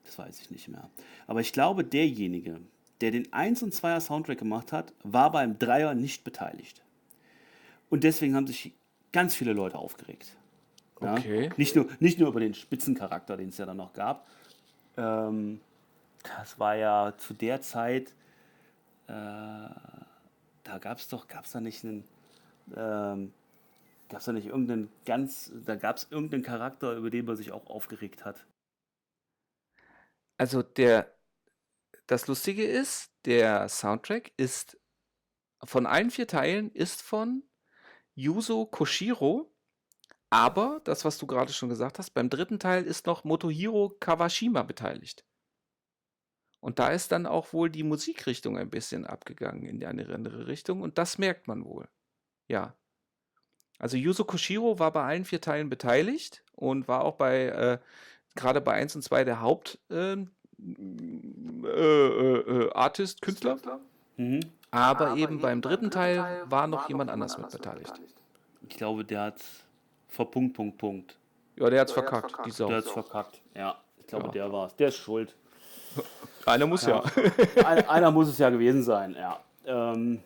Das 0.06 0.18
weiß 0.18 0.40
ich 0.40 0.50
nicht 0.50 0.70
mehr. 0.70 0.90
Aber 1.28 1.42
ich 1.42 1.52
glaube, 1.52 1.84
derjenige, 1.84 2.62
der 3.02 3.12
den 3.12 3.32
1 3.34 3.64
und 3.64 3.74
2er 3.74 4.00
Soundtrack 4.00 4.38
gemacht 4.38 4.72
hat, 4.72 4.94
war 5.04 5.30
beim 5.32 5.58
3er 5.58 5.94
nicht 5.94 6.24
beteiligt. 6.24 6.82
Und 7.90 8.06
deswegen 8.06 8.34
haben 8.34 8.48
sich 8.48 8.72
ganz 9.12 9.36
viele 9.36 9.52
Leute 9.52 9.78
aufgeregt. 9.78 10.38
Ja? 11.02 11.16
Okay. 11.16 11.50
Nicht, 11.58 11.76
nur, 11.76 11.88
nicht 12.00 12.18
nur 12.18 12.30
über 12.30 12.40
den 12.40 12.54
Spitzencharakter, 12.54 13.36
den 13.36 13.50
es 13.50 13.58
ja 13.58 13.66
dann 13.66 13.78
noch 13.78 13.92
gab. 13.92 14.26
Ähm, 14.96 15.60
das 16.24 16.58
war 16.58 16.76
ja 16.78 17.14
zu 17.18 17.34
der 17.34 17.62
Zeit, 17.62 18.10
äh, 19.08 19.12
da 19.12 20.78
gab 20.80 21.00
es 21.00 21.10
doch, 21.10 21.28
gab 21.28 21.44
es 21.44 21.52
da 21.52 21.60
nicht 21.60 21.84
einen, 21.84 22.06
ähm, 22.76 23.34
Gab 24.10 24.20
es 24.20 24.26
da 24.26 24.34
nicht 24.34 24.48
irgendeinen 24.48 24.92
ganz, 25.06 25.52
da 25.66 25.76
gab 25.76 25.98
es 25.98 26.08
irgendeinen 26.12 26.44
Charakter, 26.44 26.96
über 26.96 27.10
den 27.10 27.26
man 27.26 27.36
sich 27.36 27.52
auch 27.52 27.68
aufgeregt 27.68 28.24
hat? 28.26 28.46
Also 30.38 30.62
der, 30.62 31.16
das 32.08 32.28
Lustige 32.28 32.66
ist, 32.66 33.12
der 33.26 33.68
Soundtrack 33.70 34.32
ist 34.38 34.78
von 35.64 35.86
allen 35.86 36.12
vier 36.12 36.28
Teilen 36.28 36.72
ist 36.72 37.02
von 37.02 37.44
Yuzo 38.14 38.66
Koshiro, 38.66 39.52
aber 40.30 40.82
das, 40.84 41.06
was 41.06 41.18
du 41.18 41.28
gerade 41.28 41.54
schon 41.54 41.70
gesagt 41.70 41.98
hast, 41.98 42.12
beim 42.12 42.30
dritten 42.30 42.60
Teil 42.60 42.84
ist 42.84 43.06
noch 43.06 43.24
Motohiro 43.24 43.96
Kawashima 44.00 44.64
beteiligt. 44.64 45.26
Und 46.60 46.80
da 46.80 46.90
ist 46.90 47.12
dann 47.12 47.26
auch 47.26 47.54
wohl 47.54 47.70
die 47.70 47.84
Musikrichtung 47.84 48.58
ein 48.58 48.70
bisschen 48.70 49.06
abgegangen 49.06 49.66
in 49.66 49.84
eine 49.86 50.08
andere 50.14 50.48
Richtung 50.48 50.82
und 50.82 50.98
das 50.98 51.18
merkt 51.18 51.48
man 51.48 51.64
wohl. 51.64 51.88
Ja. 52.48 52.76
Also 53.80 53.98
Yuzo 53.98 54.24
Koshiro 54.24 54.80
war 54.80 54.92
bei 54.92 55.04
allen 55.04 55.26
vier 55.26 55.42
Teilen 55.42 55.70
beteiligt 55.70 56.42
und 56.56 56.88
war 56.88 57.04
auch 57.04 57.16
bei, 57.16 57.46
äh, 57.48 57.78
gerade 58.36 58.62
bei 58.62 58.74
1 58.74 58.96
und 58.96 59.02
2 59.02 59.24
der 59.24 59.42
Haupt 59.42 59.80
ähm, 59.90 60.30
äh, 61.64 61.68
äh, 61.68 62.72
Artist, 62.74 63.22
Künstler. 63.22 63.58
Mhm. 64.18 64.40
Aber, 64.72 65.08
Aber, 65.08 65.18
eben 65.18 65.40
beim 65.40 65.62
dritten 65.62 65.92
Teil, 65.92 66.18
Teil 66.18 66.52
war 66.52 66.68
noch 66.68 66.90
jemand 66.90 67.10
anders 67.10 67.38
mit 67.38 67.50
beteiligt. 67.50 67.94
Ich 68.68 68.78
glaube, 68.78 69.06
der 69.06 69.22
hat 69.22 69.42
vor 70.08 70.32
Punkt, 70.32 70.56
Punkt, 70.56 70.78
Punkt. 70.78 71.18
Ja, 71.58 71.70
der 71.70 71.82
hat's 71.82 71.92
verkackt, 71.92 72.32
verkackt. 72.32 72.48
Die 72.48 72.52
Sau. 72.52 72.68
Der 72.68 72.78
hat's 72.78 72.90
verkackt, 72.90 73.42
ja. 73.54 73.78
Ich 73.98 74.08
glaube, 74.08 74.26
ja. 74.28 74.32
der 74.32 74.52
war's. 74.52 74.76
Der 74.76 74.90
ist 74.90 74.98
schuld. 74.98 75.36
Einer 76.46 76.68
muss 76.68 76.86
ja. 76.86 77.04
ja. 77.56 77.66
Einer, 77.66 77.90
einer 77.90 78.12
muss 78.12 78.28
es 78.28 78.38
ja 78.38 78.50
gewesen 78.50 78.84
sein, 78.84 79.16
ja. 79.16 79.40
Ähm, 79.66 80.22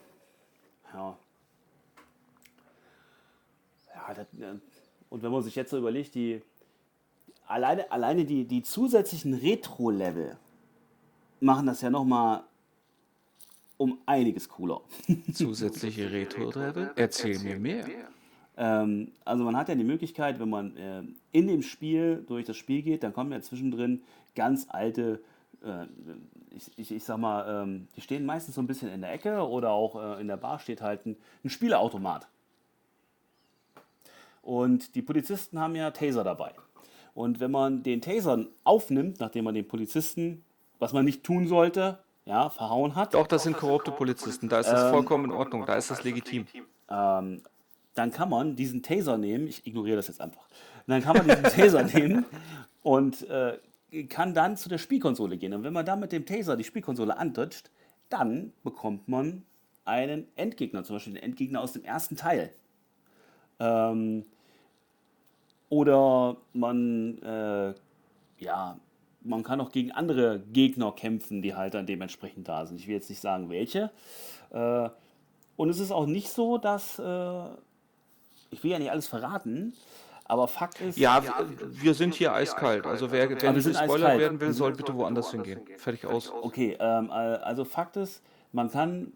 ja. 0.93 1.17
Das, 4.13 4.27
und 5.09 5.23
wenn 5.23 5.31
man 5.31 5.41
sich 5.41 5.55
jetzt 5.55 5.71
so 5.71 5.77
überlegt, 5.77 6.15
die 6.15 6.41
alleine, 7.47 7.91
alleine 7.91 8.25
die, 8.25 8.45
die 8.45 8.61
zusätzlichen 8.61 9.33
Retro-Level 9.33 10.37
machen 11.41 11.65
das 11.67 11.81
ja 11.81 11.89
nochmal 11.89 12.43
um 13.77 13.97
einiges 14.05 14.47
cooler. 14.49 14.81
Zusätzliche 15.33 16.11
Retro-Level? 16.11 16.91
Erzähl 16.95 17.39
mir 17.39 17.57
mehr. 17.57 17.85
Ähm, 18.57 19.13
also 19.23 19.43
man 19.45 19.55
hat 19.55 19.69
ja 19.69 19.75
die 19.75 19.85
Möglichkeit, 19.85 20.39
wenn 20.39 20.49
man 20.49 20.75
äh, 20.75 21.01
in 21.31 21.47
dem 21.47 21.61
Spiel 21.61 22.23
durch 22.27 22.45
das 22.45 22.57
Spiel 22.57 22.81
geht, 22.81 23.03
dann 23.03 23.13
kommen 23.13 23.31
ja 23.31 23.41
zwischendrin 23.41 24.03
ganz 24.35 24.67
alte, 24.69 25.21
äh, 25.63 25.85
ich, 26.55 26.69
ich, 26.77 26.91
ich, 26.91 27.03
sag 27.05 27.19
mal, 27.19 27.63
ähm, 27.63 27.87
die 27.95 28.01
stehen 28.01 28.25
meistens 28.25 28.55
so 28.55 28.61
ein 28.61 28.67
bisschen 28.67 28.89
in 28.89 28.99
der 28.99 29.13
Ecke 29.13 29.47
oder 29.47 29.71
auch 29.71 30.17
äh, 30.17 30.21
in 30.21 30.27
der 30.27 30.37
Bar 30.37 30.59
steht 30.59 30.81
halt 30.81 31.05
ein, 31.05 31.15
ein 31.45 31.49
Spieleautomat. 31.49 32.27
Und 34.49 34.95
die 34.95 35.03
Polizisten 35.03 35.59
haben 35.59 35.75
ja 35.75 35.91
Taser 35.91 36.23
dabei. 36.23 36.51
Und 37.13 37.39
wenn 37.39 37.51
man 37.51 37.83
den 37.83 38.01
Taser 38.01 38.47
aufnimmt, 38.63 39.19
nachdem 39.19 39.45
man 39.45 39.53
den 39.53 39.67
Polizisten, 39.67 40.43
was 40.79 40.91
man 40.91 41.05
nicht 41.05 41.23
tun 41.23 41.47
sollte, 41.47 41.99
ja, 42.25 42.49
verhauen 42.49 42.95
hat. 42.95 43.13
Doch, 43.13 43.27
das 43.27 43.43
sind 43.43 43.57
korrupte 43.57 43.91
Polizisten, 43.91 44.49
da 44.49 44.61
ist 44.61 44.71
das 44.71 44.85
ähm, 44.85 44.89
vollkommen 44.89 45.25
in 45.25 45.31
Ordnung, 45.33 45.67
da 45.67 45.75
ist 45.75 45.91
das 45.91 46.03
legitim. 46.03 46.47
Ähm, 46.89 47.43
dann 47.93 48.11
kann 48.11 48.29
man 48.29 48.55
diesen 48.55 48.81
Taser 48.81 49.19
nehmen, 49.19 49.47
ich 49.47 49.67
ignoriere 49.67 49.97
das 49.97 50.07
jetzt 50.07 50.19
einfach, 50.19 50.47
dann 50.87 51.03
kann 51.03 51.15
man 51.15 51.27
diesen 51.27 51.43
Taser 51.55 51.83
nehmen 51.83 52.25
und 52.81 53.29
äh, 53.29 53.59
kann 54.07 54.33
dann 54.33 54.57
zu 54.57 54.67
der 54.67 54.79
Spielkonsole 54.79 55.37
gehen. 55.37 55.53
Und 55.53 55.63
wenn 55.63 55.73
man 55.73 55.85
dann 55.85 55.99
mit 55.99 56.11
dem 56.11 56.25
Taser 56.25 56.57
die 56.57 56.63
Spielkonsole 56.63 57.15
antutscht, 57.15 57.69
dann 58.09 58.51
bekommt 58.63 59.07
man 59.07 59.43
einen 59.85 60.25
Endgegner, 60.35 60.83
zum 60.83 60.95
Beispiel 60.95 61.13
den 61.13 61.21
Endgegner 61.21 61.61
aus 61.61 61.73
dem 61.73 61.83
ersten 61.83 62.15
Teil. 62.15 62.51
Ähm, 63.59 64.25
oder 65.69 66.37
man, 66.53 67.21
äh, 67.21 67.73
ja, 68.39 68.77
man 69.21 69.43
kann 69.43 69.61
auch 69.61 69.71
gegen 69.71 69.91
andere 69.91 70.39
Gegner 70.51 70.91
kämpfen, 70.91 71.41
die 71.41 71.55
halt 71.55 71.73
dann 71.73 71.85
dementsprechend 71.85 72.47
da 72.47 72.65
sind. 72.65 72.79
Ich 72.79 72.87
will 72.87 72.95
jetzt 72.95 73.09
nicht 73.09 73.21
sagen, 73.21 73.49
welche. 73.49 73.91
Äh, 74.51 74.89
und 75.55 75.69
es 75.69 75.79
ist 75.79 75.91
auch 75.91 76.05
nicht 76.05 76.29
so, 76.29 76.57
dass, 76.57 76.99
äh, 76.99 77.43
ich 78.51 78.63
will 78.63 78.71
ja 78.71 78.79
nicht 78.79 78.91
alles 78.91 79.07
verraten, 79.07 79.73
aber 80.25 80.47
Fakt 80.47 80.79
ist. 80.81 80.97
Ja, 80.97 81.21
ja 81.23 81.45
wir 81.71 81.93
sind 81.93 82.13
hier 82.13 82.33
eiskalt. 82.33 82.85
Also 82.85 83.11
wer, 83.11 83.29
wer 83.29 83.51
nicht 83.51 83.75
Spoiler 83.75 84.17
werden 84.17 84.39
will, 84.39 84.53
soll 84.53 84.73
bitte 84.73 84.95
woanders 84.95 85.31
hingehen. 85.31 85.61
Fertig 85.77 86.05
aus. 86.05 86.31
Okay, 86.31 86.77
ähm, 86.79 87.11
also 87.11 87.65
Fakt 87.65 87.97
ist, 87.97 88.23
man 88.51 88.71
kann 88.71 89.11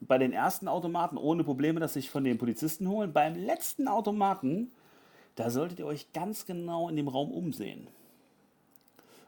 bei 0.00 0.18
den 0.18 0.32
ersten 0.32 0.68
Automaten 0.68 1.16
ohne 1.16 1.44
Probleme 1.44 1.80
das 1.80 1.94
sich 1.94 2.10
von 2.10 2.24
den 2.24 2.38
Polizisten 2.38 2.88
holen. 2.88 3.12
Beim 3.12 3.34
letzten 3.34 3.88
Automaten 3.88 4.70
da 5.34 5.50
solltet 5.50 5.78
ihr 5.78 5.86
euch 5.86 6.12
ganz 6.12 6.46
genau 6.46 6.88
in 6.88 6.96
dem 6.96 7.08
Raum 7.08 7.30
umsehen. 7.30 7.88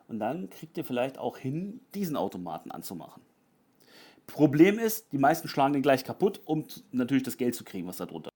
Und 0.09 0.19
dann 0.19 0.51
kriegt 0.51 0.77
ihr 0.77 0.85
vielleicht 0.85 1.19
auch 1.19 1.39
hin, 1.39 1.81
diesen 1.95 2.17
Automaten 2.17 2.71
anzumachen. 2.71 3.23
Problem 4.27 4.79
ist, 4.79 5.13
die 5.13 5.19
meisten 5.19 5.49
schlagen 5.49 5.73
den 5.73 5.83
gleich 5.83 6.05
kaputt, 6.05 6.41
um 6.45 6.67
natürlich 6.91 7.23
das 7.23 7.37
Geld 7.37 7.55
zu 7.55 7.65
kriegen, 7.65 7.87
was 7.87 7.97
da 7.97 8.07
drunter 8.07 8.33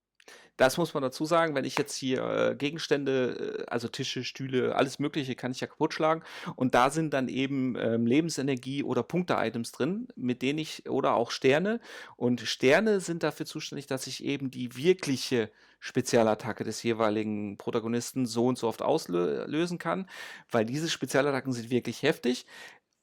das 0.57 0.79
muss 0.79 0.95
man 0.95 1.03
dazu 1.03 1.25
sagen, 1.25 1.55
wenn 1.55 1.65
ich 1.65 1.77
jetzt 1.77 1.97
hier 1.97 2.23
äh, 2.23 2.55
Gegenstände, 2.57 3.65
äh, 3.69 3.71
also 3.71 3.89
Tische, 3.89 4.25
Stühle, 4.25 4.75
alles 4.75 4.99
Mögliche 4.99 5.35
kann 5.35 5.53
ich 5.53 5.61
ja 5.61 5.67
kaputt 5.67 5.95
schlagen. 5.95 6.23
Und 6.55 6.75
da 6.75 6.91
sind 6.91 7.13
dann 7.13 7.29
eben 7.29 7.77
ähm, 7.79 8.07
Lebensenergie 8.07 8.83
oder 8.83 9.03
Punkte-Items 9.03 9.73
drin, 9.73 10.09
mit 10.17 10.43
denen 10.43 10.59
ich, 10.59 10.89
oder 10.89 11.15
auch 11.15 11.31
Sterne. 11.31 11.81
Und 12.17 12.41
Sterne 12.41 13.01
sind 13.01 13.23
dafür 13.23 13.47
zuständig, 13.47 13.87
dass 13.87 14.07
ich 14.07 14.25
eben 14.25 14.51
die 14.51 14.77
wirkliche 14.77 15.51
Spezialattacke 15.79 16.65
des 16.65 16.83
jeweiligen 16.83 17.59
Protagonisten 17.59 18.27
so 18.27 18.47
und 18.47 18.59
so 18.59 18.69
oft 18.69 18.83
auslösen 18.83 19.79
kann, 19.79 20.09
weil 20.51 20.65
diese 20.65 20.89
Spezialattacken 20.89 21.53
sind 21.53 21.71
wirklich 21.71 22.03
heftig. 22.03 22.47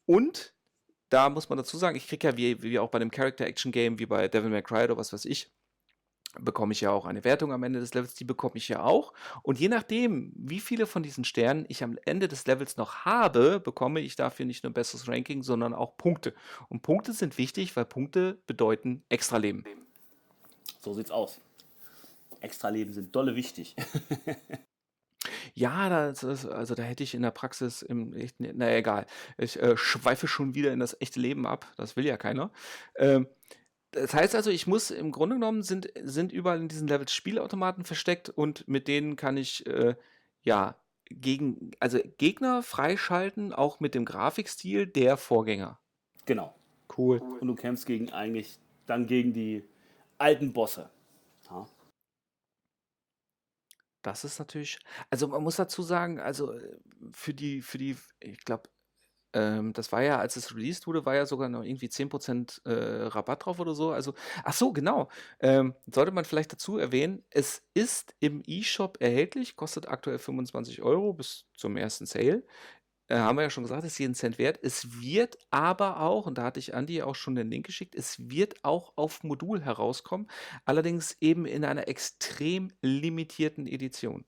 Und 0.05 0.53
da 1.09 1.29
muss 1.29 1.49
man 1.49 1.57
dazu 1.57 1.77
sagen, 1.77 1.95
ich 1.95 2.07
kriege 2.07 2.27
ja 2.27 2.37
wie, 2.37 2.61
wie 2.63 2.79
auch 2.79 2.89
bei 2.89 2.97
einem 2.97 3.11
Character-Action-Game, 3.11 3.99
wie 3.99 4.05
bei 4.05 4.27
Devil 4.27 4.49
May 4.49 4.63
Cry 4.63 4.85
oder 4.85 4.97
was 4.97 5.13
weiß 5.13 5.25
ich, 5.25 5.51
bekomme 6.39 6.73
ich 6.73 6.81
ja 6.81 6.91
auch 6.91 7.05
eine 7.05 7.23
Wertung 7.23 7.53
am 7.53 7.63
Ende 7.63 7.79
des 7.79 7.93
Levels, 7.93 8.15
die 8.15 8.23
bekomme 8.23 8.55
ich 8.55 8.67
ja 8.67 8.81
auch. 8.83 9.13
Und 9.43 9.59
je 9.59 9.69
nachdem, 9.69 10.31
wie 10.35 10.59
viele 10.59 10.87
von 10.87 11.03
diesen 11.03 11.23
Sternen 11.23 11.65
ich 11.67 11.83
am 11.83 11.97
Ende 12.05 12.27
des 12.27 12.47
Levels 12.47 12.77
noch 12.77 13.05
habe, 13.05 13.59
bekomme 13.59 13.99
ich 13.99 14.15
dafür 14.15 14.45
nicht 14.45 14.63
nur 14.63 14.71
ein 14.71 14.73
besseres 14.73 15.07
Ranking, 15.07 15.43
sondern 15.43 15.73
auch 15.73 15.97
Punkte. 15.97 16.33
Und 16.69 16.81
Punkte 16.81 17.13
sind 17.13 17.37
wichtig, 17.37 17.75
weil 17.75 17.85
Punkte 17.85 18.39
bedeuten 18.47 19.03
Extraleben. 19.09 19.63
So 20.81 20.93
sieht's 20.93 21.11
aus. 21.11 21.39
Extraleben 22.43 22.93
sind 22.93 23.15
dolle 23.15 23.35
wichtig. 23.35 23.75
Ja, 25.55 25.87
das 25.87 26.23
ist, 26.23 26.45
also 26.45 26.73
da 26.73 26.83
hätte 26.83 27.03
ich 27.03 27.13
in 27.13 27.21
der 27.21 27.31
Praxis 27.31 27.81
im 27.83 28.13
echten, 28.13 28.57
naja, 28.57 28.77
egal. 28.77 29.05
Ich 29.37 29.61
äh, 29.61 29.77
schweife 29.77 30.27
schon 30.27 30.55
wieder 30.55 30.73
in 30.73 30.79
das 30.79 30.99
echte 30.99 31.19
Leben 31.19 31.45
ab. 31.45 31.71
Das 31.77 31.95
will 31.95 32.05
ja 32.05 32.17
keiner. 32.17 32.51
Ähm, 32.95 33.27
das 33.91 34.13
heißt 34.13 34.35
also, 34.35 34.49
ich 34.49 34.65
muss 34.65 34.89
im 34.89 35.11
Grunde 35.11 35.35
genommen 35.35 35.61
sind, 35.61 35.91
sind 36.01 36.31
überall 36.31 36.59
in 36.59 36.67
diesen 36.67 36.87
Levels 36.87 37.13
Spielautomaten 37.13 37.85
versteckt 37.85 38.29
und 38.29 38.67
mit 38.67 38.87
denen 38.87 39.15
kann 39.15 39.37
ich 39.37 39.65
äh, 39.67 39.95
ja 40.41 40.75
gegen, 41.05 41.71
also 41.79 41.99
Gegner 42.17 42.63
freischalten, 42.63 43.53
auch 43.53 43.79
mit 43.79 43.93
dem 43.93 44.05
Grafikstil 44.05 44.87
der 44.87 45.17
Vorgänger. 45.17 45.79
Genau. 46.25 46.55
Cool. 46.97 47.19
Und 47.19 47.47
du 47.47 47.55
kämpfst 47.55 47.85
gegen 47.85 48.11
eigentlich 48.11 48.57
dann 48.87 49.05
gegen 49.07 49.33
die 49.33 49.63
alten 50.17 50.53
Bosse. 50.53 50.89
Ja. 51.49 51.67
Das 54.03 54.23
ist 54.25 54.37
natürlich, 54.39 54.79
also 55.09 55.27
man 55.29 55.43
muss 55.43 55.55
dazu 55.55 55.81
sagen, 55.81 56.19
also 56.19 56.51
äh, 56.53 56.77
für 57.13 57.33
die, 57.33 57.61
für 57.61 57.77
die, 57.77 57.95
ich 58.19 58.37
glaube, 58.39 58.69
ähm, 59.33 59.73
das 59.73 59.91
war 59.93 60.03
ja, 60.03 60.19
als 60.19 60.35
es 60.37 60.55
released 60.55 60.87
wurde, 60.87 61.05
war 61.05 61.15
ja 61.15 61.25
sogar 61.27 61.49
noch 61.49 61.63
irgendwie 61.63 61.89
10% 61.89 62.61
äh, 62.65 62.71
Rabatt 62.73 63.45
drauf 63.45 63.59
oder 63.59 63.75
so. 63.75 63.91
Also, 63.91 64.13
ach 64.43 64.53
so, 64.53 64.73
genau. 64.73 65.09
Ähm, 65.41 65.75
sollte 65.93 66.11
man 66.11 66.25
vielleicht 66.25 66.53
dazu 66.53 66.77
erwähnen, 66.79 67.25
es 67.31 67.63
ist 67.73 68.15
im 68.19 68.43
E-Shop 68.47 68.97
erhältlich, 69.01 69.55
kostet 69.57 69.87
aktuell 69.89 70.19
25 70.19 70.81
Euro 70.83 71.13
bis 71.13 71.45
zum 71.55 71.77
ersten 71.77 72.05
Sale. 72.07 72.43
Äh, 73.13 73.19
haben 73.19 73.37
wir 73.37 73.43
ja 73.43 73.51
schon 73.51 73.63
gesagt, 73.63 73.83
ist 73.83 73.99
jeden 73.99 74.15
Cent 74.15 74.39
wert. 74.39 74.57
Es 74.63 74.99
wird 74.99 75.37
aber 75.51 75.99
auch, 75.99 76.25
und 76.25 76.39
da 76.39 76.45
hatte 76.45 76.59
ich 76.59 76.73
Andi 76.73 77.03
auch 77.03 77.13
schon 77.13 77.35
den 77.35 77.51
Link 77.51 77.63
geschickt, 77.63 77.93
es 77.93 78.17
wird 78.31 78.65
auch 78.65 78.93
auf 78.95 79.21
Modul 79.23 79.61
herauskommen, 79.61 80.27
allerdings 80.65 81.15
eben 81.21 81.45
in 81.45 81.63
einer 81.63 81.87
extrem 81.87 82.71
limitierten 82.81 83.67
Edition. 83.67 84.25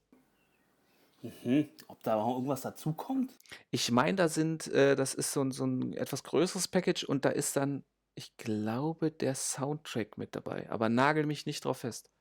Mhm. 1.23 1.67
Ob 1.87 2.03
da 2.03 2.17
auch 2.17 2.35
irgendwas 2.35 2.61
dazukommt? 2.61 3.33
Ich 3.71 3.89
meine, 3.89 4.17
da 4.17 4.29
sind, 4.29 4.67
äh, 4.67 4.95
das 4.95 5.15
ist 5.15 5.33
so 5.33 5.41
ein, 5.41 5.51
so 5.51 5.65
ein 5.65 5.93
etwas 5.93 6.21
größeres 6.21 6.67
Package 6.67 7.05
und 7.05 7.25
da 7.25 7.29
ist 7.29 7.55
dann, 7.55 7.83
ich 8.13 8.37
glaube, 8.37 9.09
der 9.09 9.33
Soundtrack 9.33 10.19
mit 10.19 10.35
dabei. 10.35 10.69
Aber 10.69 10.89
nagel 10.89 11.25
mich 11.25 11.47
nicht 11.47 11.65
drauf 11.65 11.79
fest. 11.79 12.11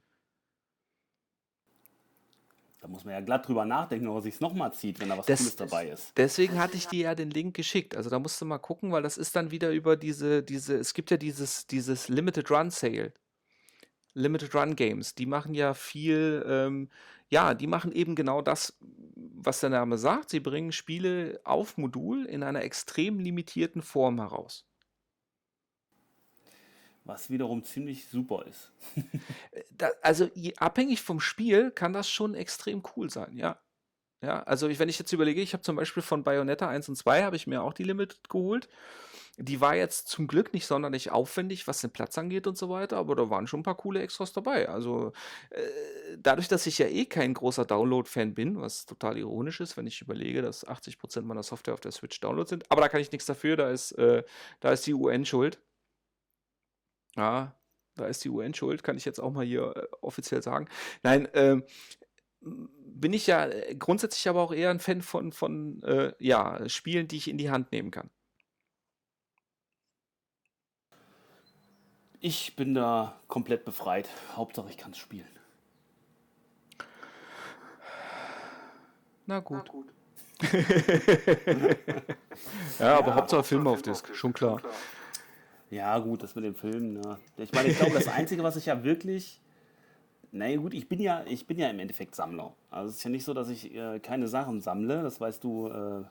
Da 2.84 2.88
muss 2.90 3.06
man 3.06 3.14
ja 3.14 3.22
glatt 3.22 3.48
drüber 3.48 3.64
nachdenken, 3.64 4.08
ob 4.08 4.16
er 4.16 4.20
sich 4.20 4.40
nochmal 4.40 4.74
zieht, 4.74 5.00
wenn 5.00 5.08
da 5.08 5.16
was 5.16 5.24
Das, 5.24 5.38
Cooles 5.38 5.56
dabei 5.56 5.88
ist. 5.88 6.12
deswegen 6.18 6.58
hatte 6.58 6.76
ich 6.76 6.86
dir 6.86 7.04
ja 7.04 7.14
den 7.14 7.30
Link 7.30 7.56
geschickt. 7.56 7.96
Also 7.96 8.10
da 8.10 8.18
musst 8.18 8.38
du 8.42 8.44
mal 8.44 8.58
gucken, 8.58 8.92
weil 8.92 9.02
das 9.02 9.16
ist 9.16 9.34
dann 9.36 9.50
wieder 9.50 9.70
über 9.70 9.96
diese, 9.96 10.42
diese, 10.42 10.76
es 10.76 10.92
gibt 10.92 11.10
ja 11.10 11.16
dieses, 11.16 11.66
dieses 11.66 12.10
Limited 12.10 12.50
Run 12.50 12.70
Sale. 12.70 13.14
Limited 14.12 14.54
Run 14.54 14.76
Games, 14.76 15.14
die 15.14 15.24
machen 15.24 15.54
ja 15.54 15.72
viel, 15.72 16.44
ähm, 16.46 16.90
ja, 17.30 17.54
die 17.54 17.66
machen 17.66 17.90
eben 17.90 18.14
genau 18.16 18.42
das, 18.42 18.76
was 18.80 19.60
der 19.60 19.70
Name 19.70 19.96
sagt. 19.96 20.28
Sie 20.28 20.40
bringen 20.40 20.70
Spiele 20.70 21.40
auf 21.42 21.78
Modul 21.78 22.26
in 22.26 22.42
einer 22.42 22.64
extrem 22.64 23.18
limitierten 23.18 23.80
Form 23.80 24.20
heraus. 24.20 24.66
Was 27.04 27.28
wiederum 27.28 27.64
ziemlich 27.64 28.08
super 28.08 28.46
ist. 28.46 28.72
Da, 29.76 29.90
also 30.02 30.28
abhängig 30.56 31.02
vom 31.02 31.20
Spiel 31.20 31.70
kann 31.72 31.92
das 31.92 32.08
schon 32.08 32.34
extrem 32.34 32.82
cool 32.96 33.10
sein, 33.10 33.36
ja. 33.36 33.58
Ja, 34.22 34.42
also 34.44 34.68
ich, 34.68 34.78
wenn 34.78 34.88
ich 34.88 34.98
jetzt 34.98 35.12
überlege, 35.12 35.42
ich 35.42 35.52
habe 35.52 35.62
zum 35.62 35.76
Beispiel 35.76 36.02
von 36.02 36.24
Bayonetta 36.24 36.66
1 36.66 36.88
und 36.88 36.96
2 36.96 37.24
habe 37.24 37.36
ich 37.36 37.46
mir 37.46 37.62
auch 37.62 37.74
die 37.74 37.84
Limited 37.84 38.30
geholt. 38.30 38.68
Die 39.36 39.60
war 39.60 39.74
jetzt 39.74 40.08
zum 40.08 40.28
Glück 40.28 40.54
nicht 40.54 40.66
sonderlich 40.66 41.10
aufwendig, 41.10 41.66
was 41.66 41.80
den 41.80 41.90
Platz 41.90 42.16
angeht 42.16 42.46
und 42.46 42.56
so 42.56 42.70
weiter, 42.70 42.96
aber 42.96 43.16
da 43.16 43.28
waren 43.28 43.46
schon 43.48 43.60
ein 43.60 43.64
paar 43.64 43.76
coole 43.76 44.00
Extras 44.00 44.32
dabei. 44.32 44.68
Also 44.68 45.12
äh, 45.50 45.60
dadurch, 46.16 46.48
dass 46.48 46.66
ich 46.66 46.78
ja 46.78 46.86
eh 46.86 47.04
kein 47.04 47.34
großer 47.34 47.64
Download-Fan 47.64 48.34
bin, 48.34 48.60
was 48.60 48.86
total 48.86 49.18
ironisch 49.18 49.60
ist, 49.60 49.76
wenn 49.76 49.88
ich 49.88 50.00
überlege, 50.00 50.40
dass 50.40 50.66
80% 50.66 51.22
meiner 51.22 51.42
Software 51.42 51.74
auf 51.74 51.80
der 51.80 51.92
Switch 51.92 52.18
Download 52.20 52.48
sind, 52.48 52.70
aber 52.70 52.80
da 52.80 52.88
kann 52.88 53.00
ich 53.00 53.10
nichts 53.12 53.26
dafür, 53.26 53.56
da 53.56 53.68
ist, 53.68 53.92
äh, 53.92 54.22
da 54.60 54.70
ist 54.70 54.86
die 54.86 54.94
UN 54.94 55.26
schuld. 55.26 55.58
Ja, 57.16 57.54
da 57.94 58.06
ist 58.06 58.24
die 58.24 58.30
UN 58.30 58.54
schuld, 58.54 58.82
kann 58.82 58.96
ich 58.96 59.04
jetzt 59.04 59.20
auch 59.20 59.32
mal 59.32 59.44
hier 59.44 59.74
äh, 59.76 59.86
offiziell 60.00 60.42
sagen. 60.42 60.68
Nein, 61.02 61.28
ähm, 61.34 61.64
bin 62.40 63.12
ich 63.12 63.26
ja 63.26 63.46
äh, 63.46 63.74
grundsätzlich 63.74 64.28
aber 64.28 64.42
auch 64.42 64.52
eher 64.52 64.70
ein 64.70 64.80
Fan 64.80 65.02
von, 65.02 65.32
von 65.32 65.82
äh, 65.82 66.12
ja, 66.18 66.68
Spielen, 66.68 67.08
die 67.08 67.16
ich 67.16 67.28
in 67.28 67.38
die 67.38 67.50
Hand 67.50 67.72
nehmen 67.72 67.90
kann. 67.90 68.10
Ich 72.20 72.56
bin 72.56 72.74
da 72.74 73.20
komplett 73.28 73.64
befreit. 73.66 74.08
Hauptsache, 74.34 74.70
ich 74.70 74.78
kann 74.78 74.92
es 74.92 74.98
spielen. 74.98 75.28
Na 79.26 79.40
gut. 79.40 79.70
ja, 82.78 82.98
aber 82.98 83.14
Hauptsache 83.14 83.44
Filme 83.44 83.70
auf 83.70 83.82
Disk, 83.82 84.14
schon 84.14 84.32
klar. 84.32 84.60
Ja, 85.70 85.98
gut, 85.98 86.22
das 86.22 86.34
mit 86.34 86.44
dem 86.44 86.54
Film. 86.54 86.94
Ne? 86.94 87.18
Ich 87.36 87.52
meine, 87.52 87.68
ich 87.68 87.78
glaube, 87.78 87.94
das 87.94 88.08
Einzige, 88.08 88.42
was 88.42 88.56
ich 88.56 88.66
ja 88.66 88.84
wirklich. 88.84 89.40
Naja, 90.32 90.56
gut, 90.56 90.74
ich 90.74 90.88
bin 90.88 91.00
ja, 91.00 91.24
ich 91.26 91.46
bin 91.46 91.58
ja 91.58 91.68
im 91.68 91.78
Endeffekt 91.78 92.14
Sammler. 92.14 92.54
Also 92.70 92.90
es 92.90 92.96
ist 92.96 93.04
ja 93.04 93.10
nicht 93.10 93.24
so, 93.24 93.34
dass 93.34 93.48
ich 93.48 93.74
äh, 93.74 94.00
keine 94.00 94.28
Sachen 94.28 94.60
sammle. 94.60 95.02
Das 95.02 95.20
weißt 95.20 95.42
du 95.44 95.68
äh, 95.68 96.04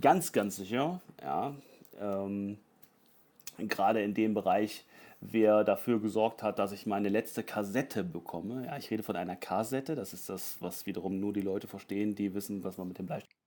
ganz, 0.00 0.32
ganz 0.32 0.56
sicher. 0.56 1.00
Ja. 1.20 1.54
Ähm, 2.00 2.58
Gerade 3.58 4.02
in 4.02 4.14
dem 4.14 4.34
Bereich, 4.34 4.84
wer 5.20 5.64
dafür 5.64 6.00
gesorgt 6.00 6.42
hat, 6.42 6.58
dass 6.58 6.72
ich 6.72 6.86
meine 6.86 7.08
letzte 7.08 7.42
Kassette 7.42 8.04
bekomme. 8.04 8.66
Ja, 8.66 8.76
ich 8.78 8.90
rede 8.90 9.02
von 9.02 9.16
einer 9.16 9.36
Kassette. 9.36 9.96
Das 9.96 10.14
ist 10.14 10.28
das, 10.28 10.56
was 10.60 10.86
wiederum 10.86 11.18
nur 11.20 11.32
die 11.32 11.40
Leute 11.40 11.66
verstehen, 11.66 12.14
die 12.14 12.34
wissen, 12.34 12.64
was 12.64 12.78
man 12.78 12.88
mit 12.88 12.98
dem 12.98 13.06
Bleistift 13.06 13.41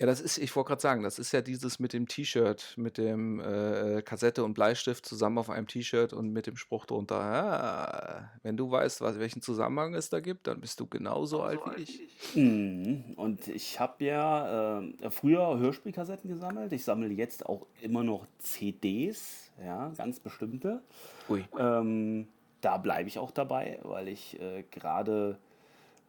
Ja, 0.00 0.06
das 0.06 0.22
ist, 0.22 0.38
ich 0.38 0.56
wollte 0.56 0.68
gerade 0.68 0.80
sagen, 0.80 1.02
das 1.02 1.18
ist 1.18 1.30
ja 1.32 1.42
dieses 1.42 1.78
mit 1.78 1.92
dem 1.92 2.08
T-Shirt, 2.08 2.72
mit 2.78 2.96
dem 2.96 3.38
äh, 3.38 4.00
Kassette 4.00 4.42
und 4.44 4.54
Bleistift 4.54 5.04
zusammen 5.04 5.36
auf 5.36 5.50
einem 5.50 5.66
T-Shirt 5.66 6.14
und 6.14 6.32
mit 6.32 6.46
dem 6.46 6.56
Spruch 6.56 6.86
drunter. 6.86 7.20
Ah, 7.20 8.30
wenn 8.42 8.56
du 8.56 8.70
weißt, 8.70 9.02
was, 9.02 9.18
welchen 9.18 9.42
Zusammenhang 9.42 9.92
es 9.92 10.08
da 10.08 10.20
gibt, 10.20 10.46
dann 10.46 10.62
bist 10.62 10.80
du 10.80 10.86
genauso 10.86 11.42
alt 11.42 11.60
wie 11.66 11.82
ich. 11.82 12.00
Mhm. 12.34 13.12
Und 13.16 13.46
ich 13.48 13.78
habe 13.78 14.02
ja 14.02 14.80
äh, 14.80 15.10
früher 15.10 15.58
Hörspielkassetten 15.58 16.30
gesammelt. 16.30 16.72
Ich 16.72 16.82
sammle 16.82 17.08
jetzt 17.08 17.44
auch 17.44 17.66
immer 17.82 18.02
noch 18.02 18.26
CDs, 18.38 19.52
ja, 19.62 19.92
ganz 19.98 20.18
bestimmte. 20.18 20.80
Ui. 21.28 21.44
Ähm, 21.58 22.26
da 22.62 22.78
bleibe 22.78 23.06
ich 23.06 23.18
auch 23.18 23.32
dabei, 23.32 23.80
weil 23.82 24.08
ich 24.08 24.40
äh, 24.40 24.64
gerade 24.70 25.38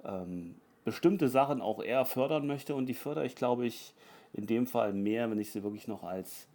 ähm, 0.05 0.55
bestimmte 0.83 1.27
Sachen 1.27 1.61
auch 1.61 1.81
eher 1.81 2.05
fördern 2.05 2.47
möchte. 2.47 2.75
Und 2.75 2.87
die 2.87 2.93
fördere 2.93 3.25
ich, 3.25 3.35
glaube 3.35 3.65
ich, 3.65 3.93
in 4.33 4.47
dem 4.47 4.67
Fall 4.67 4.93
mehr, 4.93 5.29
wenn 5.29 5.39
ich 5.39 5.51
sie 5.51 5.63
wirklich 5.63 5.87
noch 5.87 6.03
als 6.03 6.47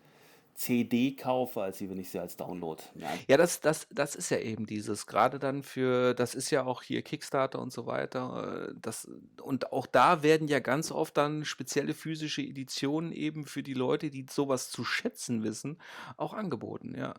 CD 0.57 1.15
kaufe, 1.15 1.61
als 1.61 1.81
wenn 1.83 1.99
ich 1.99 2.09
sie 2.09 2.19
als 2.19 2.37
Download. 2.37 2.83
Ja, 2.95 3.09
Ja, 3.29 3.37
das, 3.37 3.61
das, 3.61 3.87
das 3.91 4.15
ist 4.17 4.31
ja 4.31 4.39
eben 4.39 4.67
dieses, 4.67 5.07
gerade 5.07 5.39
dann 5.39 5.63
für, 5.63 6.15
das 6.15 6.35
ist 6.35 6.51
ja 6.51 6.65
auch 6.65 6.83
hier 6.83 7.03
Kickstarter 7.03 7.61
und 7.61 7.73
so 7.73 7.87
weiter. 7.87 8.71
äh, 8.71 8.75
Das, 8.81 9.09
und 9.43 9.73
auch 9.73 9.87
da 9.87 10.23
werden 10.23 10.49
ja 10.49 10.61
ganz 10.61 10.91
oft 10.91 11.17
dann 11.19 11.45
spezielle 11.45 11.93
physische 11.93 12.41
Editionen 12.41 13.13
eben 13.13 13.45
für 13.45 13.63
die 13.63 13.75
Leute, 13.75 14.09
die 14.09 14.25
sowas 14.31 14.71
zu 14.71 14.83
schätzen 14.83 15.43
wissen, 15.43 15.79
auch 16.17 16.33
angeboten, 16.33 16.95
ja. 16.97 17.15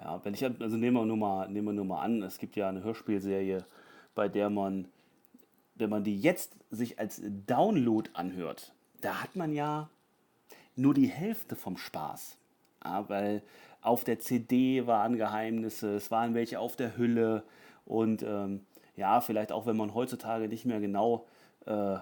Ja, 0.00 0.24
wenn 0.24 0.34
ich, 0.34 0.44
also 0.44 0.76
nehmen 0.76 0.96
wir 0.96 1.06
nur 1.06 1.16
mal, 1.16 1.48
nehmen 1.48 1.68
wir 1.68 1.72
nur 1.72 1.84
mal 1.84 2.02
an, 2.02 2.22
es 2.22 2.38
gibt 2.38 2.56
ja 2.56 2.68
eine 2.68 2.82
Hörspielserie, 2.82 3.64
bei 4.14 4.28
der 4.28 4.50
man, 4.50 4.88
wenn 5.80 5.90
man 5.90 6.04
die 6.04 6.18
jetzt 6.20 6.56
sich 6.70 6.98
als 6.98 7.20
Download 7.46 8.08
anhört, 8.14 8.72
da 9.00 9.22
hat 9.22 9.36
man 9.36 9.52
ja 9.52 9.88
nur 10.76 10.94
die 10.94 11.08
Hälfte 11.08 11.56
vom 11.56 11.76
Spaß. 11.76 12.36
Ja, 12.84 13.08
weil 13.08 13.42
auf 13.82 14.04
der 14.04 14.20
CD 14.20 14.86
waren 14.86 15.16
Geheimnisse, 15.16 15.96
es 15.96 16.10
waren 16.10 16.34
welche 16.34 16.60
auf 16.60 16.76
der 16.76 16.96
Hülle 16.96 17.44
und 17.84 18.22
ähm, 18.22 18.64
ja, 18.96 19.20
vielleicht 19.20 19.52
auch 19.52 19.66
wenn 19.66 19.76
man 19.76 19.94
heutzutage 19.94 20.48
nicht 20.48 20.64
mehr 20.64 20.80
genau 20.80 21.26
äh, 21.66 21.98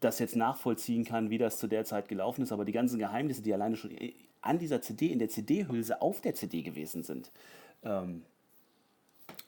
das 0.00 0.18
jetzt 0.18 0.36
nachvollziehen 0.36 1.04
kann, 1.04 1.30
wie 1.30 1.38
das 1.38 1.58
zu 1.58 1.66
der 1.66 1.84
Zeit 1.84 2.08
gelaufen 2.08 2.42
ist, 2.42 2.52
aber 2.52 2.64
die 2.64 2.72
ganzen 2.72 2.98
Geheimnisse, 2.98 3.42
die 3.42 3.54
alleine 3.54 3.76
schon 3.76 3.96
an 4.40 4.58
dieser 4.58 4.82
CD, 4.82 5.06
in 5.06 5.18
der 5.18 5.28
CD-Hülse 5.28 6.02
auf 6.02 6.20
der 6.20 6.34
CD 6.34 6.62
gewesen 6.62 7.02
sind, 7.02 7.30
ähm, 7.82 8.22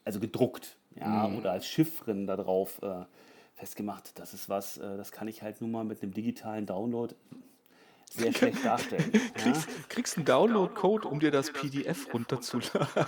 also 0.05 0.20
gedruckt, 0.20 0.77
ja, 1.01 1.28
oder 1.28 1.53
als 1.53 1.66
Chiffren 1.66 2.26
da 2.26 2.36
drauf 2.36 2.80
äh, 2.82 3.05
festgemacht, 3.55 4.18
das 4.18 4.34
ist 4.34 4.49
was, 4.49 4.78
äh, 4.78 4.97
das 4.97 5.12
kann 5.12 5.28
ich 5.28 5.42
halt 5.42 5.61
nur 5.61 5.70
mal 5.70 5.84
mit 5.84 6.03
einem 6.03 6.12
digitalen 6.12 6.66
Download 6.66 7.14
sehr 8.11 8.32
schlecht 8.34 8.64
darstellen. 8.64 9.11
Ja? 9.12 9.20
Kriegst, 9.34 9.68
kriegst 9.88 10.16
einen 10.16 10.26
Download-Code, 10.26 11.09
um 11.09 11.20
dir 11.20 11.30
das 11.30 11.53
PDF 11.53 12.12
runterzuladen. 12.12 13.07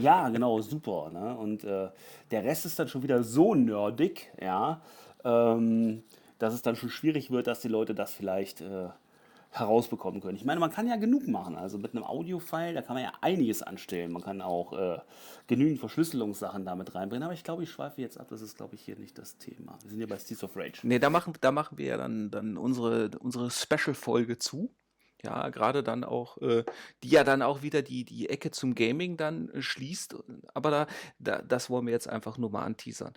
Ja, 0.00 0.28
genau, 0.28 0.60
super. 0.60 1.10
Ne? 1.10 1.36
Und 1.36 1.64
äh, 1.64 1.88
der 2.30 2.44
Rest 2.44 2.66
ist 2.66 2.78
dann 2.78 2.88
schon 2.88 3.02
wieder 3.02 3.22
so 3.22 3.54
nerdig, 3.54 4.32
ja, 4.40 4.82
ähm, 5.24 6.02
dass 6.38 6.54
es 6.54 6.62
dann 6.62 6.76
schon 6.76 6.90
schwierig 6.90 7.30
wird, 7.30 7.46
dass 7.46 7.60
die 7.60 7.68
Leute 7.68 7.94
das 7.94 8.12
vielleicht 8.12 8.60
äh, 8.60 8.88
herausbekommen 9.50 10.20
können. 10.20 10.36
Ich 10.36 10.44
meine, 10.44 10.60
man 10.60 10.70
kann 10.70 10.86
ja 10.86 10.96
genug 10.96 11.26
machen. 11.26 11.56
Also 11.56 11.76
mit 11.76 11.94
einem 11.94 12.04
Audio-File, 12.04 12.74
da 12.74 12.82
kann 12.82 12.94
man 12.94 13.02
ja 13.02 13.12
einiges 13.20 13.62
anstellen. 13.62 14.12
Man 14.12 14.22
kann 14.22 14.40
auch 14.40 14.72
äh, 14.72 14.98
genügend 15.48 15.80
Verschlüsselungssachen 15.80 16.64
damit 16.64 16.94
reinbringen. 16.94 17.24
Aber 17.24 17.34
ich 17.34 17.42
glaube, 17.42 17.64
ich 17.64 17.70
schweife 17.70 18.00
jetzt 18.00 18.18
ab. 18.18 18.28
Das 18.30 18.42
ist, 18.42 18.56
glaube 18.56 18.76
ich, 18.76 18.82
hier 18.82 18.96
nicht 18.96 19.18
das 19.18 19.38
Thema. 19.38 19.76
Wir 19.82 19.90
sind 19.90 20.00
ja 20.00 20.06
bei 20.06 20.18
Steeds 20.18 20.44
of 20.44 20.56
Rage. 20.56 20.80
Nee, 20.84 21.00
da 21.00 21.10
machen, 21.10 21.34
da 21.40 21.50
machen 21.50 21.78
wir 21.78 21.86
ja 21.86 21.96
dann, 21.96 22.30
dann 22.30 22.56
unsere, 22.56 23.10
unsere 23.18 23.50
Special-Folge 23.50 24.38
zu. 24.38 24.72
Ja, 25.22 25.50
gerade 25.50 25.82
dann 25.82 26.04
auch, 26.04 26.38
äh, 26.38 26.64
die 27.02 27.10
ja 27.10 27.24
dann 27.24 27.42
auch 27.42 27.60
wieder 27.62 27.82
die, 27.82 28.04
die 28.04 28.30
Ecke 28.30 28.52
zum 28.52 28.74
Gaming 28.74 29.16
dann 29.16 29.50
äh, 29.50 29.62
schließt. 29.62 30.14
Aber 30.54 30.70
da, 30.70 30.86
da, 31.18 31.42
das 31.42 31.68
wollen 31.68 31.86
wir 31.86 31.92
jetzt 31.92 32.08
einfach 32.08 32.38
nur 32.38 32.50
mal 32.50 32.62
anteasern. 32.62 33.12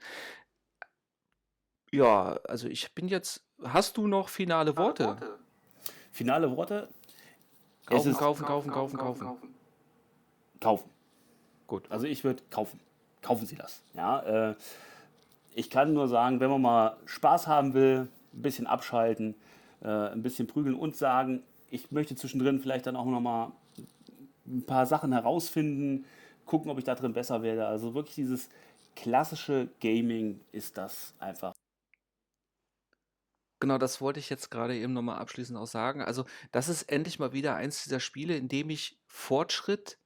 Ja, 1.92 2.40
also 2.46 2.68
ich 2.68 2.96
bin 2.96 3.08
jetzt. 3.08 3.46
Hast 3.64 3.98
du 3.98 4.08
noch 4.08 4.30
finale 4.30 4.76
Worte? 4.76 5.16
Finale 6.14 6.56
Worte. 6.56 6.88
Es 7.90 7.90
Kaufen, 7.90 8.14
kaufen, 8.14 8.46
kaufen, 8.46 8.72
kaufen, 8.72 8.98
kaufen. 8.98 9.50
kaufen. 10.60 10.90
Gut, 11.68 11.92
also 11.92 12.06
ich 12.06 12.24
würde 12.24 12.42
kaufen. 12.50 12.80
Kaufen 13.22 13.46
Sie 13.46 13.56
das. 13.56 13.82
Ja, 13.94 14.20
äh, 14.52 14.56
ich 15.56 15.70
kann 15.70 15.94
nur 15.94 16.08
sagen, 16.08 16.40
wenn 16.40 16.50
man 16.50 16.62
mal 16.62 16.98
Spaß 17.06 17.48
haben 17.48 17.74
will, 17.74 18.08
ein 18.34 18.42
bisschen 18.42 18.68
abschalten, 18.68 19.36
äh, 19.82 19.88
ein 19.88 20.22
bisschen 20.22 20.48
prügeln 20.48 20.76
und 20.76 20.96
sagen, 20.96 21.42
ich 21.72 21.92
möchte 21.92 22.16
zwischendrin 22.16 22.60
vielleicht 22.60 22.86
dann 22.86 22.96
auch 22.96 23.06
noch 23.06 23.20
mal 23.20 23.52
ein 24.46 24.64
paar 24.64 24.86
Sachen 24.86 25.14
herausfinden, 25.14 26.06
gucken, 26.46 26.70
ob 26.70 26.78
ich 26.78 26.84
da 26.84 26.96
drin 26.96 27.14
besser 27.14 27.42
werde. 27.42 27.66
Also 27.66 27.96
wirklich 27.96 28.16
dieses 28.16 28.50
klassische 28.96 29.70
Gaming 29.80 30.40
ist 30.52 30.78
das 30.78 31.14
einfach. 31.20 31.54
Genau, 33.64 33.78
das 33.78 34.02
wollte 34.02 34.20
ich 34.20 34.30
jetzt 34.30 34.52
gerade 34.52 34.76
eben 34.76 34.92
nochmal 34.92 35.20
abschließend 35.20 35.58
auch 35.58 35.68
sagen. 35.68 36.02
Also, 36.02 36.26
das 36.52 36.68
ist 36.68 36.84
endlich 36.84 37.18
mal 37.18 37.32
wieder 37.32 37.56
eins 37.56 37.82
dieser 37.86 38.02
Spiele, 38.02 38.36
in 38.36 38.50
dem 38.50 38.70
ich 38.70 39.00
Fortschritt 39.08 40.00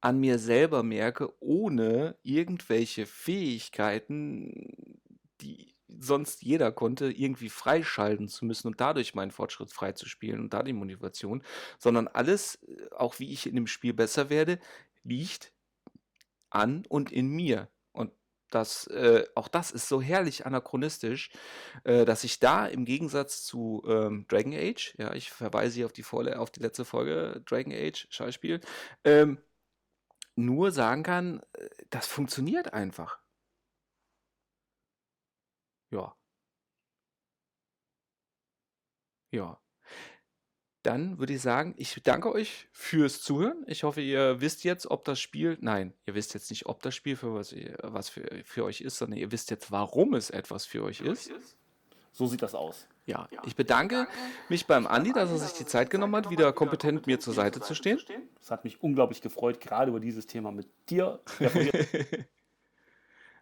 an 0.00 0.18
mir 0.18 0.40
selber 0.40 0.82
merke, 0.82 1.32
ohne 1.40 2.18
irgendwelche 2.24 3.06
Fähigkeiten, 3.06 4.98
die 5.40 5.76
sonst 5.88 6.42
jeder 6.42 6.72
konnte, 6.72 7.12
irgendwie 7.12 7.48
freischalten 7.50 8.28
zu 8.28 8.44
müssen 8.44 8.68
und 8.68 8.80
dadurch 8.80 9.14
meinen 9.14 9.30
Fortschritt 9.30 9.72
freizuspielen 9.72 10.40
und 10.40 10.52
da 10.54 10.64
die 10.64 10.72
Motivation, 10.72 11.44
sondern 11.78 12.08
alles, 12.08 12.56
äh, 12.66 12.90
auch 12.96 13.20
wie 13.20 13.32
ich 13.32 13.46
in 13.46 13.54
dem 13.56 13.68
Spiel 13.68 13.94
besser 13.94 14.30
werde, 14.30 14.58
liegt 15.04 15.52
an 16.50 16.84
und 16.88 17.12
in 17.12 17.28
mir. 17.28 17.70
Das, 18.50 18.86
äh, 18.88 19.24
auch 19.34 19.48
das 19.48 19.70
ist 19.72 19.88
so 19.88 20.00
herrlich 20.00 20.46
anachronistisch, 20.46 21.30
äh, 21.84 22.04
dass 22.04 22.24
ich 22.24 22.38
da 22.38 22.66
im 22.66 22.84
Gegensatz 22.84 23.44
zu 23.44 23.82
ähm, 23.86 24.26
Dragon 24.28 24.54
Age, 24.54 24.94
ja, 24.98 25.14
ich 25.14 25.30
verweise 25.32 25.76
hier 25.76 25.86
auf 25.86 25.92
die, 25.92 26.02
Vorle 26.04 26.38
auf 26.38 26.50
die 26.50 26.60
letzte 26.60 26.84
Folge 26.84 27.42
Dragon 27.44 27.72
Age, 27.72 28.06
Schauspiel, 28.10 28.60
ähm, 29.04 29.38
nur 30.36 30.70
sagen 30.72 31.02
kann, 31.02 31.40
äh, 31.54 31.68
das 31.90 32.06
funktioniert 32.06 32.72
einfach. 32.72 33.18
Ja. 35.90 36.16
Ja. 39.32 39.58
Dann 40.86 41.18
würde 41.18 41.32
ich 41.34 41.42
sagen, 41.42 41.74
ich 41.78 42.00
danke 42.04 42.32
euch 42.32 42.68
fürs 42.72 43.20
Zuhören. 43.20 43.64
Ich 43.66 43.82
hoffe, 43.82 44.00
ihr 44.00 44.40
wisst 44.40 44.62
jetzt, 44.62 44.88
ob 44.88 45.04
das 45.04 45.18
Spiel, 45.18 45.58
nein, 45.60 45.92
ihr 46.06 46.14
wisst 46.14 46.32
jetzt 46.34 46.48
nicht, 46.50 46.66
ob 46.66 46.80
das 46.82 46.94
Spiel 46.94 47.16
für 47.16 47.34
was, 47.34 47.52
ihr- 47.52 47.76
was 47.82 48.08
für, 48.08 48.24
für 48.44 48.64
euch 48.64 48.80
ist, 48.82 48.96
sondern 48.98 49.18
ihr 49.18 49.32
wisst 49.32 49.50
jetzt, 49.50 49.72
warum 49.72 50.14
es 50.14 50.30
etwas 50.30 50.64
für 50.64 50.84
euch 50.84 51.00
ist. 51.00 51.30
So 52.12 52.26
sieht 52.26 52.40
das 52.40 52.54
aus. 52.54 52.86
Ja, 53.04 53.28
ich 53.44 53.54
bedanke 53.56 54.06
mich 54.48 54.66
beim 54.66 54.86
Andi, 54.86 55.12
dass 55.12 55.30
er 55.30 55.38
sich 55.38 55.52
die 55.58 55.66
Zeit 55.66 55.90
genommen 55.90 56.14
hat, 56.16 56.30
wieder 56.30 56.52
kompetent 56.52 57.06
mir 57.06 57.20
zur 57.20 57.34
Seite 57.34 57.60
zu 57.60 57.74
stehen. 57.74 57.98
Es 58.40 58.50
hat 58.50 58.64
mich 58.64 58.82
unglaublich 58.82 59.20
gefreut, 59.20 59.60
gerade 59.60 59.90
über 59.90 60.00
dieses 60.00 60.26
Thema 60.26 60.50
mit 60.52 60.66
dir 60.88 61.20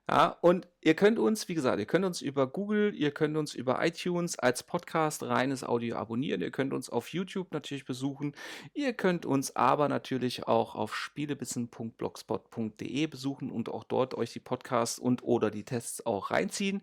Ja, 0.08 0.36
und 0.42 0.68
ihr 0.82 0.94
könnt 0.94 1.18
uns, 1.18 1.48
wie 1.48 1.54
gesagt, 1.54 1.78
ihr 1.78 1.86
könnt 1.86 2.04
uns 2.04 2.20
über 2.20 2.46
Google, 2.46 2.94
ihr 2.94 3.10
könnt 3.10 3.38
uns 3.38 3.54
über 3.54 3.82
iTunes 3.84 4.38
als 4.38 4.62
Podcast 4.62 5.22
reines 5.22 5.64
Audio 5.64 5.96
abonnieren, 5.96 6.42
ihr 6.42 6.50
könnt 6.50 6.74
uns 6.74 6.90
auf 6.90 7.08
YouTube 7.08 7.52
natürlich 7.52 7.86
besuchen, 7.86 8.34
ihr 8.74 8.92
könnt 8.92 9.24
uns 9.24 9.56
aber 9.56 9.88
natürlich 9.88 10.46
auch 10.46 10.74
auf 10.74 10.94
spielebissen.blogspot.de 10.94 13.06
besuchen 13.06 13.50
und 13.50 13.70
auch 13.70 13.84
dort 13.84 14.14
euch 14.14 14.34
die 14.34 14.40
Podcasts 14.40 14.98
und 14.98 15.22
oder 15.22 15.50
die 15.50 15.64
Tests 15.64 16.04
auch 16.04 16.30
reinziehen. 16.30 16.82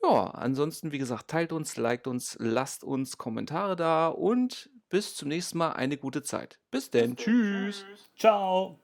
Ja, 0.00 0.26
ansonsten, 0.26 0.92
wie 0.92 0.98
gesagt, 0.98 1.26
teilt 1.28 1.52
uns, 1.52 1.76
liked 1.76 2.06
uns, 2.06 2.36
lasst 2.38 2.84
uns 2.84 3.18
Kommentare 3.18 3.74
da 3.74 4.06
und 4.06 4.70
bis 4.88 5.16
zum 5.16 5.26
nächsten 5.28 5.58
Mal 5.58 5.72
eine 5.72 5.96
gute 5.96 6.22
Zeit. 6.22 6.60
Bis 6.70 6.90
denn, 6.90 7.16
tschüss. 7.16 7.84
Ciao. 8.16 8.78